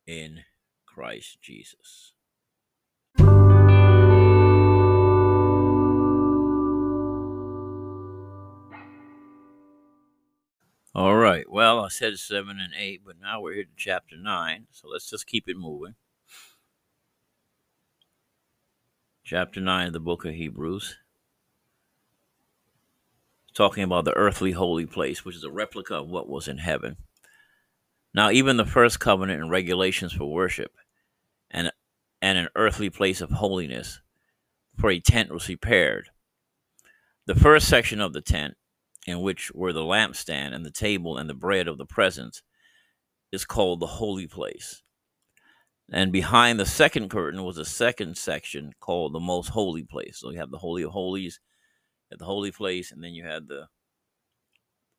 in 0.08 0.42
Christ 0.86 1.38
Jesus. 1.42 2.14
All 10.96 11.16
right. 11.16 11.46
Well, 11.50 11.86
I 11.86 11.90
said 11.90 12.18
seven 12.18 12.60
and 12.60 12.74
eight, 12.78 13.02
but 13.06 13.16
now 13.22 13.42
we're 13.42 13.54
here 13.54 13.64
to 13.64 13.70
chapter 13.78 14.18
nine. 14.18 14.66
So 14.72 14.88
let's 14.88 15.10
just 15.10 15.28
keep 15.28 15.48
it 15.48 15.56
moving. 15.56 15.94
Chapter 19.24 19.62
nine 19.62 19.88
of 19.88 19.94
the 19.94 20.00
book 20.00 20.26
of 20.26 20.34
Hebrews. 20.34 20.98
Talking 23.54 23.84
about 23.84 24.06
the 24.06 24.18
earthly 24.18 24.54
holy 24.54 24.88
place, 24.88 25.24
which 25.24 25.36
is 25.36 25.44
a 25.44 25.52
replica 25.52 25.96
of 25.96 26.10
what 26.10 26.28
was 26.28 26.48
in 26.48 26.58
heaven. 26.58 26.98
Now, 28.14 28.32
even 28.32 28.58
the 28.58 28.66
first 28.66 29.00
covenant 29.00 29.42
and 29.42 29.52
regulations 29.52 30.14
for 30.14 30.26
worship 30.26 30.72
and, 31.52 31.72
and 32.22 32.38
an 32.38 32.48
earthly 32.56 32.90
place 32.90 33.22
of 33.22 33.30
holiness 33.30 34.02
for 34.78 34.90
a 34.90 35.00
tent 35.00 35.32
was 35.32 35.46
prepared. 35.46 36.10
The 37.28 37.36
first 37.36 37.68
section 37.68 38.02
of 38.02 38.14
the 38.14 38.22
tent 38.22 38.56
in 39.10 39.22
which 39.22 39.52
were 39.54 39.74
the 39.74 39.82
lampstand 39.82 40.54
and 40.54 40.66
the 40.66 40.72
table 40.72 41.18
and 41.18 41.30
the 41.30 41.34
bread 41.34 41.68
of 41.68 41.78
the 41.78 41.86
presence, 41.86 42.42
is 43.32 43.46
called 43.46 43.80
the 43.80 43.88
holy 43.88 44.28
place. 44.28 44.82
And 45.92 46.12
behind 46.12 46.60
the 46.60 46.66
second 46.66 47.10
curtain 47.10 47.44
was 47.44 47.58
a 47.58 47.66
second 47.66 48.18
section 48.18 48.74
called 48.80 49.14
the 49.14 49.20
most 49.20 49.50
holy 49.50 49.84
place. 49.84 50.20
So 50.20 50.30
you 50.30 50.38
have 50.38 50.52
the 50.52 50.58
holy 50.60 50.84
of 50.84 50.92
holies, 50.92 51.40
at 52.12 52.20
the 52.20 52.26
holy 52.26 52.52
place, 52.52 52.92
and 52.92 53.04
then 53.04 53.14
you 53.14 53.24
had 53.24 53.48
the 53.48 53.68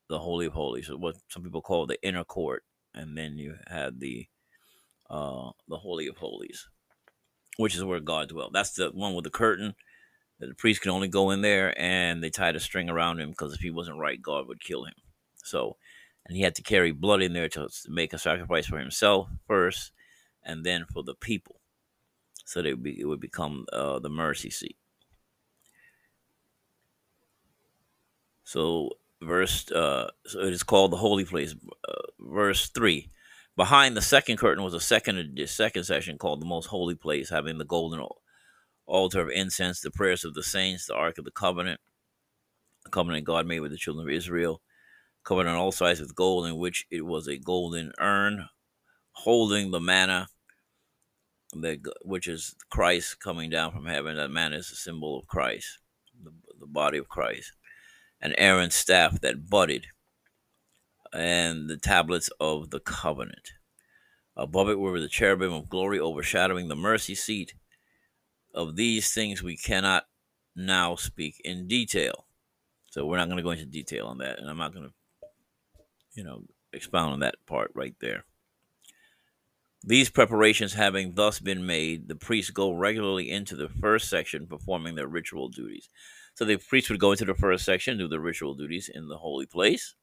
the 0.09 0.19
holy 0.19 0.47
of 0.47 0.53
holies, 0.53 0.91
what 0.91 1.15
some 1.29 1.45
people 1.45 1.63
call 1.63 1.87
the 1.87 2.03
inner 2.03 2.25
court, 2.25 2.65
and 2.95 3.17
then 3.17 3.37
you 3.39 3.57
had 3.67 4.01
the 4.01 4.27
uh 5.09 5.51
the 5.69 5.77
holy 5.77 6.07
of 6.07 6.17
holies, 6.17 6.69
which 7.57 7.75
is 7.75 7.85
where 7.85 8.01
God 8.01 8.29
dwelt. 8.29 8.53
That's 8.53 8.73
the 8.73 8.91
one 8.91 9.15
with 9.15 9.25
the 9.25 9.31
curtain 9.31 9.75
that 10.41 10.47
the 10.49 10.55
priest 10.55 10.81
could 10.81 10.91
only 10.91 11.09
go 11.09 11.31
in 11.31 11.43
there 11.43 11.79
and 11.81 12.23
they 12.23 12.31
tied 12.31 12.57
a 12.57 12.61
string 12.61 12.89
around 12.89 13.21
him 13.21 13.31
because 13.31 13.53
if 13.53 13.61
he 13.61 13.71
wasn't 13.71 13.99
right, 13.99 14.21
God 14.21 14.49
would 14.49 14.61
kill 14.61 14.85
him. 14.85 14.95
So, 15.45 15.77
and 16.27 16.37
he 16.37 16.43
had 16.43 16.55
to 16.57 16.63
carry 16.63 16.93
blood 16.93 17.23
in 17.23 17.35
there 17.35 17.49
to 17.51 17.69
make 17.89 18.13
a 18.13 18.19
sacrifice 18.19 18.67
for 18.67 18.79
himself 18.79 19.29
first 19.47 19.93
and 20.43 20.65
then 20.65 20.87
for 20.93 21.03
the 21.03 21.15
people. 21.15 21.61
So 22.47 22.63
that 22.63 22.69
it 22.69 22.75
would, 22.75 22.83
be, 22.83 23.01
it 23.01 23.05
would 23.05 23.21
become 23.21 23.67
uh, 23.73 23.99
the 24.01 24.09
mercy 24.09 24.51
seat. 24.51 24.77
So, 28.45 28.91
verse, 29.23 29.71
uh, 29.71 30.11
so 30.27 30.41
it 30.41 30.53
is 30.53 30.63
called 30.63 30.93
the 30.93 30.97
holy 30.97 31.25
place. 31.25 31.55
Uh, 31.89 32.03
verse 32.21 32.69
3. 32.71 33.09
Behind 33.57 33.97
the 33.97 34.03
second 34.03 34.39
curtain 34.39 34.65
was 34.65 34.75
a 34.75 34.81
second, 34.81 35.39
second 35.47 35.85
section 35.85 36.19
called 36.19 36.41
the 36.41 36.47
most 36.47 36.67
holy 36.67 36.95
place, 36.95 37.29
having 37.29 37.59
the 37.59 37.65
golden 37.65 38.07
altar 38.87 39.21
of 39.21 39.29
incense, 39.29 39.81
the 39.81 39.91
prayers 39.91 40.25
of 40.25 40.35
the 40.35 40.43
saints, 40.43 40.87
the 40.87 40.95
Ark 40.95 41.19
of 41.19 41.25
the 41.25 41.31
Covenant, 41.31 41.81
the 42.85 42.91
covenant 42.91 43.25
God 43.25 43.47
made 43.47 43.61
with 43.61 43.71
the 43.71 43.77
children 43.77 44.09
of 44.09 44.15
Israel, 44.15 44.63
covered 45.25 45.47
on 45.47 45.57
all 45.57 45.73
sides 45.73 46.01
with 46.01 46.15
gold, 46.15 46.47
in 46.47 46.57
which 46.57 46.87
it 46.91 47.05
was 47.05 47.29
a 47.29 47.37
golden 47.37 47.93
urn 47.99 48.49
holding 49.13 49.71
the 49.71 49.81
manna, 49.81 50.29
that, 51.53 51.81
which 52.03 52.27
is 52.27 52.55
Christ 52.71 53.21
coming 53.21 53.51
down 53.51 53.73
from 53.73 53.87
heaven. 53.87 54.17
That 54.17 54.31
manna 54.31 54.57
is 54.57 54.71
a 54.71 54.77
symbol 54.77 55.19
of 55.19 55.27
Christ, 55.27 55.79
the, 56.23 56.33
the 56.59 56.67
body 56.67 56.99
of 56.99 57.09
Christ. 57.09 57.53
And 58.21 58.35
Aaron's 58.37 58.75
staff 58.75 59.21
that 59.21 59.49
budded, 59.49 59.87
and 61.13 61.69
the 61.69 61.77
tablets 61.77 62.31
of 62.39 62.71
the 62.71 62.81
covenant. 62.81 63.53
Above 64.37 64.69
it 64.69 64.79
were 64.79 65.01
the 65.01 65.09
cherubim 65.09 65.53
of 65.53 65.69
glory 65.69 65.99
overshadowing 65.99 66.69
the 66.69 66.77
mercy 66.77 67.15
seat 67.15 67.55
of 68.55 68.77
these 68.77 69.13
things 69.13 69.43
we 69.43 69.57
cannot 69.57 70.07
now 70.55 70.95
speak 70.95 71.41
in 71.45 71.67
detail. 71.67 72.27
So 72.91 73.07
we're 73.07 73.19
not 73.19 73.27
going 73.27 73.37
to 73.37 73.43
go 73.43 73.51
into 73.51 73.67
detail 73.67 74.07
on 74.07 74.19
that, 74.19 74.39
and 74.39 74.49
I'm 74.49 74.59
not 74.59 74.75
going 74.75 74.87
to, 74.87 74.93
you 76.15 76.25
know, 76.25 76.43
expound 76.73 77.13
on 77.13 77.21
that 77.21 77.37
part 77.47 77.71
right 77.75 77.95
there. 78.01 78.25
These 79.83 80.11
preparations 80.11 80.75
having 80.75 81.15
thus 81.15 81.41
been 81.41 81.65
made, 81.65 82.09
the 82.09 82.17
priests 82.17 82.51
go 82.51 82.73
regularly 82.73 83.31
into 83.31 83.57
the 83.57 83.69
first 83.69 84.11
section 84.11 84.47
performing 84.47 84.95
their 84.95 85.09
ritual 85.09 85.49
duties. 85.49 85.89
So 86.41 86.47
the 86.47 86.57
priests 86.57 86.89
would 86.89 86.99
go 86.99 87.13
into 87.13 87.27
the 87.27 87.35
first 87.35 87.67
section, 87.67 87.99
do 87.99 88.09
the 88.09 88.19
ritual 88.19 88.55
duties 88.55 88.89
in 88.89 89.09
the 89.09 89.19
holy 89.19 89.45
place. 89.45 89.95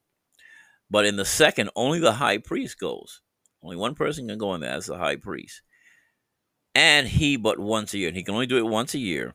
But 0.88 1.07
in 1.07 1.15
the 1.15 1.25
second, 1.25 1.71
only 1.75 1.97
the 1.97 2.11
high 2.11 2.38
priest 2.38 2.77
goes. 2.77 3.21
Only 3.63 3.75
one 3.75 3.95
person 3.95 4.27
can 4.27 4.38
go 4.38 4.53
in 4.53 4.61
there. 4.61 4.69
as 4.69 4.85
the 4.85 4.99
high 4.99 5.15
priest. 5.15 5.63
And 6.75 7.07
he 7.07 7.38
but 7.38 7.57
once 7.57 7.95
a 7.95 7.97
year. 7.97 8.09
And 8.09 8.15
he 8.15 8.21
can 8.21 8.35
only 8.35 8.45
do 8.45 8.59
it 8.59 8.67
once 8.67 8.93
a 8.93 8.99
year. 8.99 9.33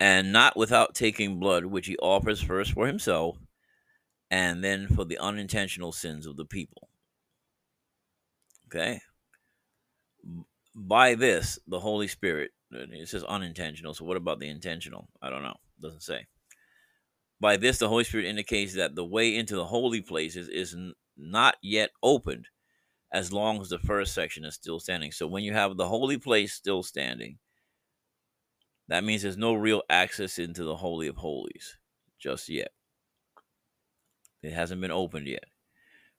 And 0.00 0.32
not 0.32 0.56
without 0.56 0.94
taking 0.94 1.38
blood, 1.38 1.66
which 1.66 1.86
he 1.86 1.98
offers 1.98 2.40
first 2.40 2.72
for 2.72 2.86
himself 2.86 3.36
and 4.30 4.64
then 4.64 4.88
for 4.88 5.04
the 5.04 5.18
unintentional 5.18 5.92
sins 5.92 6.26
of 6.26 6.38
the 6.38 6.46
people. 6.46 6.88
Okay? 8.68 9.02
By 10.74 11.14
this, 11.14 11.58
the 11.66 11.80
Holy 11.80 12.08
Spirit, 12.08 12.52
it 12.72 13.08
says 13.08 13.24
unintentional. 13.24 13.94
So 13.94 14.04
what 14.04 14.16
about 14.16 14.40
the 14.40 14.48
intentional? 14.48 15.08
I 15.22 15.30
don't 15.30 15.42
know. 15.42 15.56
It 15.78 15.82
doesn't 15.82 16.02
say. 16.02 16.26
By 17.40 17.56
this, 17.56 17.78
the 17.78 17.88
Holy 17.88 18.04
Spirit 18.04 18.26
indicates 18.26 18.74
that 18.74 18.94
the 18.94 19.04
way 19.04 19.36
into 19.36 19.56
the 19.56 19.66
holy 19.66 20.00
places 20.00 20.48
is 20.48 20.74
n- 20.74 20.94
not 21.16 21.56
yet 21.62 21.90
opened 22.02 22.48
as 23.12 23.32
long 23.32 23.60
as 23.60 23.68
the 23.68 23.78
first 23.78 24.14
section 24.14 24.44
is 24.44 24.54
still 24.54 24.80
standing. 24.80 25.12
So 25.12 25.26
when 25.26 25.44
you 25.44 25.52
have 25.52 25.76
the 25.76 25.88
holy 25.88 26.18
place 26.18 26.54
still 26.54 26.82
standing, 26.82 27.38
that 28.88 29.04
means 29.04 29.22
there's 29.22 29.36
no 29.36 29.54
real 29.54 29.82
access 29.90 30.38
into 30.38 30.64
the 30.64 30.76
Holy 30.76 31.08
of 31.08 31.16
Holies 31.16 31.78
just 32.18 32.48
yet. 32.48 32.72
It 34.42 34.52
hasn't 34.52 34.80
been 34.80 34.90
opened 34.90 35.26
yet. 35.26 35.44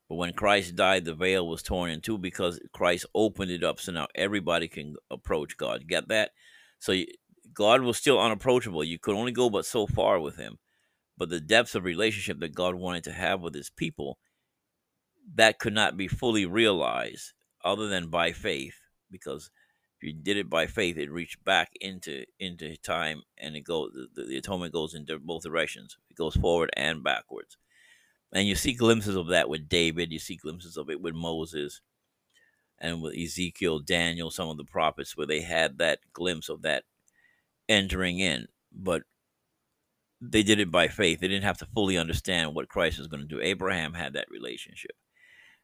But 0.09 0.15
when 0.15 0.33
Christ 0.33 0.75
died, 0.75 1.05
the 1.05 1.13
veil 1.13 1.47
was 1.47 1.61
torn 1.61 1.89
in 1.89 2.01
two 2.01 2.17
because 2.17 2.59
Christ 2.71 3.05
opened 3.13 3.51
it 3.51 3.63
up. 3.63 3.79
So 3.79 3.91
now 3.91 4.07
everybody 4.15 4.67
can 4.67 4.95
approach 5.11 5.57
God. 5.57 5.87
Get 5.87 6.07
that? 6.07 6.31
So 6.79 6.93
you, 6.93 7.07
God 7.53 7.81
was 7.81 7.97
still 7.97 8.19
unapproachable. 8.19 8.83
You 8.83 8.99
could 8.99 9.15
only 9.15 9.31
go 9.31 9.49
but 9.49 9.65
so 9.65 9.87
far 9.87 10.19
with 10.19 10.37
him. 10.37 10.59
But 11.17 11.29
the 11.29 11.41
depths 11.41 11.75
of 11.75 11.83
relationship 11.83 12.39
that 12.39 12.55
God 12.55 12.75
wanted 12.75 13.03
to 13.05 13.11
have 13.11 13.41
with 13.41 13.55
his 13.55 13.69
people, 13.69 14.19
that 15.35 15.59
could 15.59 15.73
not 15.73 15.97
be 15.97 16.07
fully 16.07 16.45
realized 16.45 17.33
other 17.65 17.87
than 17.87 18.09
by 18.09 18.31
faith. 18.31 18.75
Because 19.09 19.49
if 19.99 20.07
you 20.07 20.13
did 20.13 20.37
it 20.37 20.49
by 20.49 20.67
faith, 20.67 20.97
it 20.97 21.11
reached 21.11 21.43
back 21.43 21.71
into 21.81 22.25
into 22.39 22.77
time 22.77 23.23
and 23.37 23.55
it 23.55 23.61
goes 23.61 23.91
the, 24.13 24.25
the 24.25 24.37
atonement 24.37 24.73
goes 24.73 24.93
in 24.93 25.07
both 25.23 25.43
directions. 25.43 25.97
It 26.11 26.15
goes 26.15 26.35
forward 26.35 26.69
and 26.77 27.03
backwards. 27.03 27.57
And 28.33 28.47
you 28.47 28.55
see 28.55 28.73
glimpses 28.73 29.15
of 29.15 29.27
that 29.27 29.49
with 29.49 29.69
David, 29.69 30.11
you 30.11 30.19
see 30.19 30.35
glimpses 30.35 30.77
of 30.77 30.89
it 30.89 31.01
with 31.01 31.15
Moses 31.15 31.81
and 32.79 33.01
with 33.01 33.15
Ezekiel, 33.17 33.79
Daniel, 33.79 34.29
some 34.29 34.49
of 34.49 34.57
the 34.57 34.65
prophets 34.65 35.15
where 35.15 35.27
they 35.27 35.41
had 35.41 35.77
that 35.77 35.99
glimpse 36.13 36.49
of 36.49 36.61
that 36.63 36.83
entering 37.69 38.19
in. 38.19 38.47
But 38.71 39.03
they 40.19 40.43
did 40.43 40.59
it 40.59 40.71
by 40.71 40.87
faith. 40.87 41.19
They 41.19 41.27
didn't 41.27 41.45
have 41.45 41.57
to 41.59 41.67
fully 41.73 41.97
understand 41.97 42.53
what 42.53 42.69
Christ 42.69 42.97
was 42.99 43.07
going 43.07 43.21
to 43.21 43.27
do. 43.27 43.41
Abraham 43.41 43.93
had 43.93 44.13
that 44.13 44.29
relationship. 44.29 44.91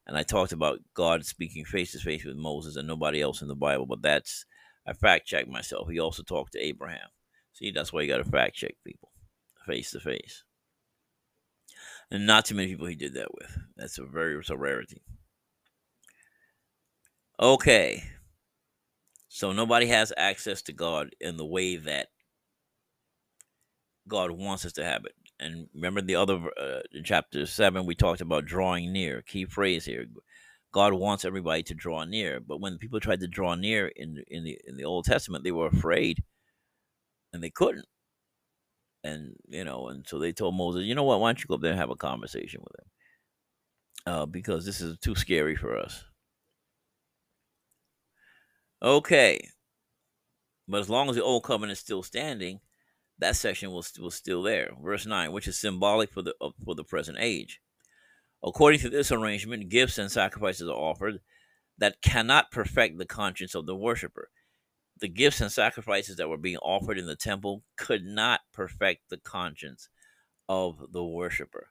And 0.06 0.18
I 0.18 0.24
talked 0.24 0.52
about 0.52 0.80
God 0.94 1.26
speaking 1.26 1.66
face 1.66 1.94
to 1.94 2.00
face 2.00 2.26
with 2.26 2.36
Moses 2.36 2.76
and 2.76 2.88
nobody 2.88 3.22
else 3.22 3.42
in 3.42 3.48
the 3.48 3.56
Bible, 3.56 3.86
but 3.86 4.02
that's, 4.02 4.46
I 4.86 4.94
fact 4.94 5.28
checked 5.28 5.48
myself. 5.48 5.88
He 5.90 6.00
also 6.00 6.24
talked 6.24 6.54
to 6.54 6.60
Abraham. 6.60 7.08
See, 7.54 7.72
that's 7.72 7.94
why 7.94 8.02
you 8.02 8.08
got 8.10 8.18
to 8.18 8.30
fact 8.30 8.56
check 8.56 8.76
people 8.86 9.12
face 9.66 9.92
to 9.92 10.00
face. 10.00 10.44
And 12.14 12.28
not 12.28 12.46
too 12.46 12.54
many 12.54 12.70
people 12.70 12.86
he 12.86 12.96
did 12.96 13.16
that 13.16 13.34
with. 13.34 13.58
That's 13.76 13.98
a 13.98 14.06
very, 14.06 14.38
it's 14.38 14.52
a 14.52 14.56
rarity. 14.56 15.02
Okay. 17.42 18.04
So 19.28 19.52
nobody 19.52 19.88
has 19.88 20.14
access 20.16 20.62
to 20.64 20.74
God 20.74 21.16
in 21.20 21.38
the 21.38 21.46
way 21.46 21.76
that 21.76 22.10
God 24.08 24.30
wants 24.30 24.64
us 24.64 24.74
to 24.74 24.84
have 24.84 25.06
it. 25.06 25.14
And 25.40 25.68
remember 25.74 26.02
the 26.02 26.16
other 26.16 26.40
uh, 26.62 26.82
chapter 27.04 27.48
seven, 27.48 27.88
we 27.88 27.96
talked 27.96 28.22
about 28.22 28.46
drawing 28.46 28.94
near. 28.94 29.24
Key 29.24 29.46
phrase 29.46 29.86
here: 29.86 30.06
God 30.72 30.94
wants 30.94 31.26
everybody 31.26 31.64
to 31.64 31.74
draw 31.74 32.04
near. 32.04 32.40
But 32.40 32.62
when 32.62 32.78
people 32.78 33.00
tried 33.00 33.22
to 33.22 33.28
draw 33.28 33.56
near 33.56 33.88
in 33.88 34.24
in 34.28 34.44
the 34.44 34.60
in 34.68 34.78
the 34.78 34.86
Old 34.86 35.06
Testament, 35.06 35.44
they 35.44 35.52
were 35.52 35.68
afraid, 35.68 36.24
and 37.34 37.44
they 37.44 37.50
couldn't. 37.50 37.88
And 39.04 39.36
you 39.50 39.64
know, 39.64 39.90
and 39.90 40.08
so 40.08 40.18
they 40.18 40.32
told 40.32 40.56
Moses, 40.56 40.86
you 40.86 40.96
know 40.96 41.04
what? 41.04 41.20
Why 41.20 41.30
don't 41.30 41.40
you 41.42 41.48
go 41.48 41.56
up 41.56 41.62
there 41.62 41.72
and 41.72 41.80
have 41.80 41.90
a 41.90 41.96
conversation 41.96 42.62
with 42.64 42.80
him? 42.80 42.86
Uh, 44.06 44.26
because 44.26 44.66
this 44.66 44.82
is 44.82 44.98
too 45.00 45.16
scary 45.16 45.56
for 45.56 45.78
us. 45.78 46.04
Okay, 48.82 49.48
but 50.68 50.80
as 50.80 50.90
long 50.90 51.10
as 51.10 51.16
the 51.16 51.24
old 51.24 51.44
covenant 51.44 51.74
is 51.74 51.80
still 51.80 52.04
standing, 52.04 52.60
that 53.20 53.36
section 53.36 53.72
was 53.72 53.92
was 54.00 54.16
still 54.16 54.42
there. 54.44 54.72
Verse 54.82 55.06
nine, 55.06 55.32
which 55.32 55.48
is 55.48 55.58
symbolic 55.58 56.12
for 56.12 56.22
the 56.22 56.34
for 56.64 56.76
the 56.76 56.84
present 56.84 57.18
age. 57.20 57.60
According 58.44 58.82
to 58.82 58.90
this 58.90 59.12
arrangement, 59.12 59.70
gifts 59.70 59.98
and 59.98 60.12
sacrifices 60.12 60.68
are 60.68 60.76
offered 60.76 61.20
that 61.78 62.02
cannot 62.02 62.52
perfect 62.52 62.98
the 62.98 63.06
conscience 63.06 63.56
of 63.56 63.66
the 63.66 63.76
worshiper. 63.76 64.30
The 65.04 65.10
gifts 65.10 65.42
and 65.42 65.52
sacrifices 65.52 66.16
that 66.16 66.30
were 66.30 66.38
being 66.38 66.56
offered 66.60 66.98
in 66.98 67.08
the 67.08 67.18
temple 67.18 67.62
could 67.76 68.06
not 68.06 68.40
perfect 68.54 69.10
the 69.10 69.18
conscience 69.18 69.90
of 70.48 70.94
the 70.94 71.04
worshiper. 71.04 71.68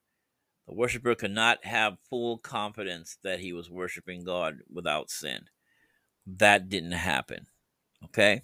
The 0.69 0.75
worshiper 0.75 1.15
could 1.15 1.31
not 1.31 1.65
have 1.65 1.97
full 2.11 2.37
confidence 2.37 3.17
that 3.25 3.41
he 3.41 3.55
was 3.55 3.71
worshiping 3.71 4.23
God 4.23 4.59
without 4.71 5.09
sin. 5.09 5.47
That 6.27 6.69
didn't 6.69 6.93
happen. 6.93 7.47
Okay? 8.05 8.43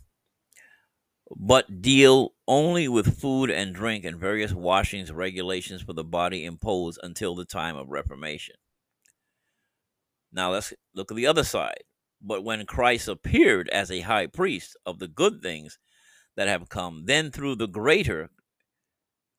but 1.36 1.82
deal 1.82 2.32
only 2.47 2.89
with 2.89 3.20
food 3.20 3.51
and 3.51 3.74
drink 3.74 4.05
and 4.07 4.18
various 4.18 4.53
washings 4.53 5.12
regulations 5.12 5.82
for 5.82 5.93
the 5.93 6.05
body 6.05 6.47
imposed 6.47 6.99
until 7.03 7.34
the 7.34 7.45
time 7.45 7.76
of 7.76 7.91
reformation 7.91 8.57
now 10.32 10.51
let's 10.51 10.72
look 10.95 11.11
at 11.11 11.16
the 11.16 11.26
other 11.26 11.45
side 11.45 11.82
but 12.21 12.45
when 12.45 12.66
christ 12.66 13.09
appeared 13.09 13.69
as 13.71 13.91
a 13.91 14.01
high 14.01 14.27
priest 14.27 14.77
of 14.87 14.99
the 14.99 15.09
good 15.09 15.43
things 15.43 15.79
that 16.37 16.49
have 16.49 16.69
come 16.69 17.05
then 17.07 17.31
through 17.31 17.55
the 17.55 17.69
greater 17.69 18.31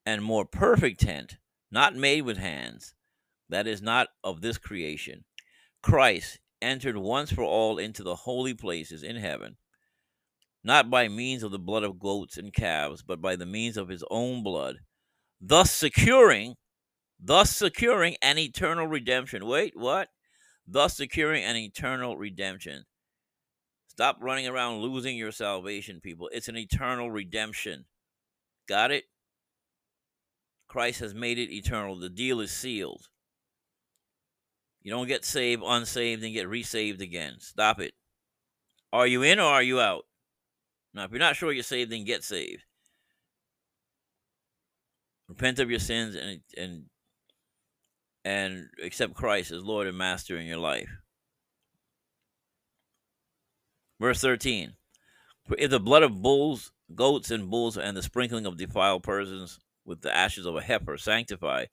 and 0.06 0.24
more 0.24 0.46
perfect 0.46 1.00
tent 1.00 1.38
not 1.72 1.96
made 1.96 2.22
with 2.22 2.38
hands 2.38 2.94
that 3.50 3.68
is 3.68 3.82
not 3.82 4.08
of 4.24 4.42
this 4.42 4.58
creation 4.58 5.24
christ 5.82 6.40
entered 6.62 6.98
once 6.98 7.32
for 7.32 7.44
all 7.44 7.78
into 7.78 8.04
the 8.04 8.16
holy 8.16 8.54
places 8.54 9.04
in 9.04 9.16
heaven 9.16 9.56
not 10.64 10.90
by 10.90 11.08
means 11.08 11.44
of 11.44 11.52
the 11.52 11.60
blood 11.60 11.84
of 11.84 12.00
goats 12.00 12.38
and 12.38 12.54
calves, 12.54 13.02
but 13.02 13.22
by 13.22 13.36
the 13.36 13.46
means 13.46 13.78
of 13.78 13.88
his 13.88 14.04
own 14.12 14.44
blood, 14.44 14.80
thus 15.40 15.72
securing, 15.72 16.56
thus 17.20 17.56
securing 17.56 18.18
an 18.22 18.38
eternal 18.38 18.88
redemption. 18.88 19.46
Wait, 19.46 19.74
what? 19.76 20.10
Thus 20.72 20.96
securing 20.96 21.44
an 21.44 21.56
eternal 21.56 22.16
redemption. 22.16 22.86
Stop 23.88 24.18
running 24.22 24.48
around 24.48 24.82
losing 24.82 25.18
your 25.18 25.32
salvation, 25.32 26.00
people. 26.00 26.30
It's 26.32 26.48
an 26.48 26.58
eternal 26.58 27.10
redemption. 27.10 27.86
Got 28.68 28.92
it? 28.92 29.06
Christ 30.68 31.00
has 31.00 31.16
made 31.16 31.40
it 31.40 31.52
eternal. 31.52 31.98
The 31.98 32.10
deal 32.10 32.40
is 32.40 32.52
sealed. 32.52 33.10
You 34.84 34.92
don't 34.92 35.08
get 35.08 35.26
saved, 35.26 35.64
unsaved, 35.66 36.24
and 36.24 36.34
get 36.34 36.48
resaved 36.48 37.02
again. 37.02 37.38
Stop 37.40 37.80
it. 37.80 37.94
Are 38.94 39.08
you 39.08 39.24
in 39.24 39.40
or 39.40 39.46
are 39.46 39.64
you 39.64 39.82
out? 39.82 40.06
Now, 40.94 41.06
if 41.06 41.12
you're 41.12 41.20
not 41.20 41.36
sure 41.36 41.52
you're 41.52 41.64
saved, 41.64 41.92
then 41.92 42.04
get 42.04 42.24
saved. 42.24 42.64
Repent 45.28 45.60
of 45.60 45.70
your 45.70 45.80
sins 45.80 46.16
and 46.16 46.42
and 46.58 46.86
and 48.26 48.68
accept 48.84 49.14
Christ 49.14 49.52
as 49.52 49.64
Lord 49.64 49.88
and 49.88 49.98
Master 49.98 50.38
in 50.38 50.46
your 50.46 50.58
life. 50.58 50.90
Verse 54.00 54.22
13. 54.22 54.74
For 55.48 55.56
if 55.58 55.72
the 55.72 55.80
blood 55.80 56.04
of 56.04 56.22
bulls, 56.22 56.72
goats, 56.94 57.32
and 57.32 57.50
bulls, 57.50 57.78
and 57.78 57.98
the 57.98 58.04
sprinkling 58.04 58.46
of 58.46 58.58
defiled 58.58 59.04
persons 59.04 59.60
with 59.86 60.02
the 60.02 60.16
ashes 60.16 60.46
of 60.46 60.56
a 60.56 60.62
heifer 60.62 60.98
sanctify 60.98 61.66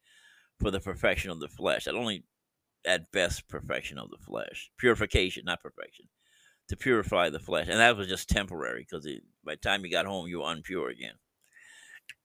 for 0.59 0.71
the 0.71 0.81
perfection 0.81 1.31
of 1.31 1.41
the 1.41 1.49
flesh, 1.49 1.85
that 1.85 1.95
only 1.95 2.25
at 2.87 3.13
best 3.13 3.49
perfection 3.49 3.99
of 3.99 4.11
the 4.11 4.19
flesh, 4.19 4.71
purification, 4.79 5.45
not 5.45 5.63
perfection 5.63 6.07
to 6.69 6.77
purify 6.77 7.31
the 7.31 7.39
flesh. 7.39 7.69
And 7.69 7.79
that 7.79 7.97
was 7.97 8.09
just 8.09 8.29
temporary 8.29 8.87
because 8.89 9.07
by 9.45 9.55
the 9.55 9.57
time 9.59 9.85
you 9.85 9.91
got 9.91 10.07
home, 10.07 10.27
you 10.27 10.39
were 10.41 10.47
unpure 10.47 10.91
again. 10.91 11.15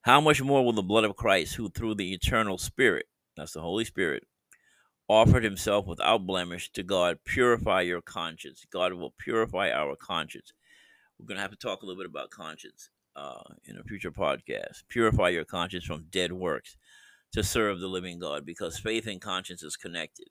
How 0.03 0.19
much 0.21 0.41
more 0.41 0.65
will 0.65 0.73
the 0.73 0.81
blood 0.81 1.03
of 1.03 1.15
Christ, 1.15 1.55
who 1.55 1.69
through 1.69 1.95
the 1.95 2.13
eternal 2.13 2.57
Spirit, 2.57 3.05
that's 3.41 3.53
the 3.53 3.61
Holy 3.61 3.85
Spirit, 3.85 4.23
offered 5.07 5.43
himself 5.43 5.87
without 5.87 6.25
blemish 6.25 6.71
to 6.71 6.83
God, 6.83 7.19
purify 7.25 7.81
your 7.81 8.01
conscience? 8.01 8.65
God 8.71 8.93
will 8.93 9.13
purify 9.17 9.71
our 9.71 9.95
conscience. 9.95 10.53
We're 11.19 11.27
going 11.27 11.37
to 11.37 11.41
have 11.41 11.51
to 11.51 11.57
talk 11.57 11.81
a 11.81 11.85
little 11.85 12.01
bit 12.01 12.09
about 12.09 12.29
conscience 12.29 12.89
uh, 13.15 13.41
in 13.65 13.77
a 13.77 13.83
future 13.83 14.11
podcast. 14.11 14.83
Purify 14.87 15.29
your 15.29 15.45
conscience 15.45 15.83
from 15.83 16.05
dead 16.09 16.31
works 16.31 16.77
to 17.33 17.43
serve 17.43 17.79
the 17.79 17.87
living 17.87 18.19
God 18.19 18.45
because 18.45 18.79
faith 18.79 19.07
and 19.07 19.19
conscience 19.19 19.63
is 19.63 19.75
connected. 19.75 20.29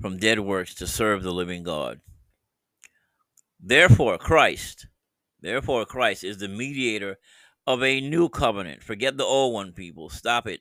from 0.00 0.16
dead 0.16 0.40
works 0.40 0.74
to 0.74 0.86
serve 0.86 1.22
the 1.22 1.32
living 1.32 1.62
God. 1.62 2.00
Therefore, 3.60 4.16
Christ, 4.16 4.86
therefore, 5.40 5.84
Christ 5.84 6.24
is 6.24 6.38
the 6.38 6.48
mediator 6.48 7.18
of 7.72 7.82
a 7.82 8.00
new 8.00 8.28
covenant. 8.28 8.82
Forget 8.82 9.16
the 9.16 9.24
old 9.24 9.54
one, 9.54 9.72
people. 9.72 10.10
Stop 10.10 10.46
it. 10.46 10.60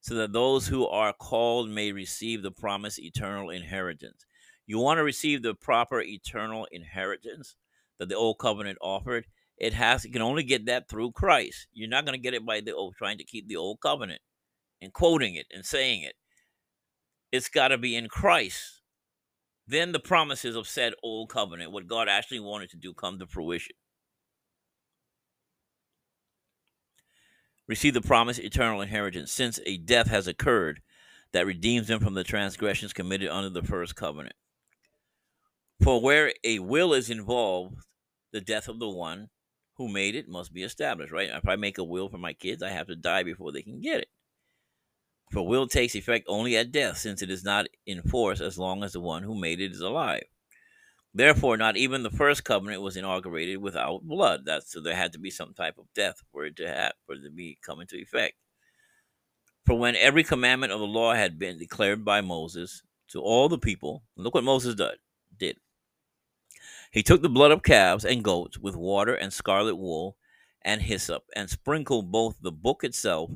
so 0.00 0.14
that 0.14 0.32
those 0.32 0.66
who 0.66 0.86
are 0.86 1.12
called 1.12 1.68
may 1.70 1.92
receive 1.92 2.42
the 2.42 2.50
promised 2.50 2.98
eternal 2.98 3.50
inheritance. 3.50 4.24
You 4.66 4.78
want 4.78 4.98
to 4.98 5.04
receive 5.04 5.42
the 5.42 5.54
proper 5.54 6.00
eternal 6.00 6.66
inheritance 6.72 7.56
that 7.98 8.08
the 8.08 8.16
old 8.16 8.38
covenant 8.38 8.78
offered? 8.80 9.26
It 9.58 9.74
has 9.74 10.04
you 10.04 10.10
can 10.10 10.22
only 10.22 10.42
get 10.42 10.66
that 10.66 10.88
through 10.88 11.12
Christ. 11.12 11.66
You're 11.72 11.88
not 11.88 12.06
going 12.06 12.16
to 12.16 12.22
get 12.22 12.34
it 12.34 12.46
by 12.46 12.60
the 12.60 12.74
old 12.74 12.94
trying 12.96 13.18
to 13.18 13.24
keep 13.24 13.46
the 13.46 13.56
old 13.56 13.80
covenant 13.80 14.22
and 14.80 14.92
quoting 14.92 15.34
it 15.34 15.46
and 15.52 15.66
saying 15.66 16.02
it. 16.02 16.14
It's 17.30 17.48
got 17.48 17.68
to 17.68 17.78
be 17.78 17.94
in 17.94 18.08
Christ. 18.08 18.80
Then 19.66 19.92
the 19.92 20.00
promises 20.00 20.56
of 20.56 20.66
said 20.66 20.94
old 21.02 21.28
covenant, 21.28 21.72
what 21.72 21.86
God 21.86 22.08
actually 22.08 22.40
wanted 22.40 22.70
to 22.70 22.76
do, 22.76 22.94
come 22.94 23.18
to 23.18 23.26
fruition. 23.26 23.76
Receive 27.70 27.94
the 27.94 28.00
promised 28.00 28.40
eternal 28.40 28.80
inheritance, 28.80 29.30
since 29.30 29.60
a 29.64 29.76
death 29.76 30.08
has 30.08 30.26
occurred 30.26 30.82
that 31.30 31.46
redeems 31.46 31.86
them 31.86 32.00
from 32.00 32.14
the 32.14 32.24
transgressions 32.24 32.92
committed 32.92 33.28
under 33.28 33.48
the 33.48 33.62
first 33.62 33.94
covenant. 33.94 34.34
For 35.80 36.00
where 36.00 36.32
a 36.42 36.58
will 36.58 36.92
is 36.92 37.10
involved, 37.10 37.76
the 38.32 38.40
death 38.40 38.66
of 38.66 38.80
the 38.80 38.88
one 38.88 39.28
who 39.76 39.86
made 39.86 40.16
it 40.16 40.26
must 40.26 40.52
be 40.52 40.64
established, 40.64 41.12
right? 41.12 41.30
If 41.32 41.48
I 41.48 41.54
make 41.54 41.78
a 41.78 41.84
will 41.84 42.08
for 42.08 42.18
my 42.18 42.32
kids, 42.32 42.60
I 42.60 42.70
have 42.70 42.88
to 42.88 42.96
die 42.96 43.22
before 43.22 43.52
they 43.52 43.62
can 43.62 43.80
get 43.80 44.00
it. 44.00 44.08
For 45.30 45.46
will 45.46 45.68
takes 45.68 45.94
effect 45.94 46.26
only 46.26 46.56
at 46.56 46.72
death, 46.72 46.98
since 46.98 47.22
it 47.22 47.30
is 47.30 47.44
not 47.44 47.66
in 47.86 48.02
force 48.02 48.40
as 48.40 48.58
long 48.58 48.82
as 48.82 48.94
the 48.94 49.00
one 49.00 49.22
who 49.22 49.40
made 49.40 49.60
it 49.60 49.70
is 49.70 49.80
alive. 49.80 50.24
Therefore, 51.12 51.56
not 51.56 51.76
even 51.76 52.02
the 52.02 52.10
first 52.10 52.44
covenant 52.44 52.82
was 52.82 52.96
inaugurated 52.96 53.58
without 53.58 54.02
blood. 54.02 54.42
That's 54.44 54.72
so 54.72 54.80
there 54.80 54.94
had 54.94 55.12
to 55.12 55.18
be 55.18 55.30
some 55.30 55.54
type 55.54 55.78
of 55.78 55.92
death 55.94 56.22
for 56.32 56.44
it 56.44 56.56
to 56.56 56.68
have 56.68 56.92
for 57.06 57.14
it 57.14 57.22
to 57.24 57.30
be 57.30 57.58
come 57.64 57.80
into 57.80 57.96
effect. 57.96 58.34
For 59.66 59.76
when 59.76 59.96
every 59.96 60.24
commandment 60.24 60.72
of 60.72 60.80
the 60.80 60.86
law 60.86 61.14
had 61.14 61.38
been 61.38 61.58
declared 61.58 62.04
by 62.04 62.20
Moses 62.20 62.82
to 63.08 63.20
all 63.20 63.48
the 63.48 63.58
people, 63.58 64.04
look 64.16 64.34
what 64.34 64.44
Moses 64.44 64.74
did. 64.76 64.98
Did 65.36 65.56
he 66.90 67.02
took 67.02 67.22
the 67.22 67.28
blood 67.28 67.52
of 67.52 67.62
calves 67.62 68.04
and 68.04 68.24
goats 68.24 68.58
with 68.58 68.74
water 68.74 69.14
and 69.14 69.32
scarlet 69.32 69.76
wool 69.76 70.16
and 70.62 70.82
hyssop 70.82 71.24
and 71.36 71.48
sprinkled 71.48 72.10
both 72.10 72.36
the 72.40 72.52
book 72.52 72.82
itself 72.82 73.30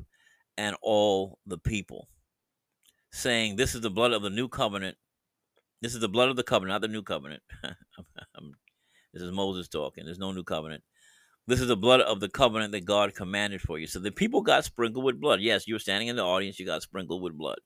and 0.57 0.75
all 0.81 1.39
the 1.45 1.57
people, 1.57 2.09
saying, 3.11 3.55
This 3.55 3.73
is 3.73 3.81
the 3.81 3.89
blood 3.89 4.11
of 4.11 4.21
the 4.21 4.29
new 4.29 4.47
covenant. 4.47 4.97
This 5.85 5.93
is 5.93 5.99
the 5.99 6.09
blood 6.09 6.29
of 6.29 6.35
the 6.35 6.41
covenant, 6.41 6.73
not 6.73 6.81
the 6.81 6.87
new 6.87 7.03
covenant. 7.03 7.43
this 9.13 9.21
is 9.21 9.31
Moses 9.31 9.67
talking. 9.67 10.03
There's 10.03 10.17
no 10.17 10.31
new 10.31 10.43
covenant. 10.43 10.81
This 11.45 11.61
is 11.61 11.67
the 11.67 11.77
blood 11.77 12.01
of 12.01 12.19
the 12.19 12.27
covenant 12.27 12.71
that 12.71 12.85
God 12.85 13.13
commanded 13.13 13.61
for 13.61 13.77
you. 13.77 13.85
So 13.85 13.99
the 13.99 14.09
people 14.09 14.41
got 14.41 14.65
sprinkled 14.65 15.05
with 15.05 15.21
blood. 15.21 15.41
Yes, 15.41 15.67
you 15.67 15.75
were 15.75 15.79
standing 15.79 16.07
in 16.07 16.15
the 16.15 16.23
audience, 16.23 16.59
you 16.59 16.65
got 16.65 16.81
sprinkled 16.81 17.21
with 17.21 17.37
blood. 17.37 17.59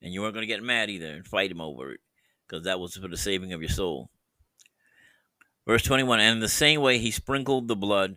And 0.00 0.14
you 0.14 0.22
weren't 0.22 0.32
going 0.32 0.44
to 0.44 0.54
get 0.54 0.62
mad 0.62 0.88
either 0.88 1.12
and 1.12 1.26
fight 1.26 1.50
him 1.50 1.60
over 1.60 1.92
it 1.92 2.00
because 2.48 2.64
that 2.64 2.80
was 2.80 2.96
for 2.96 3.08
the 3.08 3.18
saving 3.18 3.52
of 3.52 3.60
your 3.60 3.68
soul. 3.68 4.08
Verse 5.68 5.82
21 5.82 6.20
And 6.20 6.36
in 6.36 6.40
the 6.40 6.48
same 6.48 6.80
way, 6.80 6.96
he 6.96 7.10
sprinkled 7.10 7.68
the 7.68 7.76
blood 7.76 8.16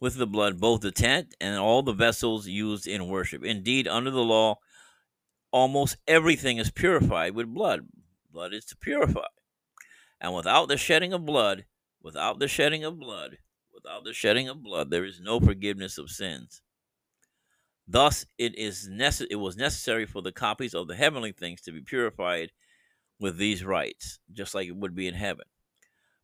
with 0.00 0.16
the 0.18 0.26
blood 0.26 0.60
both 0.60 0.82
the 0.82 0.92
tent 0.92 1.34
and 1.40 1.56
all 1.56 1.82
the 1.82 1.94
vessels 1.94 2.46
used 2.46 2.86
in 2.86 3.08
worship. 3.08 3.42
Indeed, 3.42 3.88
under 3.88 4.10
the 4.10 4.20
law, 4.20 4.58
almost 5.54 5.96
everything 6.08 6.58
is 6.58 6.72
purified 6.72 7.32
with 7.32 7.54
blood. 7.54 7.86
Blood 8.32 8.52
is 8.52 8.64
to 8.66 8.76
purify. 8.76 9.28
And 10.20 10.34
without 10.34 10.66
the 10.66 10.76
shedding 10.76 11.12
of 11.12 11.24
blood, 11.24 11.64
without 12.02 12.40
the 12.40 12.48
shedding 12.48 12.82
of 12.82 12.98
blood, 12.98 13.38
without 13.72 14.02
the 14.02 14.12
shedding 14.12 14.48
of 14.48 14.64
blood, 14.64 14.90
there 14.90 15.04
is 15.04 15.20
no 15.20 15.38
forgiveness 15.38 15.96
of 15.96 16.10
sins. 16.10 16.60
Thus, 17.86 18.26
it 18.36 18.58
is 18.58 18.88
nece- 18.90 19.28
it 19.30 19.36
was 19.36 19.56
necessary 19.56 20.06
for 20.06 20.22
the 20.22 20.32
copies 20.32 20.74
of 20.74 20.88
the 20.88 20.96
heavenly 20.96 21.30
things 21.30 21.60
to 21.62 21.72
be 21.72 21.82
purified 21.82 22.50
with 23.20 23.36
these 23.36 23.64
rites, 23.64 24.18
just 24.32 24.56
like 24.56 24.66
it 24.66 24.76
would 24.76 24.96
be 24.96 25.06
in 25.06 25.14
heaven. 25.14 25.44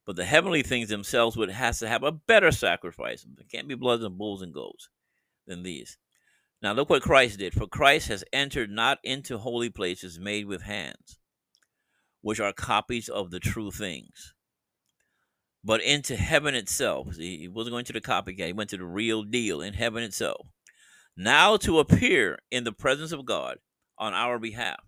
But 0.07 0.17
the 0.17 0.25
heavenly 0.25 0.65
things 0.65 0.89
themselves 0.89 1.37
would 1.37 1.51
has 1.51 1.79
to 1.79 1.89
have 1.89 2.03
a 2.03 2.11
better 2.11 2.51
sacrifice. 2.51 3.25
There 3.37 3.47
can't 3.49 3.69
be 3.69 3.77
bloods 3.77 4.03
and 4.03 4.19
bulls 4.19 4.43
and 4.43 4.53
goats 4.53 4.89
than 5.47 5.63
these. 5.63 5.99
Now 6.63 6.73
look 6.73 6.91
what 6.91 7.03
Christ 7.03 7.39
did. 7.39 7.55
For 7.55 7.67
Christ 7.67 8.09
has 8.09 8.25
entered 8.33 8.71
not 8.71 8.99
into 9.03 9.39
holy 9.39 9.71
places 9.71 10.19
made 10.19 10.47
with 10.47 10.63
hands, 10.63 11.19
which 12.21 12.41
are 12.41 12.53
copies 12.53 13.09
of 13.09 13.31
the 13.31 13.41
true 13.41 13.71
things, 13.71 14.35
but 15.65 15.83
into 15.83 16.17
heaven 16.17 16.55
itself. 16.55 17.17
He 17.17 17.49
wasn't 17.49 17.73
going 17.73 17.87
to 17.87 17.93
the 17.93 18.01
copycat, 18.01 18.47
he 18.47 18.53
went 18.53 18.71
to 18.71 18.77
the 18.77 18.85
real 18.85 19.23
deal 19.23 19.61
in 19.61 19.75
heaven 19.75 20.03
itself. 20.03 20.47
Now 21.17 21.57
to 21.59 21.79
appear 21.79 22.39
in 22.51 22.65
the 22.65 22.73
presence 22.73 23.13
of 23.13 23.25
God 23.25 23.59
on 23.99 24.15
our 24.15 24.39
behalf 24.39 24.81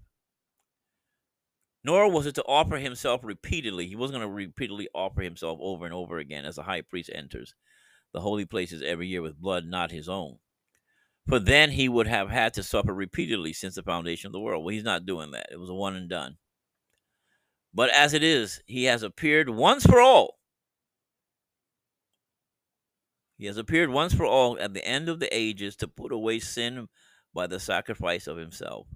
nor 1.84 2.10
was 2.10 2.26
it 2.26 2.34
to 2.36 2.44
offer 2.44 2.76
himself 2.76 3.22
repeatedly. 3.24 3.86
He 3.86 3.96
wasn't 3.96 4.20
going 4.20 4.28
to 4.28 4.34
repeatedly 4.34 4.88
offer 4.94 5.22
himself 5.22 5.58
over 5.60 5.84
and 5.84 5.94
over 5.94 6.18
again 6.18 6.44
as 6.44 6.56
the 6.56 6.62
high 6.62 6.82
priest 6.82 7.10
enters 7.12 7.54
the 8.12 8.20
holy 8.20 8.44
places 8.44 8.82
every 8.82 9.08
year 9.08 9.22
with 9.22 9.40
blood 9.40 9.64
not 9.64 9.90
his 9.90 10.08
own. 10.08 10.36
For 11.28 11.38
then 11.38 11.70
he 11.70 11.88
would 11.88 12.08
have 12.08 12.30
had 12.30 12.54
to 12.54 12.62
suffer 12.62 12.92
repeatedly 12.92 13.52
since 13.52 13.76
the 13.76 13.82
foundation 13.82 14.26
of 14.26 14.32
the 14.32 14.40
world. 14.40 14.64
Well, 14.64 14.74
he's 14.74 14.82
not 14.82 15.06
doing 15.06 15.30
that. 15.30 15.48
It 15.52 15.60
was 15.60 15.70
a 15.70 15.74
one 15.74 15.94
and 15.94 16.08
done. 16.08 16.38
But 17.72 17.90
as 17.90 18.12
it 18.12 18.22
is, 18.22 18.60
he 18.66 18.84
has 18.84 19.02
appeared 19.02 19.48
once 19.48 19.86
for 19.86 20.00
all. 20.00 20.38
He 23.38 23.46
has 23.46 23.56
appeared 23.56 23.90
once 23.90 24.14
for 24.14 24.26
all 24.26 24.58
at 24.58 24.74
the 24.74 24.86
end 24.86 25.08
of 25.08 25.20
the 25.20 25.34
ages 25.34 25.74
to 25.76 25.88
put 25.88 26.12
away 26.12 26.38
sin 26.38 26.88
by 27.34 27.46
the 27.46 27.58
sacrifice 27.58 28.26
of 28.26 28.36
himself. 28.36 28.86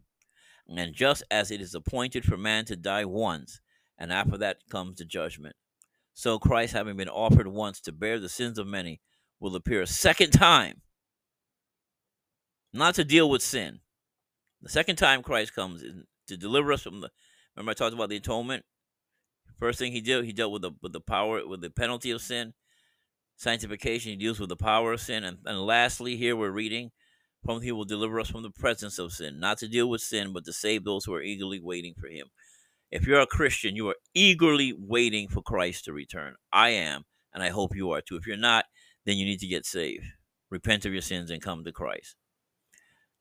And 0.69 0.95
just 0.95 1.23
as 1.31 1.51
it 1.51 1.61
is 1.61 1.75
appointed 1.75 2.25
for 2.25 2.37
man 2.37 2.65
to 2.67 2.77
die 2.77 3.05
once, 3.05 3.61
and 3.99 4.13
after 4.13 4.37
that 4.39 4.59
comes 4.69 4.99
the 4.99 5.05
judgment, 5.05 5.57
so 6.13 6.39
Christ, 6.39 6.73
having 6.73 6.97
been 6.97 7.09
offered 7.09 7.47
once 7.47 7.81
to 7.83 7.93
bear 7.93 8.19
the 8.19 8.29
sins 8.29 8.59
of 8.59 8.67
many, 8.67 9.01
will 9.41 9.55
appear 9.57 9.83
a 9.83 9.87
second 9.87 10.31
time, 10.31 10.83
not 12.79 12.95
to 12.97 13.05
deal 13.05 13.29
with 13.29 13.43
sin. 13.43 13.81
The 14.63 14.69
second 14.69 14.97
time 14.97 15.23
Christ 15.23 15.55
comes 15.55 15.83
is 15.83 15.95
to 16.29 16.37
deliver 16.37 16.73
us 16.73 16.83
from 16.83 17.01
the. 17.01 17.11
Remember, 17.57 17.71
I 17.71 17.75
talked 17.75 17.95
about 17.95 18.09
the 18.09 18.17
atonement. 18.17 18.65
First 19.59 19.79
thing 19.79 19.93
he 19.93 20.01
did, 20.01 20.25
he 20.25 20.33
dealt 20.33 20.53
with 20.53 20.63
the 20.63 20.73
with 20.83 20.93
the 20.93 21.01
power, 21.01 21.47
with 21.47 21.61
the 21.61 21.71
penalty 21.71 22.11
of 22.11 22.21
sin. 22.21 22.55
Sanctification, 23.37 24.11
he 24.11 24.17
deals 24.17 24.41
with 24.41 24.49
the 24.49 24.57
power 24.57 24.95
of 24.95 25.01
sin, 25.01 25.23
and, 25.23 25.39
and 25.45 25.61
lastly, 25.61 26.17
here 26.17 26.35
we're 26.35 26.51
reading 26.51 26.91
from 27.47 27.61
he 27.61 27.73
will 27.73 27.85
deliver 27.85 28.19
us 28.19 28.29
from 28.29 28.43
the 28.43 28.51
presence 28.51 28.99
of 28.99 29.13
sin, 29.13 29.39
not 29.39 29.59
to 29.59 29.69
deal 29.69 29.89
with 29.89 30.01
sin, 30.01 30.33
but 30.33 30.45
to 30.45 30.53
save 30.53 30.85
those 30.85 31.05
who 31.05 31.15
are 31.15 31.23
eagerly 31.23 31.61
waiting 31.61 31.95
for 31.99 32.09
him. 32.09 32.27
If 32.91 33.07
you're 33.07 33.21
a 33.21 33.27
Christian, 33.27 33.77
you 33.77 33.89
are 33.89 33.97
eagerly 34.15 34.75
waiting 34.77 35.29
for 35.29 35.43
Christ 35.43 35.85
to 35.85 35.93
return. 35.93 36.35
I 36.53 36.71
am, 36.71 37.05
and 37.33 37.43
I 37.43 37.51
hope 37.51 37.75
you 37.75 37.91
are 37.93 38.01
too. 38.01 38.17
If 38.17 38.27
you're 38.27 38.37
not, 38.37 38.65
then 39.05 39.17
you 39.17 39.25
need 39.25 39.41
to 39.41 39.47
get 39.47 39.65
saved. 39.65 40.05
Repent 40.51 40.85
of 40.85 40.93
your 40.93 41.03
sins 41.03 41.31
and 41.31 41.43
come 41.43 41.65
to 41.65 41.73
Christ. 41.73 42.17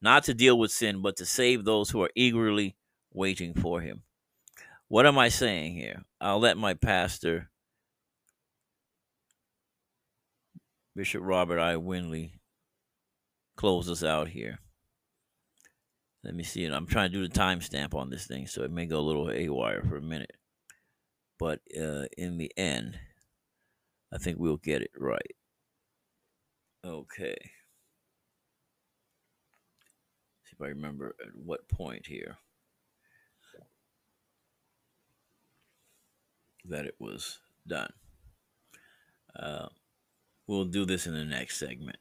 Not 0.02 0.24
to 0.26 0.34
deal 0.34 0.58
with 0.58 0.72
sin, 0.72 1.02
but 1.02 1.18
to 1.18 1.26
save 1.26 1.66
those 1.66 1.90
who 1.90 2.02
are 2.04 2.12
eagerly 2.16 2.76
waiting 3.14 3.54
for 3.54 3.82
him. 3.82 4.04
What 4.88 5.06
am 5.06 5.18
I 5.18 5.30
saying 5.30 5.76
here? 5.76 6.04
I'll 6.22 6.40
let 6.40 6.58
my 6.58 6.76
pastor, 6.76 7.50
Bishop 10.96 11.22
Robert 11.24 11.60
I. 11.60 11.76
Winley, 11.76 12.34
close 13.56 13.90
us 13.90 14.04
out 14.04 14.28
here. 14.28 14.60
Let 16.24 16.36
me 16.36 16.44
see 16.44 16.66
it. 16.66 16.72
I'm 16.72 16.88
trying 16.88 17.12
to 17.12 17.18
do 17.18 17.28
the 17.28 17.40
timestamp 17.40 17.94
on 17.94 18.10
this 18.10 18.28
thing, 18.28 18.48
so 18.48 18.64
it 18.64 18.72
may 18.72 18.86
go 18.86 19.00
a 19.00 19.02
little 19.02 19.28
haywire 19.28 19.84
for 19.84 19.98
a 19.98 20.02
minute. 20.02 20.34
But 21.38 21.60
uh, 21.80 22.06
in 22.18 22.38
the 22.38 22.52
end, 22.58 22.98
I 24.14 24.18
think 24.18 24.40
we'll 24.40 24.58
get 24.58 24.82
it 24.82 24.92
right. 24.98 25.36
Okay. 26.86 27.36
If 30.56 30.62
I 30.62 30.68
remember 30.70 31.16
at 31.22 31.36
what 31.36 31.68
point 31.68 32.08
here 32.08 32.38
that 36.68 36.86
it 36.86 36.96
was 37.00 37.40
done. 37.68 37.92
Uh, 39.38 39.68
we'll 40.48 40.66
do 40.66 40.86
this 40.86 41.06
in 41.06 41.14
the 41.14 41.26
next 41.26 41.58
segment. 41.58 41.98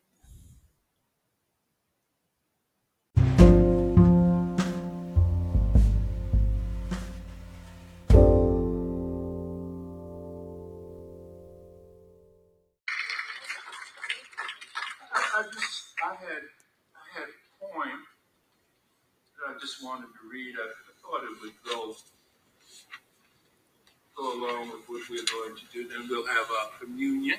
Going 25.44 25.56
to 25.56 25.64
do. 25.72 25.88
Then 25.88 26.08
we'll 26.08 26.26
have 26.26 26.46
our 26.50 26.70
communion. 26.80 27.38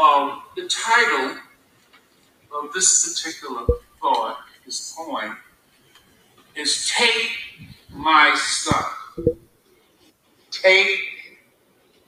Um, 0.00 0.42
the 0.56 0.68
title 0.68 1.38
of 2.54 2.72
this 2.72 3.08
particular 3.08 3.66
thought, 4.00 4.38
this 4.64 4.94
point, 4.96 5.34
is 6.54 6.92
take 6.96 7.30
my 7.90 8.34
son. 8.36 8.84
Take 10.50 11.00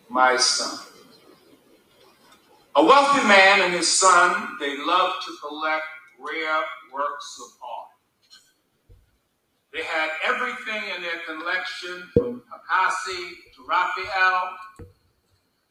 my 0.08 0.36
son. 0.36 0.86
A 2.76 2.84
wealthy 2.84 3.26
man 3.26 3.62
and 3.62 3.74
his 3.74 3.88
son, 3.88 4.56
they 4.60 4.76
loved 4.78 5.26
to 5.26 5.32
collect 5.46 5.84
rare 6.18 6.62
works 6.92 7.40
of 7.42 7.58
art. 7.62 7.89
They 9.72 9.82
had 9.82 10.10
everything 10.24 10.82
in 10.96 11.02
their 11.02 11.20
collection 11.26 12.10
from 12.14 12.42
Picasso 12.42 13.12
to 13.12 13.66
Raphael. 13.68 14.56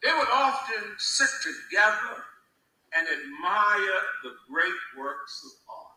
They 0.01 0.11
would 0.13 0.29
often 0.31 0.95
sit 0.97 1.29
together 1.43 2.23
and 2.95 3.07
admire 3.07 3.99
the 4.23 4.31
great 4.49 4.79
works 4.97 5.43
of 5.45 5.51
art. 5.69 5.89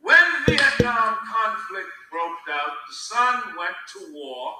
When 0.00 0.44
the 0.46 0.52
Vietnam 0.52 1.16
conflict 1.26 1.88
broke 2.12 2.46
out, 2.52 2.72
the 2.88 2.94
son 2.94 3.42
went 3.58 3.74
to 3.94 4.12
war. 4.14 4.54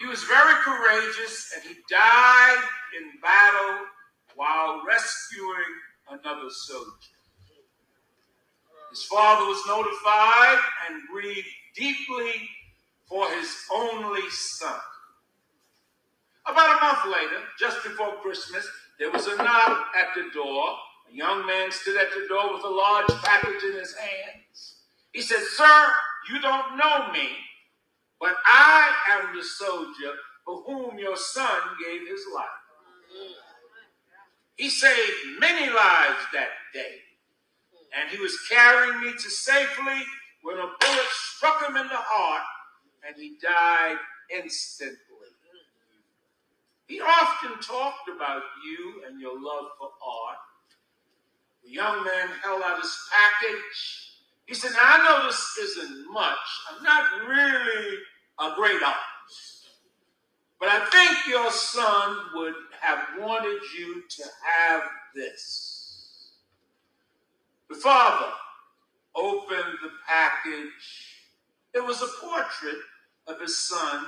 He 0.00 0.06
was 0.06 0.22
very 0.24 0.54
courageous 0.62 1.52
and 1.54 1.64
he 1.64 1.80
died 1.88 2.62
in 2.98 3.18
battle 3.22 3.86
while 4.34 4.82
rescuing 4.86 5.72
another 6.10 6.50
soldier. 6.50 7.15
His 8.96 9.04
father 9.04 9.44
was 9.44 9.62
notified 9.66 10.58
and 10.88 11.02
grieved 11.12 11.46
deeply 11.74 12.48
for 13.06 13.30
his 13.30 13.54
only 13.70 14.22
son. 14.30 14.80
About 16.46 16.78
a 16.78 16.82
month 16.82 17.14
later, 17.14 17.42
just 17.60 17.82
before 17.82 18.16
Christmas, 18.22 18.66
there 18.98 19.10
was 19.10 19.26
a 19.26 19.36
knock 19.36 19.88
at 20.00 20.14
the 20.14 20.30
door. 20.32 20.76
A 21.12 21.14
young 21.14 21.46
man 21.46 21.70
stood 21.70 21.98
at 21.98 22.08
the 22.08 22.26
door 22.26 22.54
with 22.54 22.64
a 22.64 22.68
large 22.70 23.08
package 23.22 23.64
in 23.64 23.74
his 23.74 23.94
hands. 23.94 24.76
He 25.12 25.20
said, 25.20 25.42
Sir, 25.42 25.86
you 26.30 26.40
don't 26.40 26.78
know 26.78 27.12
me, 27.12 27.28
but 28.18 28.34
I 28.46 28.92
am 29.10 29.36
the 29.36 29.44
soldier 29.44 30.14
for 30.42 30.62
whom 30.62 30.98
your 30.98 31.18
son 31.18 31.60
gave 31.84 32.08
his 32.08 32.24
life. 32.34 32.46
He 34.54 34.70
saved 34.70 35.38
many 35.38 35.66
lives 35.66 36.24
that 36.32 36.48
day 36.72 37.00
and 37.94 38.10
he 38.10 38.18
was 38.18 38.36
carrying 38.50 39.00
me 39.00 39.12
to 39.12 39.30
safely 39.30 40.02
when 40.42 40.56
a 40.56 40.70
bullet 40.80 41.08
struck 41.10 41.68
him 41.68 41.76
in 41.76 41.88
the 41.88 41.94
heart 41.96 42.42
and 43.06 43.16
he 43.16 43.36
died 43.42 43.96
instantly. 44.30 44.96
He 46.86 47.00
often 47.00 47.60
talked 47.60 48.08
about 48.14 48.42
you 48.64 49.02
and 49.06 49.20
your 49.20 49.34
love 49.34 49.66
for 49.78 49.88
art. 49.88 50.38
The 51.64 51.70
young 51.70 52.04
man 52.04 52.28
held 52.42 52.62
out 52.62 52.80
his 52.80 52.96
package. 53.10 54.12
He 54.46 54.54
said, 54.54 54.70
I 54.80 55.04
know 55.04 55.26
this 55.26 55.58
isn't 55.58 56.12
much. 56.12 56.38
I'm 56.70 56.82
not 56.84 57.28
really 57.28 57.98
a 58.38 58.54
great 58.54 58.80
artist. 58.82 59.66
But 60.60 60.68
I 60.68 60.84
think 60.86 61.26
your 61.26 61.50
son 61.50 62.16
would 62.34 62.54
have 62.80 63.00
wanted 63.18 63.60
you 63.76 64.04
to 64.08 64.24
have 64.44 64.82
this. 65.14 65.75
The 67.68 67.76
father 67.76 68.32
opened 69.14 69.78
the 69.82 69.90
package. 70.06 71.14
It 71.74 71.84
was 71.84 72.00
a 72.00 72.26
portrait 72.26 72.78
of 73.26 73.40
his 73.40 73.58
son 73.68 74.06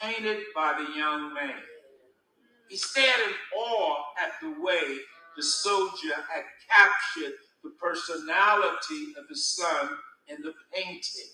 painted 0.00 0.38
by 0.54 0.74
the 0.78 0.98
young 0.98 1.34
man. 1.34 1.60
He 2.68 2.76
stared 2.76 3.20
in 3.20 3.34
awe 3.58 4.04
at 4.22 4.32
the 4.40 4.62
way 4.62 4.98
the 5.36 5.42
soldier 5.42 6.14
had 6.14 6.44
captured 6.68 7.34
the 7.62 7.70
personality 7.70 9.12
of 9.18 9.28
his 9.28 9.44
son 9.44 9.90
in 10.28 10.40
the 10.42 10.54
painting. 10.72 11.30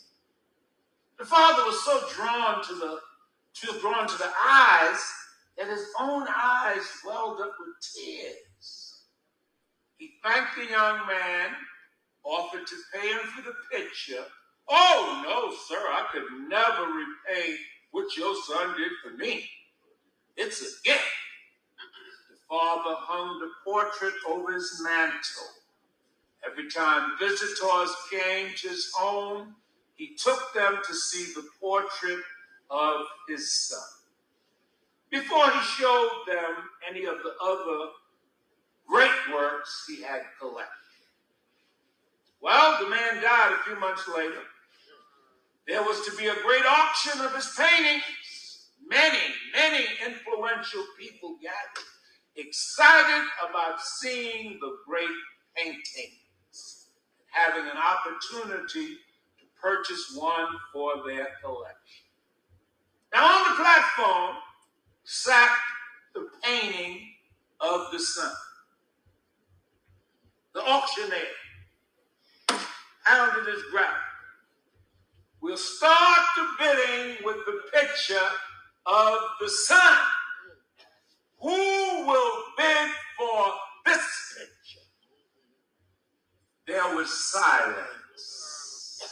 The 1.18 1.24
father 1.24 1.64
was 1.64 1.84
so 1.84 2.02
drawn 2.14 2.64
to 2.64 2.74
the 2.74 3.00
to 3.54 3.80
drawn 3.80 4.06
to 4.06 4.18
the 4.18 4.30
eyes 4.44 5.00
that 5.56 5.68
his 5.68 5.86
own 5.98 6.26
eyes 6.28 6.82
welled 7.06 7.40
up 7.40 7.52
with 7.58 7.74
tears. 7.94 8.36
He 9.98 10.14
thanked 10.22 10.56
the 10.56 10.66
young 10.66 11.06
man, 11.06 11.50
offered 12.24 12.66
to 12.66 12.76
pay 12.92 13.08
him 13.08 13.20
for 13.34 13.42
the 13.42 13.54
picture. 13.70 14.24
Oh, 14.68 15.22
no, 15.24 15.54
sir, 15.68 15.80
I 15.80 16.06
could 16.12 16.48
never 16.48 16.92
repay 16.92 17.56
what 17.92 18.16
your 18.16 18.34
son 18.46 18.76
did 18.76 18.92
for 19.02 19.16
me. 19.16 19.48
It's 20.36 20.60
a 20.60 20.82
gift. 20.84 21.02
The 22.30 22.36
father 22.48 22.94
hung 22.98 23.38
the 23.38 23.50
portrait 23.64 24.14
over 24.28 24.52
his 24.52 24.80
mantle. 24.82 25.48
Every 26.44 26.68
time 26.68 27.12
visitors 27.18 27.90
came 28.10 28.48
to 28.56 28.68
his 28.68 28.92
home, 28.94 29.56
he 29.94 30.14
took 30.16 30.52
them 30.54 30.78
to 30.86 30.94
see 30.94 31.32
the 31.34 31.48
portrait 31.60 32.22
of 32.70 33.06
his 33.28 33.68
son. 33.68 33.80
Before 35.10 35.50
he 35.50 35.60
showed 35.60 36.10
them 36.26 36.54
any 36.88 37.04
of 37.06 37.16
the 37.22 37.34
other 37.42 37.90
great 38.86 39.10
works 39.32 39.84
he 39.88 40.02
had 40.02 40.22
collected. 40.40 40.70
Well, 42.40 42.82
the 42.82 42.90
man 42.90 43.22
died 43.22 43.52
a 43.52 43.64
few 43.64 43.78
months 43.80 44.08
later. 44.14 44.42
There 45.66 45.82
was 45.82 46.06
to 46.06 46.16
be 46.16 46.26
a 46.26 46.42
great 46.44 46.64
auction 46.64 47.20
of 47.20 47.34
his 47.34 47.52
paintings. 47.58 48.70
Many, 48.88 49.18
many 49.52 49.84
influential 50.06 50.84
people 50.98 51.38
gathered, 51.42 51.88
excited 52.36 53.28
about 53.50 53.80
seeing 53.80 54.58
the 54.60 54.76
great 54.86 55.08
paintings, 55.56 56.86
having 57.32 57.64
an 57.64 57.76
opportunity 57.76 58.94
to 59.40 59.44
purchase 59.60 60.14
one 60.14 60.46
for 60.72 60.92
their 61.04 61.26
collection. 61.42 62.06
Now, 63.12 63.26
on 63.26 63.50
the 63.50 63.62
platform 63.62 64.36
sat 65.02 65.50
the 66.14 66.28
painting 66.44 67.08
of 67.60 67.90
the 67.90 67.98
son 67.98 68.32
the 70.56 70.62
auctioneer, 70.62 71.18
pounded 73.04 73.46
his 73.46 73.62
ground. 73.70 73.94
We'll 75.42 75.58
start 75.58 76.20
the 76.34 76.46
bidding 76.58 77.16
with 77.26 77.36
the 77.44 77.60
picture 77.78 78.28
of 78.86 79.18
the 79.38 79.50
son. 79.50 79.98
Who 81.40 81.50
will 82.06 82.42
bid 82.56 82.90
for 83.18 83.44
this 83.84 84.34
picture? 84.38 84.86
There 86.66 86.96
was 86.96 87.12
silence. 87.12 89.02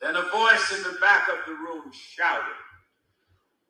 Then 0.00 0.14
a 0.14 0.22
voice 0.22 0.72
in 0.76 0.84
the 0.84 1.00
back 1.00 1.28
of 1.28 1.38
the 1.48 1.54
room 1.54 1.90
shouted, 1.92 2.54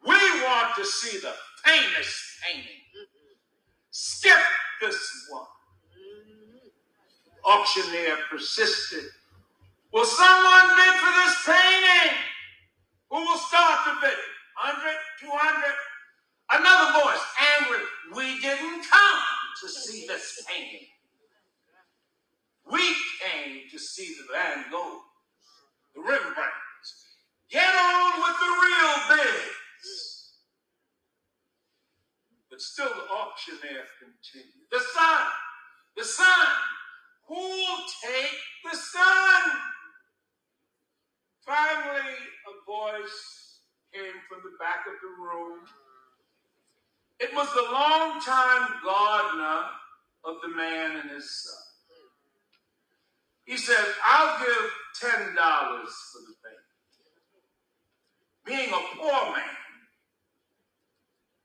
We 0.07 0.43
want 0.43 0.77
to 0.77 0.85
see 0.85 1.19
the 1.19 1.33
famous 1.65 2.39
painting 2.45 2.83
Skip 4.01 4.39
this 4.81 5.27
one. 5.29 5.43
Auctioneer 7.45 8.17
persisted. 8.31 9.03
Will 9.93 10.05
someone 10.05 10.69
bid 10.77 10.95
for 11.03 11.13
this 11.19 11.37
painting? 11.45 12.17
Who 13.11 13.17
will 13.17 13.39
start 13.39 13.81
the 13.87 13.95
bidding? 14.01 14.35
100, 14.63 14.95
200? 15.19 15.75
Another 16.53 17.01
voice, 17.03 17.25
angry. 17.59 17.85
We 18.15 18.41
didn't 18.41 18.87
come 18.89 19.23
to 19.63 19.69
see 19.69 20.07
this 20.07 20.45
painting. 20.49 20.87
We 22.71 22.95
came 23.19 23.69
to 23.69 23.79
see 23.81 24.15
the 24.15 24.33
Van 24.33 24.65
Gogh, 24.71 25.01
the 25.97 26.03
Rembrandts. 26.03 27.19
Get 27.51 27.67
on 27.67 28.13
with 28.21 28.37
the 28.39 28.53
real 28.63 29.19
bid. 29.19 29.58
But 32.59 32.65
still 32.65 32.89
the 32.89 33.07
auctioneer 33.15 33.85
continued. 34.01 34.67
The 34.73 34.81
son, 34.81 35.27
the 35.97 36.03
son, 36.03 36.47
who'll 37.29 37.85
take 38.03 38.37
the 38.65 38.77
son? 38.77 39.43
Finally, 41.47 42.15
a 42.51 42.55
voice 42.67 43.61
came 43.95 44.19
from 44.29 44.41
the 44.43 44.59
back 44.59 44.87
of 44.89 44.95
the 45.01 45.23
room. 45.23 45.61
It 47.21 47.33
was 47.33 47.47
the 47.55 47.63
longtime 47.63 48.75
gardener 48.83 49.63
of 50.25 50.35
the 50.43 50.49
man 50.49 50.97
and 50.97 51.11
his 51.11 51.31
son. 51.31 51.63
He 53.45 53.57
said, 53.57 53.87
I'll 54.05 54.37
give 54.41 54.71
$10 55.01 55.33
for 55.33 56.23
the 56.27 56.35
painting. 56.43 56.67
Being 58.45 58.71
a 58.71 58.97
poor 58.97 59.33
man, 59.33 59.68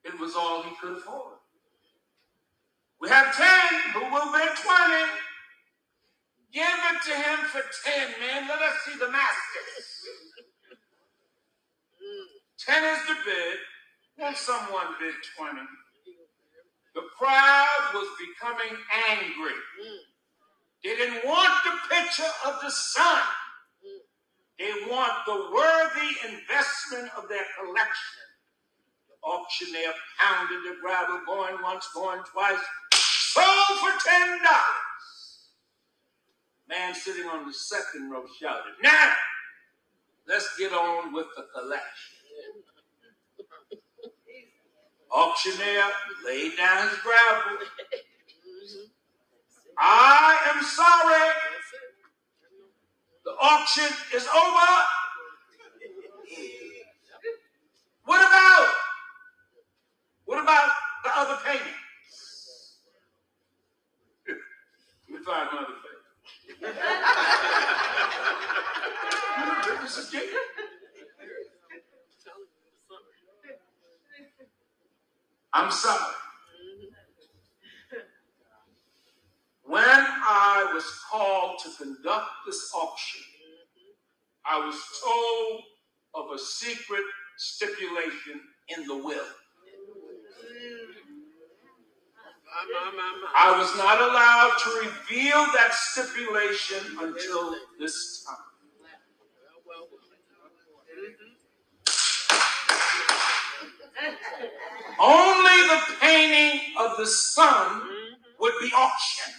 it 0.05 0.19
was 0.19 0.35
all 0.35 0.63
he 0.63 0.75
could 0.81 0.97
afford. 0.97 1.37
We 3.01 3.09
have 3.09 3.35
10 3.35 3.47
who 3.93 3.99
will 4.13 4.31
bid 4.31 4.55
20. 4.55 5.11
Give 6.53 6.63
it 6.63 7.01
to 7.05 7.15
him 7.15 7.39
for 7.49 7.61
10, 7.61 8.07
man. 8.19 8.47
Let 8.47 8.61
us 8.61 8.75
see 8.85 8.97
the 8.97 9.09
masters. 9.09 10.07
10 12.65 12.83
is 12.83 12.99
the 13.07 13.15
bid. 13.25 13.57
Won't 14.17 14.37
someone 14.37 14.87
bid 14.99 15.15
20? 15.37 15.59
The 16.95 17.01
crowd 17.17 17.91
was 17.93 18.07
becoming 18.19 18.77
angry. 19.09 19.57
They 20.83 20.95
didn't 20.95 21.25
want 21.25 21.53
the 21.65 21.95
picture 21.95 22.31
of 22.45 22.61
the 22.61 22.69
son. 22.69 23.21
They 24.59 24.71
want 24.89 25.13
the 25.25 25.49
worthy 25.53 26.11
investment 26.29 27.11
of 27.17 27.27
their 27.27 27.45
collection. 27.59 28.22
Auctioneer 29.25 29.93
pounded 30.19 30.59
the 30.63 30.77
gravel, 30.81 31.21
going 31.25 31.61
once, 31.63 31.87
going 31.93 32.21
twice, 32.31 32.59
sold 32.93 33.79
for 33.79 33.91
ten 34.09 34.29
dollars. 34.39 35.49
Man 36.69 36.95
sitting 36.95 37.25
on 37.27 37.47
the 37.47 37.53
second 37.53 38.09
row 38.11 38.25
shouted, 38.39 38.73
Now, 38.83 39.13
let's 40.27 40.57
get 40.57 40.73
on 40.73 41.13
with 41.13 41.27
the 41.37 41.45
collection. 41.55 42.17
Auctioneer 45.11 45.85
laid 46.25 46.57
down 46.57 46.89
his 46.89 46.97
gravel. 46.99 47.59
I 49.77 50.37
am 50.55 50.63
sorry. 50.63 51.31
The 53.25 53.31
auction 53.41 53.89
is 54.15 54.27
over. 54.27 54.83
What 58.05 58.19
about? 58.27 58.73
What 60.25 60.41
about 60.41 60.69
the 61.03 61.09
other 61.15 61.37
painting? 61.45 61.67
Let 65.09 65.19
me 65.19 65.25
find 65.25 65.49
another 65.51 65.73
painting. 65.83 66.73
this 69.83 69.97
is 69.97 70.09
Jacob. 70.09 70.29
I'm 75.53 75.71
sorry. 75.71 76.13
When 79.63 79.83
I 79.83 80.71
was 80.73 80.85
called 81.11 81.59
to 81.63 81.83
conduct 81.83 82.29
this 82.45 82.71
auction, 82.73 83.21
I 84.45 84.65
was 84.65 84.75
told 85.03 85.61
of 86.15 86.35
a 86.35 86.39
secret 86.39 87.03
stipulation 87.37 88.41
in 88.75 88.87
the 88.87 88.97
will. 88.97 89.25
I 93.35 93.57
was 93.57 93.75
not 93.77 93.99
allowed 93.99 94.57
to 94.63 94.69
reveal 94.87 95.45
that 95.53 95.73
stipulation 95.73 96.97
until 96.99 97.55
this 97.79 98.23
time. 98.25 98.37
Only 104.99 105.67
the 105.67 105.81
painting 105.99 106.61
of 106.79 106.97
the 106.97 107.07
son 107.07 107.81
would 108.39 108.53
be 108.61 108.71
auctioned. 108.73 109.35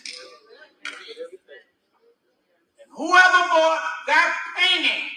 And 2.80 2.90
whoever 2.90 3.48
bought 3.48 3.82
that 4.06 4.36
painting 4.58 5.10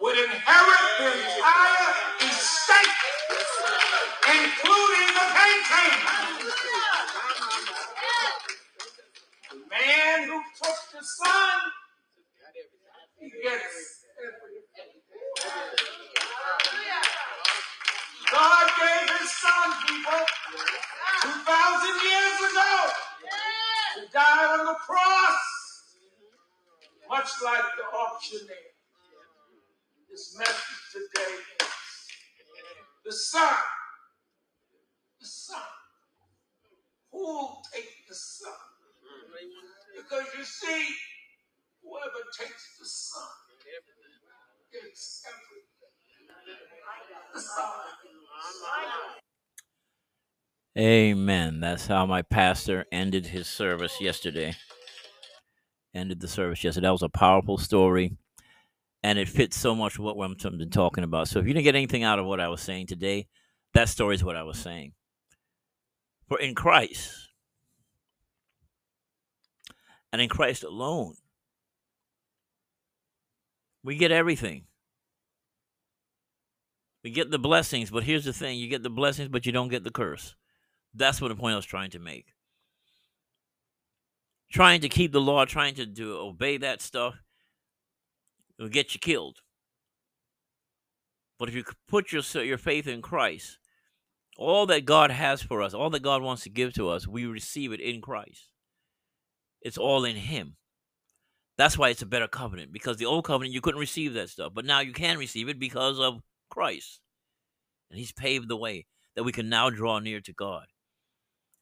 would 0.00 0.18
inherit 0.18 0.98
the 0.98 1.06
entire 1.06 2.15
including 4.36 5.08
the 5.16 5.26
painting. 5.32 5.96
The 9.50 9.58
man 9.70 10.28
who 10.28 10.38
took 10.60 10.78
the 10.92 11.02
son, 11.02 11.58
he 13.18 13.30
gets. 13.42 14.04
God 18.32 18.66
gave 18.80 19.10
his 19.18 19.30
son, 19.30 19.68
people, 19.86 20.24
2,000 21.22 21.88
years 22.04 22.38
ago, 22.50 22.74
to 23.94 24.12
die 24.12 24.46
on 24.58 24.66
the 24.66 24.74
cross, 24.74 25.40
much 27.08 27.30
like 27.44 27.64
the 27.78 27.96
auctioneer. 27.96 28.74
This 30.10 30.36
message 30.38 30.82
today 30.92 31.34
is 31.60 31.68
the 33.04 33.12
son, 33.12 33.54
son. 35.46 35.62
Who 37.12 37.18
will 37.18 37.62
take 37.72 37.90
the 38.08 38.14
son? 38.14 38.52
Because 39.96 40.26
you 40.36 40.44
see, 40.44 40.86
whoever 41.82 42.22
takes 42.38 42.78
the 42.78 42.84
son 42.84 43.28
gets 44.72 45.22
everything. 45.26 45.66
Amen. 50.78 51.60
That's 51.60 51.86
how 51.86 52.04
my 52.04 52.20
pastor 52.22 52.84
ended 52.92 53.26
his 53.26 53.46
service 53.46 53.98
yesterday. 54.00 54.54
Ended 55.94 56.20
the 56.20 56.28
service 56.28 56.62
yesterday. 56.62 56.86
That 56.86 56.92
was 56.92 57.02
a 57.02 57.08
powerful 57.08 57.56
story. 57.56 58.18
And 59.02 59.18
it 59.18 59.28
fits 59.28 59.58
so 59.58 59.74
much 59.74 59.98
with 59.98 60.14
what 60.16 60.24
I'm 60.24 60.58
been 60.58 60.70
talking 60.70 61.04
about. 61.04 61.28
So 61.28 61.38
if 61.38 61.46
you 61.46 61.54
didn't 61.54 61.64
get 61.64 61.76
anything 61.76 62.02
out 62.02 62.18
of 62.18 62.26
what 62.26 62.40
I 62.40 62.48
was 62.48 62.60
saying 62.60 62.88
today, 62.88 63.28
that 63.72 63.88
story 63.88 64.16
is 64.16 64.24
what 64.24 64.36
I 64.36 64.42
was 64.42 64.58
saying. 64.58 64.92
For 66.28 66.40
in 66.40 66.54
Christ, 66.54 67.28
and 70.12 70.20
in 70.20 70.28
Christ 70.28 70.64
alone, 70.64 71.14
we 73.84 73.96
get 73.96 74.10
everything. 74.10 74.64
We 77.04 77.10
get 77.10 77.30
the 77.30 77.38
blessings, 77.38 77.90
but 77.90 78.02
here's 78.02 78.24
the 78.24 78.32
thing 78.32 78.58
you 78.58 78.68
get 78.68 78.82
the 78.82 78.90
blessings, 78.90 79.28
but 79.28 79.46
you 79.46 79.52
don't 79.52 79.68
get 79.68 79.84
the 79.84 79.92
curse. 79.92 80.34
That's 80.92 81.20
what 81.20 81.28
the 81.28 81.36
point 81.36 81.52
I 81.52 81.56
was 81.56 81.64
trying 81.64 81.90
to 81.90 82.00
make. 82.00 82.26
Trying 84.50 84.80
to 84.80 84.88
keep 84.88 85.12
the 85.12 85.20
law, 85.20 85.44
trying 85.44 85.74
to 85.76 85.86
do 85.86 86.16
obey 86.16 86.56
that 86.56 86.82
stuff, 86.82 87.14
will 88.58 88.68
get 88.68 88.94
you 88.94 89.00
killed. 89.00 89.38
But 91.38 91.48
if 91.48 91.54
you 91.54 91.64
put 91.86 92.10
your 92.10 92.22
your 92.42 92.58
faith 92.58 92.88
in 92.88 93.02
Christ, 93.02 93.58
all 94.36 94.66
that 94.66 94.84
God 94.84 95.10
has 95.10 95.42
for 95.42 95.62
us, 95.62 95.74
all 95.74 95.90
that 95.90 96.02
God 96.02 96.22
wants 96.22 96.42
to 96.44 96.50
give 96.50 96.74
to 96.74 96.88
us, 96.88 97.06
we 97.06 97.26
receive 97.26 97.72
it 97.72 97.80
in 97.80 98.00
Christ. 98.00 98.48
It's 99.62 99.78
all 99.78 100.04
in 100.04 100.16
Him. 100.16 100.56
That's 101.58 101.78
why 101.78 101.88
it's 101.88 102.02
a 102.02 102.06
better 102.06 102.28
covenant 102.28 102.72
because 102.72 102.98
the 102.98 103.06
old 103.06 103.24
covenant 103.24 103.54
you 103.54 103.60
couldn't 103.60 103.80
receive 103.80 104.14
that 104.14 104.30
stuff, 104.30 104.52
but 104.54 104.64
now 104.64 104.80
you 104.80 104.92
can 104.92 105.18
receive 105.18 105.48
it 105.48 105.58
because 105.58 105.98
of 105.98 106.20
Christ. 106.50 107.00
And 107.90 107.98
He's 107.98 108.12
paved 108.12 108.48
the 108.48 108.56
way 108.56 108.86
that 109.14 109.24
we 109.24 109.32
can 109.32 109.48
now 109.48 109.70
draw 109.70 109.98
near 109.98 110.20
to 110.20 110.32
God. 110.32 110.66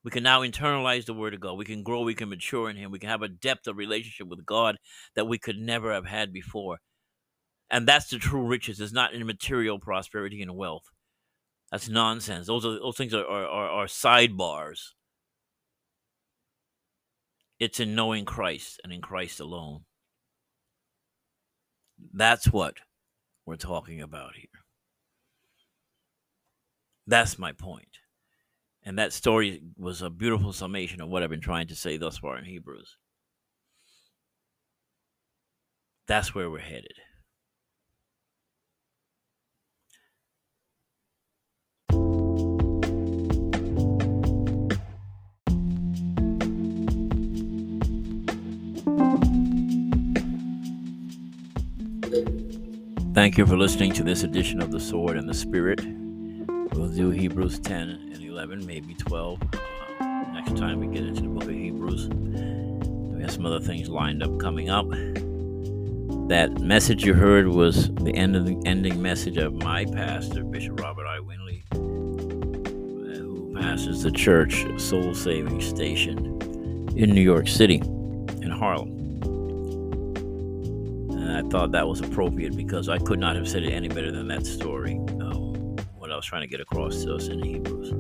We 0.02 0.10
can 0.10 0.22
now 0.22 0.42
internalize 0.42 1.06
the 1.06 1.14
Word 1.14 1.32
of 1.32 1.40
God. 1.40 1.56
We 1.56 1.64
can 1.64 1.82
grow, 1.82 2.02
we 2.02 2.14
can 2.14 2.28
mature 2.28 2.68
in 2.68 2.76
Him. 2.76 2.90
We 2.90 2.98
can 2.98 3.08
have 3.08 3.22
a 3.22 3.28
depth 3.28 3.66
of 3.66 3.78
relationship 3.78 4.28
with 4.28 4.44
God 4.44 4.76
that 5.14 5.26
we 5.26 5.38
could 5.38 5.56
never 5.56 5.92
have 5.92 6.06
had 6.06 6.32
before. 6.32 6.78
And 7.70 7.88
that's 7.88 8.08
the 8.08 8.18
true 8.18 8.46
riches. 8.46 8.80
It's 8.80 8.92
not 8.92 9.14
in 9.14 9.24
material 9.26 9.78
prosperity 9.78 10.42
and 10.42 10.56
wealth. 10.56 10.84
That's 11.74 11.88
nonsense. 11.88 12.46
Those 12.46 12.64
are 12.64 12.78
those 12.78 12.96
things 12.96 13.12
are, 13.14 13.26
are, 13.26 13.46
are, 13.48 13.68
are 13.68 13.86
sidebars. 13.86 14.92
It's 17.58 17.80
in 17.80 17.96
knowing 17.96 18.24
Christ 18.24 18.80
and 18.84 18.92
in 18.92 19.00
Christ 19.00 19.40
alone. 19.40 19.80
That's 22.12 22.46
what 22.52 22.76
we're 23.44 23.56
talking 23.56 24.00
about 24.00 24.36
here. 24.36 24.46
That's 27.08 27.40
my 27.40 27.50
point. 27.50 27.98
And 28.84 28.96
that 29.00 29.12
story 29.12 29.60
was 29.76 30.00
a 30.00 30.10
beautiful 30.10 30.52
summation 30.52 31.00
of 31.00 31.08
what 31.08 31.24
I've 31.24 31.30
been 31.30 31.40
trying 31.40 31.66
to 31.66 31.74
say 31.74 31.96
thus 31.96 32.18
far 32.18 32.38
in 32.38 32.44
Hebrews. 32.44 32.98
That's 36.06 36.36
where 36.36 36.48
we're 36.48 36.60
headed. 36.60 37.00
Thank 53.14 53.38
you 53.38 53.46
for 53.46 53.56
listening 53.56 53.92
to 53.92 54.02
this 54.02 54.24
edition 54.24 54.60
of 54.60 54.72
The 54.72 54.80
Sword 54.80 55.16
and 55.16 55.28
the 55.28 55.34
Spirit. 55.34 55.80
We'll 56.74 56.88
do 56.88 57.10
Hebrews 57.10 57.60
10 57.60 58.10
and 58.12 58.20
11, 58.20 58.66
maybe 58.66 58.94
12. 58.94 59.40
Uh, 60.00 60.06
next 60.32 60.56
time 60.56 60.80
we 60.80 60.88
get 60.88 61.06
into 61.06 61.22
the 61.22 61.28
book 61.28 61.44
of 61.44 61.50
Hebrews. 61.50 62.08
We 62.08 63.22
have 63.22 63.30
some 63.30 63.46
other 63.46 63.60
things 63.60 63.88
lined 63.88 64.24
up 64.24 64.36
coming 64.40 64.68
up. 64.68 64.90
That 66.28 66.58
message 66.60 67.04
you 67.04 67.14
heard 67.14 67.46
was 67.46 67.88
the 67.94 68.12
end 68.16 68.34
of 68.34 68.46
the 68.46 68.60
ending 68.66 69.00
message 69.00 69.36
of 69.36 69.54
my 69.62 69.84
pastor, 69.84 70.42
Bishop 70.42 70.80
Robert 70.80 71.06
I. 71.06 71.18
Winley, 71.18 71.62
uh, 71.70 73.20
who 73.20 73.54
pastors 73.56 74.02
the 74.02 74.10
church 74.10 74.66
Soul 74.80 75.14
Saving 75.14 75.60
Station 75.60 76.18
in 76.96 77.14
New 77.14 77.22
York 77.22 77.46
City, 77.46 77.76
in 77.76 78.50
Harlem. 78.50 78.93
Thought 81.50 81.72
that 81.72 81.86
was 81.86 82.00
appropriate 82.00 82.56
because 82.56 82.88
I 82.88 82.98
could 82.98 83.20
not 83.20 83.36
have 83.36 83.48
said 83.48 83.62
it 83.64 83.72
any 83.72 83.88
better 83.88 84.10
than 84.12 84.28
that 84.28 84.46
story. 84.46 84.98
Uh, 85.20 85.36
what 85.98 86.10
I 86.10 86.16
was 86.16 86.26
trying 86.26 86.42
to 86.42 86.48
get 86.48 86.60
across 86.60 87.04
to 87.04 87.14
us 87.14 87.28
in 87.28 87.42
Hebrews. 87.42 87.92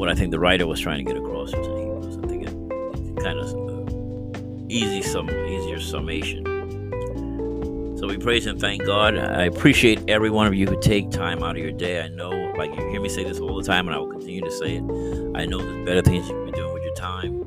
what 0.00 0.08
I 0.10 0.14
think 0.14 0.30
the 0.30 0.40
writer 0.40 0.66
was 0.66 0.80
trying 0.80 1.04
to 1.04 1.12
get 1.12 1.20
across 1.20 1.52
was 1.54 1.66
he 1.66 1.72
was 1.72 2.18
I 2.18 2.28
think 2.28 2.46
it 2.46 3.22
kind 3.22 3.38
of 3.38 3.48
uh, 3.54 4.66
easy 4.68 5.02
some 5.02 5.28
easier 5.30 5.80
summation. 5.80 6.44
So 7.98 8.06
we 8.06 8.16
praise 8.16 8.46
and 8.46 8.58
thank 8.58 8.84
God. 8.86 9.18
I 9.18 9.44
appreciate 9.44 10.02
every 10.08 10.30
one 10.30 10.46
of 10.46 10.54
you 10.54 10.66
who 10.66 10.80
take 10.80 11.10
time 11.10 11.42
out 11.42 11.56
of 11.56 11.62
your 11.62 11.72
day. 11.72 12.00
I 12.00 12.08
know, 12.08 12.30
like 12.56 12.74
you 12.74 12.88
hear 12.88 13.00
me 13.00 13.10
say 13.10 13.24
this 13.24 13.40
all 13.40 13.54
the 13.56 13.62
time, 13.62 13.88
and 13.88 13.94
I 13.94 13.98
will 13.98 14.10
continue 14.10 14.40
to 14.40 14.50
say 14.50 14.76
it. 14.76 14.84
I 15.36 15.44
know 15.44 15.58
there's 15.58 15.86
better 15.86 16.00
things 16.00 16.26
you 16.28 16.34
can 16.34 16.46
be 16.46 16.52
doing 16.52 16.72
with 16.72 16.82
your 16.82 16.94
time, 16.94 17.44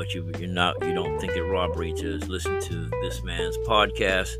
but 0.00 0.14
you 0.14 0.32
you're 0.38 0.48
not 0.48 0.82
you 0.82 0.94
don't 0.94 1.20
think 1.20 1.36
it 1.36 1.42
robbery 1.42 1.92
to 1.92 2.16
listen 2.20 2.58
to 2.58 2.88
this 3.02 3.22
man's 3.22 3.58
podcast. 3.58 4.34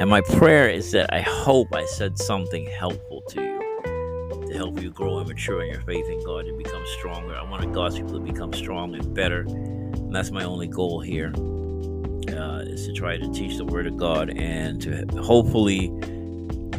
And 0.00 0.10
my 0.10 0.20
prayer 0.20 0.68
is 0.68 0.90
that 0.90 1.14
I 1.14 1.20
hope 1.20 1.72
I 1.72 1.84
said 1.84 2.18
something 2.18 2.66
helpful 2.66 3.22
to 3.28 3.40
you 3.40 4.46
to 4.48 4.52
help 4.56 4.82
you 4.82 4.90
grow 4.90 5.18
and 5.18 5.28
mature 5.28 5.62
in 5.62 5.70
your 5.70 5.80
faith 5.82 6.08
in 6.08 6.24
God 6.24 6.46
to 6.46 6.52
become 6.54 6.82
stronger. 6.98 7.36
I 7.36 7.48
want 7.48 7.72
God's 7.72 7.94
people 7.94 8.14
to 8.14 8.18
become 8.18 8.52
strong 8.52 8.96
and 8.96 9.14
better. 9.14 9.42
And 9.42 10.12
that's 10.12 10.32
my 10.32 10.42
only 10.42 10.66
goal 10.66 10.98
here 10.98 11.32
uh, 11.36 12.64
is 12.66 12.88
to 12.88 12.92
try 12.92 13.16
to 13.16 13.32
teach 13.32 13.58
the 13.58 13.64
Word 13.64 13.86
of 13.86 13.96
God 13.96 14.36
and 14.36 14.82
to 14.82 15.06
hopefully 15.22 15.86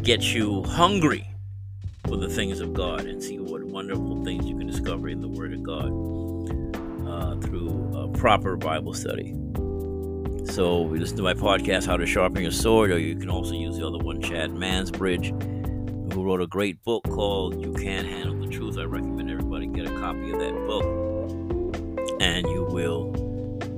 get 0.01 0.34
you 0.34 0.63
hungry 0.63 1.25
for 2.05 2.17
the 2.17 2.28
things 2.28 2.59
of 2.59 2.73
God 2.73 3.05
and 3.05 3.23
see 3.23 3.39
what 3.39 3.63
wonderful 3.63 4.21
things 4.25 4.45
you 4.47 4.57
can 4.57 4.67
discover 4.67 5.07
in 5.07 5.21
the 5.21 5.30
Word 5.30 5.53
of 5.53 5.63
God 5.63 6.16
uh, 7.18 7.36
through 7.38 7.91
a 7.95 8.07
proper 8.09 8.55
Bible 8.55 8.93
study. 8.93 9.34
So, 10.51 10.93
you 10.93 10.99
listen 10.99 11.18
to 11.18 11.24
my 11.24 11.34
podcast, 11.34 11.86
How 11.86 11.97
to 11.97 12.05
Sharpen 12.05 12.41
Your 12.41 12.51
Sword, 12.51 12.91
or 12.91 12.99
you 12.99 13.15
can 13.15 13.30
also 13.30 13.53
use 13.53 13.78
the 13.78 13.86
other 13.86 13.97
one, 13.97 14.22
Chad 14.22 14.51
Mansbridge, 14.51 16.13
who 16.13 16.24
wrote 16.24 16.41
a 16.41 16.47
great 16.47 16.82
book 16.84 17.03
called 17.03 17.61
You 17.61 17.74
Can't 17.74 18.07
Handle 18.07 18.39
the 18.39 18.47
Truth. 18.47 18.78
I 18.78 18.84
recommend 18.84 19.30
everybody 19.30 19.68
get 19.68 19.88
a 19.88 19.99
copy 19.99 20.32
of 20.32 20.39
that 20.39 20.53
book, 20.68 20.86
and 22.22 22.47
you 22.47 22.65
will 22.70 23.11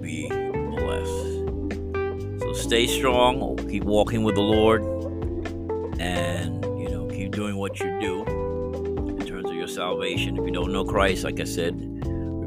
be 0.02 0.28
blessed. 0.30 2.42
So 2.42 2.54
stay 2.54 2.88
strong, 2.88 3.58
keep 3.70 3.84
walking 3.84 4.24
with 4.24 4.36
the 4.36 4.42
Lord, 4.42 4.82
and 6.00 6.64
you 6.80 6.90
know, 6.90 7.08
keep 7.08 7.32
doing 7.32 7.58
what 7.58 7.80
you 7.80 8.00
do 8.00 8.24
in 9.18 9.26
terms 9.26 9.50
of 9.50 9.56
your 9.56 9.68
salvation. 9.68 10.38
If 10.38 10.46
you 10.46 10.52
don't 10.52 10.72
know 10.72 10.86
Christ, 10.86 11.24
like 11.24 11.40
I 11.40 11.46
said, 11.46 11.89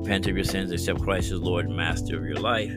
repent 0.02 0.26
of 0.26 0.34
your 0.34 0.44
sins, 0.44 0.72
accept 0.72 1.00
Christ 1.00 1.30
as 1.30 1.38
Lord 1.38 1.66
and 1.66 1.76
Master 1.76 2.16
of 2.16 2.24
your 2.24 2.36
life. 2.36 2.72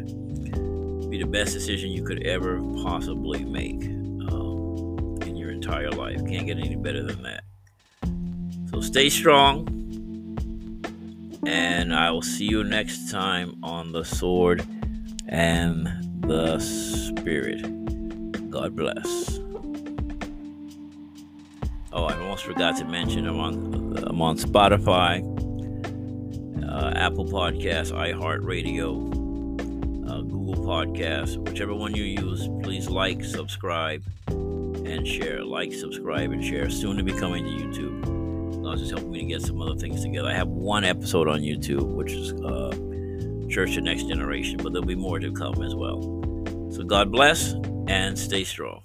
Be 1.10 1.18
the 1.18 1.28
best 1.28 1.54
decision 1.54 1.90
you 1.90 2.04
could 2.04 2.22
ever 2.22 2.62
possibly 2.84 3.44
make 3.44 3.84
um, 4.32 5.18
in 5.24 5.36
your 5.36 5.50
entire 5.50 5.90
life. 5.90 6.24
Can't 6.28 6.46
get 6.46 6.60
any 6.60 6.76
better 6.76 7.02
than 7.02 7.24
that. 7.24 7.44
So 8.70 8.80
stay 8.80 9.10
strong, 9.10 9.68
and 11.48 11.96
I 11.96 12.12
will 12.12 12.22
see 12.22 12.46
you 12.46 12.64
next 12.64 13.10
time 13.10 13.58
on 13.64 13.92
the 13.92 14.06
sword 14.06 14.64
and 15.28 15.88
the 16.22 16.60
Spirit. 16.60 17.64
God 18.52 18.76
bless. 18.76 19.40
Oh, 21.92 22.04
I 22.04 22.20
almost 22.20 22.44
forgot 22.44 22.78
to 22.78 22.86
mention 22.86 23.26
I'm 23.26 23.40
on 23.40 23.98
I'm 24.06 24.22
on 24.22 24.38
Spotify, 24.38 25.24
uh, 26.76 26.92
Apple 26.96 27.26
Podcasts, 27.26 27.92
iHeartRadio, 27.92 28.90
uh, 30.10 30.22
Google 30.22 30.64
Podcasts, 30.66 31.38
whichever 31.38 31.74
one 31.74 31.96
you 31.96 32.04
use. 32.04 32.50
Please 32.64 32.90
like, 32.90 33.24
subscribe, 33.24 34.04
and 34.28 35.08
share. 35.08 35.44
Like, 35.44 35.74
subscribe, 35.74 36.32
and 36.32 36.44
share. 36.44 36.70
Soon 36.70 36.98
to 36.98 37.04
be 37.04 37.14
coming 37.14 37.44
to 37.46 37.50
YouTube. 37.50 38.64
God's 38.64 38.82
just 38.82 38.92
helping 38.92 39.12
me 39.12 39.20
to 39.20 39.26
get 39.26 39.42
some 39.42 39.62
other 39.62 39.76
things 39.76 40.02
together. 40.04 40.30
I 40.30 40.34
have 40.34 40.50
one 40.50 40.84
episode 40.84 41.28
on 41.28 41.40
YouTube, 41.42 41.88
which 41.96 42.12
is. 42.12 42.34
Uh, 42.34 42.76
Church 43.50 43.78
of 43.78 43.84
Next 43.84 44.08
Generation, 44.08 44.58
but 44.58 44.74
there'll 44.74 44.86
be 44.86 44.96
more 44.96 45.20
to 45.20 45.32
come 45.32 45.62
as 45.62 45.74
well. 45.76 46.02
So 46.72 46.84
God 46.84 47.12
bless 47.12 47.54
and 47.88 48.18
stay 48.18 48.44
strong. 48.44 48.82